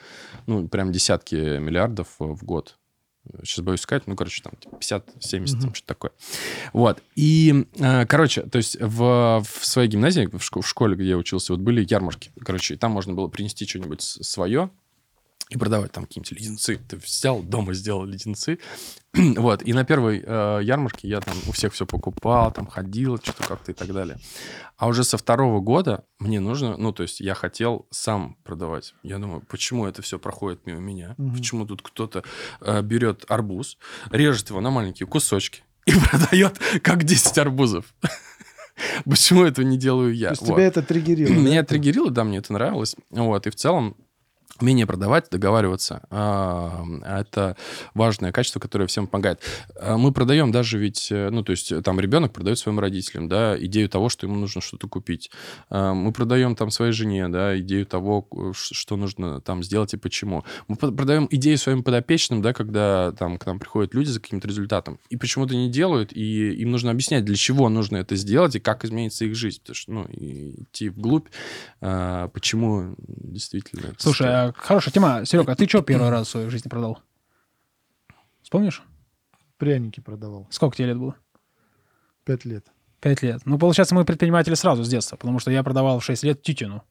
ну, 0.47 0.67
прям 0.67 0.91
десятки 0.91 1.35
миллиардов 1.59 2.07
э, 2.19 2.23
в 2.25 2.43
год. 2.43 2.77
Сейчас 3.43 3.63
боюсь 3.63 3.81
сказать, 3.81 4.07
ну, 4.07 4.15
короче, 4.15 4.41
там 4.41 4.53
типа 4.59 4.75
50-70, 4.77 5.61
там 5.61 5.73
что-то 5.73 5.87
такое. 5.87 6.11
Вот. 6.73 7.01
И, 7.15 7.67
э, 7.75 8.05
короче, 8.07 8.43
то 8.43 8.57
есть 8.57 8.77
в, 8.79 9.43
в 9.47 9.65
своей 9.65 9.87
гимназии, 9.89 10.25
в, 10.25 10.37
шко- 10.37 10.61
в 10.61 10.67
школе, 10.67 10.95
где 10.95 11.09
я 11.09 11.17
учился, 11.17 11.53
вот 11.53 11.61
были 11.61 11.85
ярмарки. 11.87 12.31
Короче, 12.43 12.73
и 12.73 12.77
там 12.77 12.91
можно 12.91 13.13
было 13.13 13.27
принести 13.27 13.67
что-нибудь 13.67 14.01
свое 14.01 14.71
и 15.51 15.57
продавать 15.57 15.91
там 15.91 16.05
какие-нибудь 16.05 16.31
леденцы. 16.31 16.77
Ты 16.77 16.95
взял, 16.95 17.43
дома 17.43 17.73
сделал 17.73 18.05
леденцы. 18.05 18.57
вот. 19.13 19.61
И 19.63 19.73
на 19.73 19.83
первой 19.83 20.23
э, 20.25 20.59
ярмарке 20.63 21.09
я 21.09 21.19
там 21.19 21.35
у 21.45 21.51
всех 21.51 21.73
все 21.73 21.85
покупал, 21.85 22.53
там 22.53 22.67
ходил, 22.67 23.17
что-то 23.17 23.43
как-то 23.43 23.73
и 23.73 23.75
так 23.75 23.91
далее. 23.91 24.17
А 24.77 24.87
уже 24.87 25.03
со 25.03 25.17
второго 25.17 25.59
года 25.59 26.05
мне 26.19 26.39
нужно, 26.39 26.77
ну, 26.77 26.93
то 26.93 27.03
есть 27.03 27.19
я 27.19 27.33
хотел 27.33 27.85
сам 27.91 28.37
продавать. 28.45 28.93
Я 29.03 29.17
думаю, 29.17 29.41
почему 29.41 29.85
это 29.85 30.01
все 30.01 30.17
проходит 30.19 30.65
мимо 30.65 30.79
меня? 30.79 31.15
Мгм. 31.17 31.35
Почему 31.35 31.65
тут 31.67 31.81
кто-то 31.81 32.23
э, 32.61 32.81
берет 32.81 33.25
арбуз, 33.27 33.77
режет 34.09 34.51
его 34.51 34.61
на 34.61 34.71
маленькие 34.71 35.05
кусочки 35.05 35.63
и 35.85 35.91
продает 35.91 36.57
как 36.81 37.03
10 37.03 37.37
арбузов? 37.39 37.93
Почему 39.03 39.43
этого 39.43 39.65
не 39.65 39.77
делаю 39.77 40.15
я? 40.15 40.29
То 40.29 40.33
есть 40.33 40.41
Вот. 40.43 40.55
тебя 40.55 40.65
это 40.65 40.81
триггерило? 40.81 41.29
Меня 41.29 41.61
да? 41.61 41.67
триггерило, 41.67 42.09
да, 42.09 42.23
мне 42.23 42.37
это 42.37 42.53
нравилось. 42.53 42.95
Вот, 43.09 43.45
и 43.47 43.49
в 43.49 43.55
целом 43.55 43.97
умение 44.59 44.85
продавать, 44.85 45.29
договариваться, 45.29 46.03
а, 46.09 46.83
это 47.03 47.55
важное 47.93 48.31
качество, 48.31 48.59
которое 48.59 48.87
всем 48.87 49.07
помогает. 49.07 49.41
А, 49.79 49.97
Мы 49.97 50.11
продаем 50.11 50.51
даже 50.51 50.77
ведь, 50.77 51.11
э, 51.11 51.29
ну, 51.29 51.43
то 51.43 51.51
есть 51.51 51.71
э, 51.71 51.81
там 51.81 51.99
ребенок 51.99 52.33
продает 52.33 52.57
своим 52.57 52.79
родителям, 52.79 53.27
да, 53.27 53.57
идею 53.65 53.89
того, 53.89 54.09
что 54.09 54.27
ему 54.27 54.35
нужно 54.35 54.61
что-то 54.61 54.87
купить. 54.87 55.31
А, 55.69 55.93
Мы 55.93 56.11
продаем 56.11 56.55
там 56.55 56.69
своей 56.71 56.91
жене, 56.91 57.27
да, 57.29 57.59
идею 57.59 57.85
того, 57.85 58.27
что 58.53 58.95
нужно 58.97 59.41
там 59.41 59.63
сделать 59.63 59.93
и 59.93 59.97
почему. 59.97 60.43
Мы 60.67 60.75
продаем 60.75 61.27
идею 61.31 61.57
своим 61.57 61.83
подопечным, 61.83 62.41
да, 62.41 62.53
когда 62.53 63.11
там 63.13 63.37
к 63.37 63.45
нам 63.45 63.59
приходят 63.59 63.93
люди 63.93 64.09
за 64.09 64.19
каким-то 64.19 64.47
результатом 64.47 64.99
и 65.09 65.17
почему-то 65.17 65.55
не 65.55 65.69
делают, 65.69 66.13
и 66.13 66.53
им 66.53 66.71
нужно 66.71 66.91
объяснять, 66.91 67.25
для 67.25 67.35
чего 67.35 67.69
нужно 67.69 67.97
это 67.97 68.15
сделать 68.15 68.55
и 68.55 68.59
как 68.59 68.85
изменится 68.85 69.25
их 69.25 69.35
жизнь. 69.35 69.59
Потому 69.61 69.75
что, 69.75 69.91
ну, 69.91 70.07
идти 70.11 70.89
вглубь, 70.89 71.27
почему 71.79 72.95
действительно... 72.97 73.93
Слушай. 73.97 74.40
А 74.49 74.53
хорошая 74.55 74.93
тема. 74.93 75.25
Серега, 75.25 75.53
а 75.53 75.55
ты 75.55 75.67
что 75.67 75.81
первый 75.81 76.09
раз 76.09 76.27
в 76.27 76.31
своей 76.31 76.49
жизни 76.49 76.69
продал? 76.69 76.99
Вспомнишь? 78.41 78.83
Пряники 79.57 79.99
продавал. 79.99 80.47
Сколько 80.49 80.75
тебе 80.77 80.87
лет 80.89 80.97
было? 80.97 81.15
Пять 82.25 82.45
лет. 82.45 82.65
Пять 82.99 83.21
лет. 83.21 83.41
Ну, 83.45 83.57
получается, 83.57 83.95
мы 83.95 84.05
предприниматели 84.05 84.53
сразу 84.55 84.83
с 84.83 84.89
детства, 84.89 85.15
потому 85.17 85.39
что 85.39 85.51
я 85.51 85.63
продавал 85.63 85.99
в 85.99 86.03
6 86.05 86.23
лет 86.23 86.41
тютину. 86.41 86.83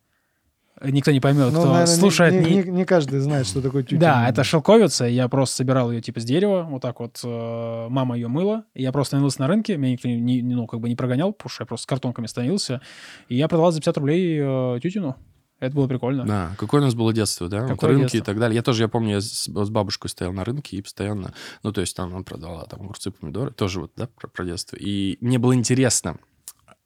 Никто 0.82 1.10
не 1.10 1.20
поймет, 1.20 1.52
Ну, 1.52 1.60
кто 1.60 1.72
наверное, 1.72 1.86
слушает. 1.86 2.32
не, 2.32 2.38
не- 2.56 2.62
не- 2.62 2.70
не 2.70 2.84
каждый 2.86 3.18
знает, 3.20 3.46
что 3.46 3.60
такое 3.60 3.82
тютюн. 3.82 3.98
Да, 3.98 4.26
это 4.28 4.42
шелковица. 4.44 5.04
Я 5.04 5.28
просто 5.28 5.56
собирал 5.56 5.92
ее 5.92 6.00
типа 6.00 6.20
с 6.20 6.24
дерева, 6.24 6.66
вот 6.70 6.80
так 6.80 7.00
вот. 7.00 7.20
э, 7.22 7.86
мама 7.90 8.14
ее 8.16 8.28
мыла. 8.28 8.64
И 8.72 8.82
я 8.82 8.90
просто 8.90 9.10
становился 9.10 9.40
на 9.42 9.46
рынке, 9.48 9.76
меня 9.76 9.92
никто 9.92 10.08
не, 10.08 10.40
не- 10.40 10.42
ну, 10.54 10.66
как 10.66 10.80
бы 10.80 10.88
не 10.88 10.96
прогонял, 10.96 11.32
потому 11.34 11.50
что 11.50 11.62
я 11.62 11.66
просто 11.66 11.82
с 11.82 11.86
картонками 11.86 12.26
становился. 12.28 12.80
И 13.28 13.36
я 13.36 13.46
продавал 13.46 13.72
за 13.72 13.80
50 13.80 13.96
рублей 13.98 14.38
э, 14.40 14.78
тютину. 14.82 15.16
Это 15.60 15.76
было 15.76 15.86
прикольно. 15.86 16.24
Да, 16.24 16.54
какое 16.58 16.80
у 16.80 16.84
нас 16.84 16.94
было 16.94 17.12
детство, 17.12 17.48
да? 17.48 17.60
Вот 17.62 17.70
Какое 17.70 17.90
рынки 17.90 18.02
детство? 18.02 18.18
и 18.18 18.22
так 18.22 18.38
далее. 18.38 18.56
Я 18.56 18.62
тоже, 18.62 18.82
я 18.82 18.88
помню, 18.88 19.16
я 19.16 19.20
с, 19.20 19.46
с 19.46 19.70
бабушкой 19.70 20.08
стоял 20.10 20.32
на 20.32 20.42
рынке 20.44 20.78
и 20.78 20.82
постоянно, 20.82 21.34
ну, 21.62 21.70
то 21.70 21.82
есть 21.82 21.94
там 21.94 22.14
она 22.14 22.24
продавала 22.24 22.66
там 22.66 22.80
огурцы, 22.80 23.10
помидоры, 23.10 23.52
тоже 23.52 23.80
вот, 23.80 23.92
да, 23.94 24.06
про, 24.06 24.26
про 24.26 24.44
детство. 24.46 24.76
И 24.76 25.18
мне 25.20 25.38
было 25.38 25.54
интересно, 25.54 26.16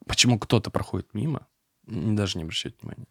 почему 0.07 0.41
кто-то 0.41 0.71
проходит 0.71 1.15
мимо, 1.15 1.47
даже 1.87 2.37
не 2.37 2.43
обращает 2.43 2.77
внимания, 2.83 3.07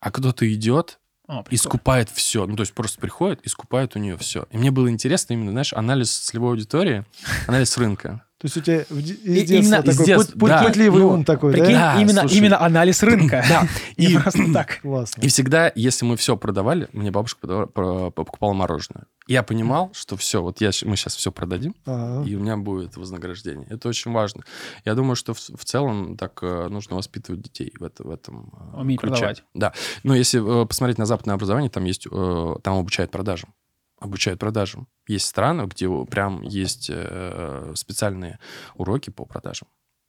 а 0.00 0.10
кто-то 0.10 0.52
идет 0.52 0.98
А, 1.28 1.44
и 1.48 1.56
скупает 1.56 2.10
все. 2.10 2.44
Ну, 2.46 2.56
то 2.56 2.62
есть 2.62 2.74
просто 2.74 3.00
приходит 3.00 3.40
и 3.42 3.48
скупает 3.48 3.94
у 3.94 4.00
нее 4.00 4.16
все. 4.16 4.46
И 4.50 4.58
мне 4.58 4.72
было 4.72 4.90
интересно 4.90 5.34
именно, 5.34 5.52
знаешь, 5.52 5.72
анализ 5.72 6.10
целевой 6.12 6.50
аудитории, 6.50 7.04
анализ 7.46 7.78
рынка. 7.78 8.24
То 8.42 8.46
есть 8.46 8.56
у 8.56 8.60
тебя 8.60 8.80
из 8.82 9.04
детства 9.48 9.54
именно 9.54 9.74
из 9.76 9.84
такой 9.96 10.04
детства, 10.06 10.38
пут- 10.38 10.48
да. 10.48 10.64
путливый 10.64 11.00
Ну, 11.00 11.08
ум 11.10 11.24
такой, 11.24 11.52
Прикинь, 11.52 11.74
да? 11.74 11.94
Да, 11.94 12.00
именно, 12.02 12.20
слушай. 12.22 12.38
именно 12.38 12.60
анализ 12.60 13.00
рынка. 13.04 13.44
Да. 13.48 13.68
И 13.96 14.16
просто 14.18 14.52
так. 14.52 14.80
Классно. 14.82 15.20
И 15.20 15.28
всегда, 15.28 15.70
если 15.76 16.04
мы 16.04 16.16
все 16.16 16.36
продавали, 16.36 16.88
мне 16.92 17.12
бабушка 17.12 17.46
покупала 17.68 18.52
мороженое. 18.52 19.04
Я 19.28 19.44
понимал, 19.44 19.90
что 19.94 20.16
все, 20.16 20.42
вот 20.42 20.60
я, 20.60 20.70
мы 20.84 20.96
сейчас 20.96 21.14
все 21.14 21.30
продадим, 21.30 21.76
Ага. 21.86 22.28
и 22.28 22.34
у 22.34 22.40
меня 22.40 22.56
будет 22.56 22.96
вознаграждение. 22.96 23.68
Это 23.70 23.88
очень 23.88 24.10
важно. 24.10 24.42
Я 24.84 24.94
думаю, 24.96 25.14
что 25.14 25.34
в, 25.34 25.38
в 25.38 25.64
целом 25.64 26.16
так 26.16 26.40
э, 26.42 26.66
нужно 26.68 26.96
воспитывать 26.96 27.42
детей 27.42 27.72
в, 27.78 27.84
это- 27.84 28.02
в 28.02 28.10
этом 28.10 28.52
э, 28.74 28.80
Уметь 28.80 28.98
ключе. 28.98 29.12
продавать. 29.14 29.44
Да. 29.54 29.72
Но 30.02 30.16
если 30.16 30.62
э, 30.64 30.66
посмотреть 30.66 30.98
на 30.98 31.06
западное 31.06 31.36
образование, 31.36 31.70
там 31.70 31.84
есть, 31.84 32.08
там 32.10 32.78
обучают 32.78 33.12
продажам. 33.12 33.54
Обучают 34.02 34.40
продажам. 34.40 34.88
Есть 35.06 35.26
страны, 35.26 35.62
где 35.66 35.88
прям 36.06 36.42
есть 36.42 36.90
э, 36.92 37.72
специальные 37.76 38.40
уроки 38.74 39.10
по 39.10 39.24
продажам. 39.24 39.68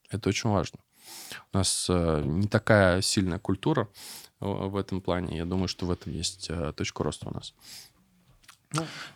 Это 0.09 0.29
очень 0.29 0.49
важно. 0.49 0.79
У 1.53 1.57
нас 1.57 1.87
э, 1.89 2.23
не 2.25 2.47
такая 2.47 3.01
сильная 3.01 3.37
культура 3.37 3.87
э, 4.41 4.45
в 4.45 4.77
этом 4.77 4.99
плане. 4.99 5.37
Я 5.37 5.45
думаю, 5.45 5.67
что 5.67 5.85
в 5.85 5.91
этом 5.91 6.11
есть 6.11 6.49
точка 6.75 7.03
роста 7.03 7.29
у 7.29 7.33
нас. 7.33 7.53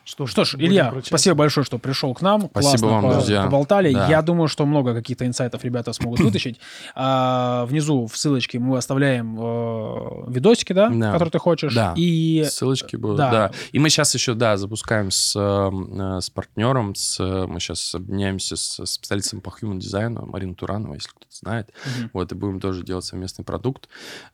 Что, 0.04 0.26
Что 0.26 0.46
ж, 0.46 0.56
Илья, 0.56 0.86
прощаться. 0.86 1.10
спасибо 1.10 1.36
большое, 1.36 1.66
что 1.66 1.78
пришел 1.80 2.14
к 2.14 2.22
нам. 2.22 2.48
Спасибо 2.52 2.62
Классно 2.72 2.88
вам, 2.88 3.04
по- 3.04 3.14
друзья. 3.16 3.44
поболтали. 3.44 3.94
Да. 3.94 4.08
Я 4.08 4.22
думаю, 4.22 4.48
что 4.48 4.66
много 4.66 4.94
каких-то 4.94 5.26
инсайтов 5.28 5.66
ребята 5.66 5.92
смогут 5.92 6.20
вытащить. 6.22 6.60
А, 6.96 7.66
внизу 7.66 8.06
в 8.08 8.16
ссылочке 8.18 8.60
мы 8.60 8.78
оставляем 8.78 9.36
э, 9.38 10.32
видосики, 10.32 10.72
да, 10.74 10.90
Да. 10.90 11.12
которые 11.12 11.32
ты 11.32 11.40
хочешь. 11.40 11.74
Да. 11.76 11.94
И 11.98 12.46
Ссылочки 12.50 12.96
будут, 12.96 13.18
да. 13.18 13.32
да. 13.32 13.52
И 13.74 13.80
мы 13.80 13.90
сейчас 13.90 14.14
еще, 14.14 14.34
да, 14.34 14.56
запускаем 14.56 15.12
с, 15.12 15.34
э, 15.36 16.20
с 16.22 16.30
партнером, 16.30 16.96
с, 16.96 17.20
мы 17.48 17.60
сейчас 17.60 17.94
обменяемся 17.96 18.56
с 18.56 18.86
специалистом 18.86 19.42
по 19.42 19.50
human 19.50 19.78
дизайну, 19.78 20.26
Марина 20.26 20.56
Туранова, 20.56 20.94
если 20.94 21.10
кто-то 21.10 21.26
знает. 21.36 21.70
Мгм. 22.00 22.12
Вот, 22.14 22.32
и 22.32 22.36
будем 22.36 22.60
тоже 22.62 22.84
делать 22.84 23.04
совместный 23.06 23.44
продукт. 23.44 23.90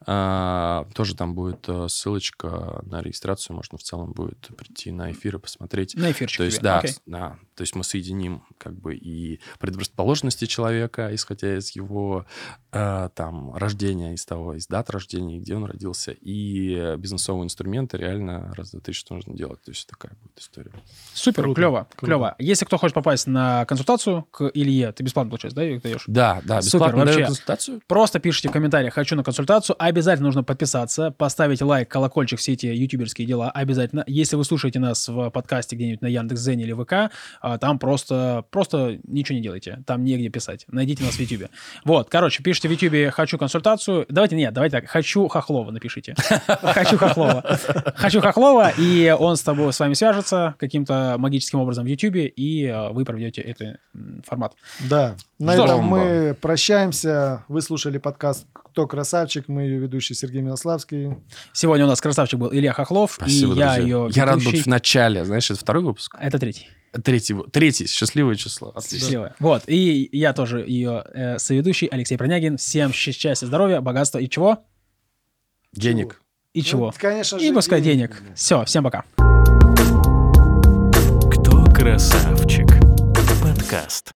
А, 0.06 0.86
тоже 0.94 1.16
там 1.16 1.34
будет 1.34 1.66
э, 1.68 1.88
ссылочка 1.90 2.82
на 2.86 3.02
регистрацию, 3.02 3.56
можно 3.56 3.78
в 3.78 3.84
целом 3.84 4.12
будет 4.12 4.50
прийти 4.56 4.92
на 4.92 5.12
эфир 5.13 5.38
и 5.38 5.39
посмотреть. 5.39 5.95
на 5.95 6.12
эфирчик 6.12 6.38
То 6.39 6.43
есть, 6.43 6.58
тебе. 6.58 6.63
да, 6.63 6.82
с- 6.86 7.02
да, 7.06 7.39
то 7.56 7.62
есть 7.62 7.76
мы 7.76 7.84
соединим 7.84 8.44
как 8.58 8.74
бы 8.80 8.96
и 8.96 9.39
предрасположенности 9.60 10.46
человека, 10.46 11.10
исходя 11.13 11.58
из 11.58 11.72
его 11.72 12.26
э, 12.72 13.10
там 13.16 13.56
рождения, 13.56 14.13
из 14.13 14.26
того, 14.26 14.54
из 14.56 14.68
дат 14.68 14.89
рождения, 14.89 15.39
где 15.39 15.56
он 15.56 15.66
родился, 15.66 16.12
и 16.12 16.96
бизнесовые 16.98 17.46
инструменты 17.46 17.98
реально 17.98 18.54
раз, 18.56 18.72
два, 18.72 18.80
три, 18.82 18.94
что 18.94 19.13
нужно 19.16 19.34
делать. 19.36 19.62
То 19.62 19.72
есть 19.72 19.88
такая 19.88 20.13
будет 20.22 20.39
история. 20.39 20.72
Супер, 21.13 21.44
Круто, 21.44 21.56
клево, 21.56 21.88
круто. 21.96 22.06
клево. 22.06 22.36
Если 22.39 22.66
кто 22.66 22.78
хочет 22.78 22.96
попасть 22.96 23.28
на 23.28 23.66
консультацию 23.66 24.24
к 24.32 24.50
Илье, 24.54 24.92
ты 24.92 25.04
бесплатно, 25.04 25.30
получается, 25.30 25.56
да, 25.56 25.63
ее 25.63 25.80
даешь? 25.80 26.04
Да, 26.08 26.42
да, 26.46 26.62
Супер, 26.62 26.88
бесплатно 26.88 27.06
даю 27.06 27.18
вообще. 27.18 27.26
консультацию. 27.26 27.82
Просто 27.88 28.20
пишите 28.20 28.50
в 28.50 28.52
комментариях 28.52 28.94
«хочу 28.94 29.16
на 29.16 29.24
консультацию». 29.24 29.76
Обязательно 29.80 30.28
нужно 30.28 30.44
подписаться, 30.44 31.12
поставить 31.12 31.62
лайк, 31.62 31.89
колокольчик, 31.89 32.39
все 32.39 32.54
эти 32.54 32.66
ютуберские 32.68 33.28
дела 33.28 33.52
обязательно. 33.52 34.04
Если 34.08 34.36
вы 34.36 34.44
слушаете 34.44 34.80
нас 34.80 35.08
в 35.08 35.30
подкасте 35.30 35.76
где-нибудь 35.76 36.02
на 36.02 36.08
Яндекс.Зене 36.08 36.63
или 36.63 36.74
ВК, 36.74 37.13
там 37.60 37.79
просто, 37.79 38.45
просто 38.49 38.99
ничего 39.03 39.36
не 39.36 39.41
делайте. 39.41 39.84
Там 39.86 40.03
негде 40.03 40.29
писать. 40.29 40.65
Найдите 40.69 41.03
нас 41.03 41.15
в 41.15 41.19
Ютубе. 41.19 41.49
Вот, 41.84 42.10
короче, 42.10 42.41
пишите 42.41 42.67
в 42.67 42.71
Ютубе 42.71 43.12
«хочу 43.12 43.38
консультацию». 43.38 44.06
Давайте, 44.10 44.36
нет, 44.36 44.53
давайте 44.53 44.77
так, 44.77 44.89
«хочу 44.89 45.27
Хохлова» 45.27 45.71
напишите. 45.71 46.15
«Хочу 46.47 46.97
Хохлова». 46.97 47.43
«Хочу 47.95 48.21
Хохлова», 48.21 48.71
и 48.77 49.15
он 49.17 49.36
с 49.36 49.41
тобой, 49.41 49.73
с 49.73 49.79
вами 49.79 49.93
свяжется 49.93 50.56
каким-то 50.58 51.15
магическим 51.17 51.60
образом 51.60 51.86
в 51.86 51.88
Ютубе, 51.88 52.27
и 52.27 52.67
а, 52.67 52.89
вы 52.89 53.06
проведете 53.06 53.41
этот 53.41 53.79
формат. 54.25 54.53
Да. 54.89 55.15
На 55.39 55.56
этом 55.56 55.84
мы 55.84 56.36
прощаемся. 56.39 57.43
Вы 57.47 57.62
слушали 57.62 57.97
подкаст 57.97 58.47
«Кто 58.74 58.88
красавчик?». 58.88 59.48
Мы 59.48 59.62
ее 59.64 59.78
ведущий 59.78 60.16
Сергей 60.16 60.42
Милославский. 60.42 61.16
Сегодня 61.54 61.86
у 61.86 61.88
нас 61.88 62.02
красавчик 62.02 62.40
был 62.40 62.52
Илья 62.52 62.74
Хохлов, 62.74 63.14
Спасибо, 63.14 63.54
и 63.54 63.58
я 63.60 63.76
друзья. 63.76 63.84
ее 63.84 64.10
Я 64.16 64.26
рад 64.26 64.44
быть 64.44 64.64
в 64.64 64.66
начале. 64.66 65.24
Знаешь, 65.24 65.52
это 65.52 65.60
второй 65.60 65.84
выпуск? 65.84 66.16
Это 66.20 66.40
третий. 66.40 66.68
Третий, 67.04 67.36
третий, 67.52 67.86
счастливое 67.86 68.34
число. 68.34 68.70
Отлично. 68.70 68.98
Счастливая. 68.98 69.36
Вот. 69.40 69.64
И 69.68 70.10
я 70.12 70.34
тоже 70.34 70.62
ее 70.68 71.04
э, 71.14 71.38
соведущий 71.38 71.86
Алексей 71.88 72.18
Пронягин. 72.18 72.58
Всем 72.58 72.92
счастья, 72.94 73.46
здоровья, 73.46 73.80
богатства 73.80 74.17
и 74.17 74.28
чего? 74.28 74.65
Денег. 75.74 76.19
И 76.54 76.60
Ну, 76.62 76.65
чего? 76.65 76.94
конечно 76.98 77.38
же, 77.38 77.46
И 77.46 77.52
пускай 77.54 77.80
денег. 77.80 78.17
денег. 78.17 78.36
Все, 78.36 78.65
всем 78.65 78.84
пока. 78.84 79.06
Кто 81.32 81.63
красавчик? 81.71 82.67
Подкаст. 83.40 84.12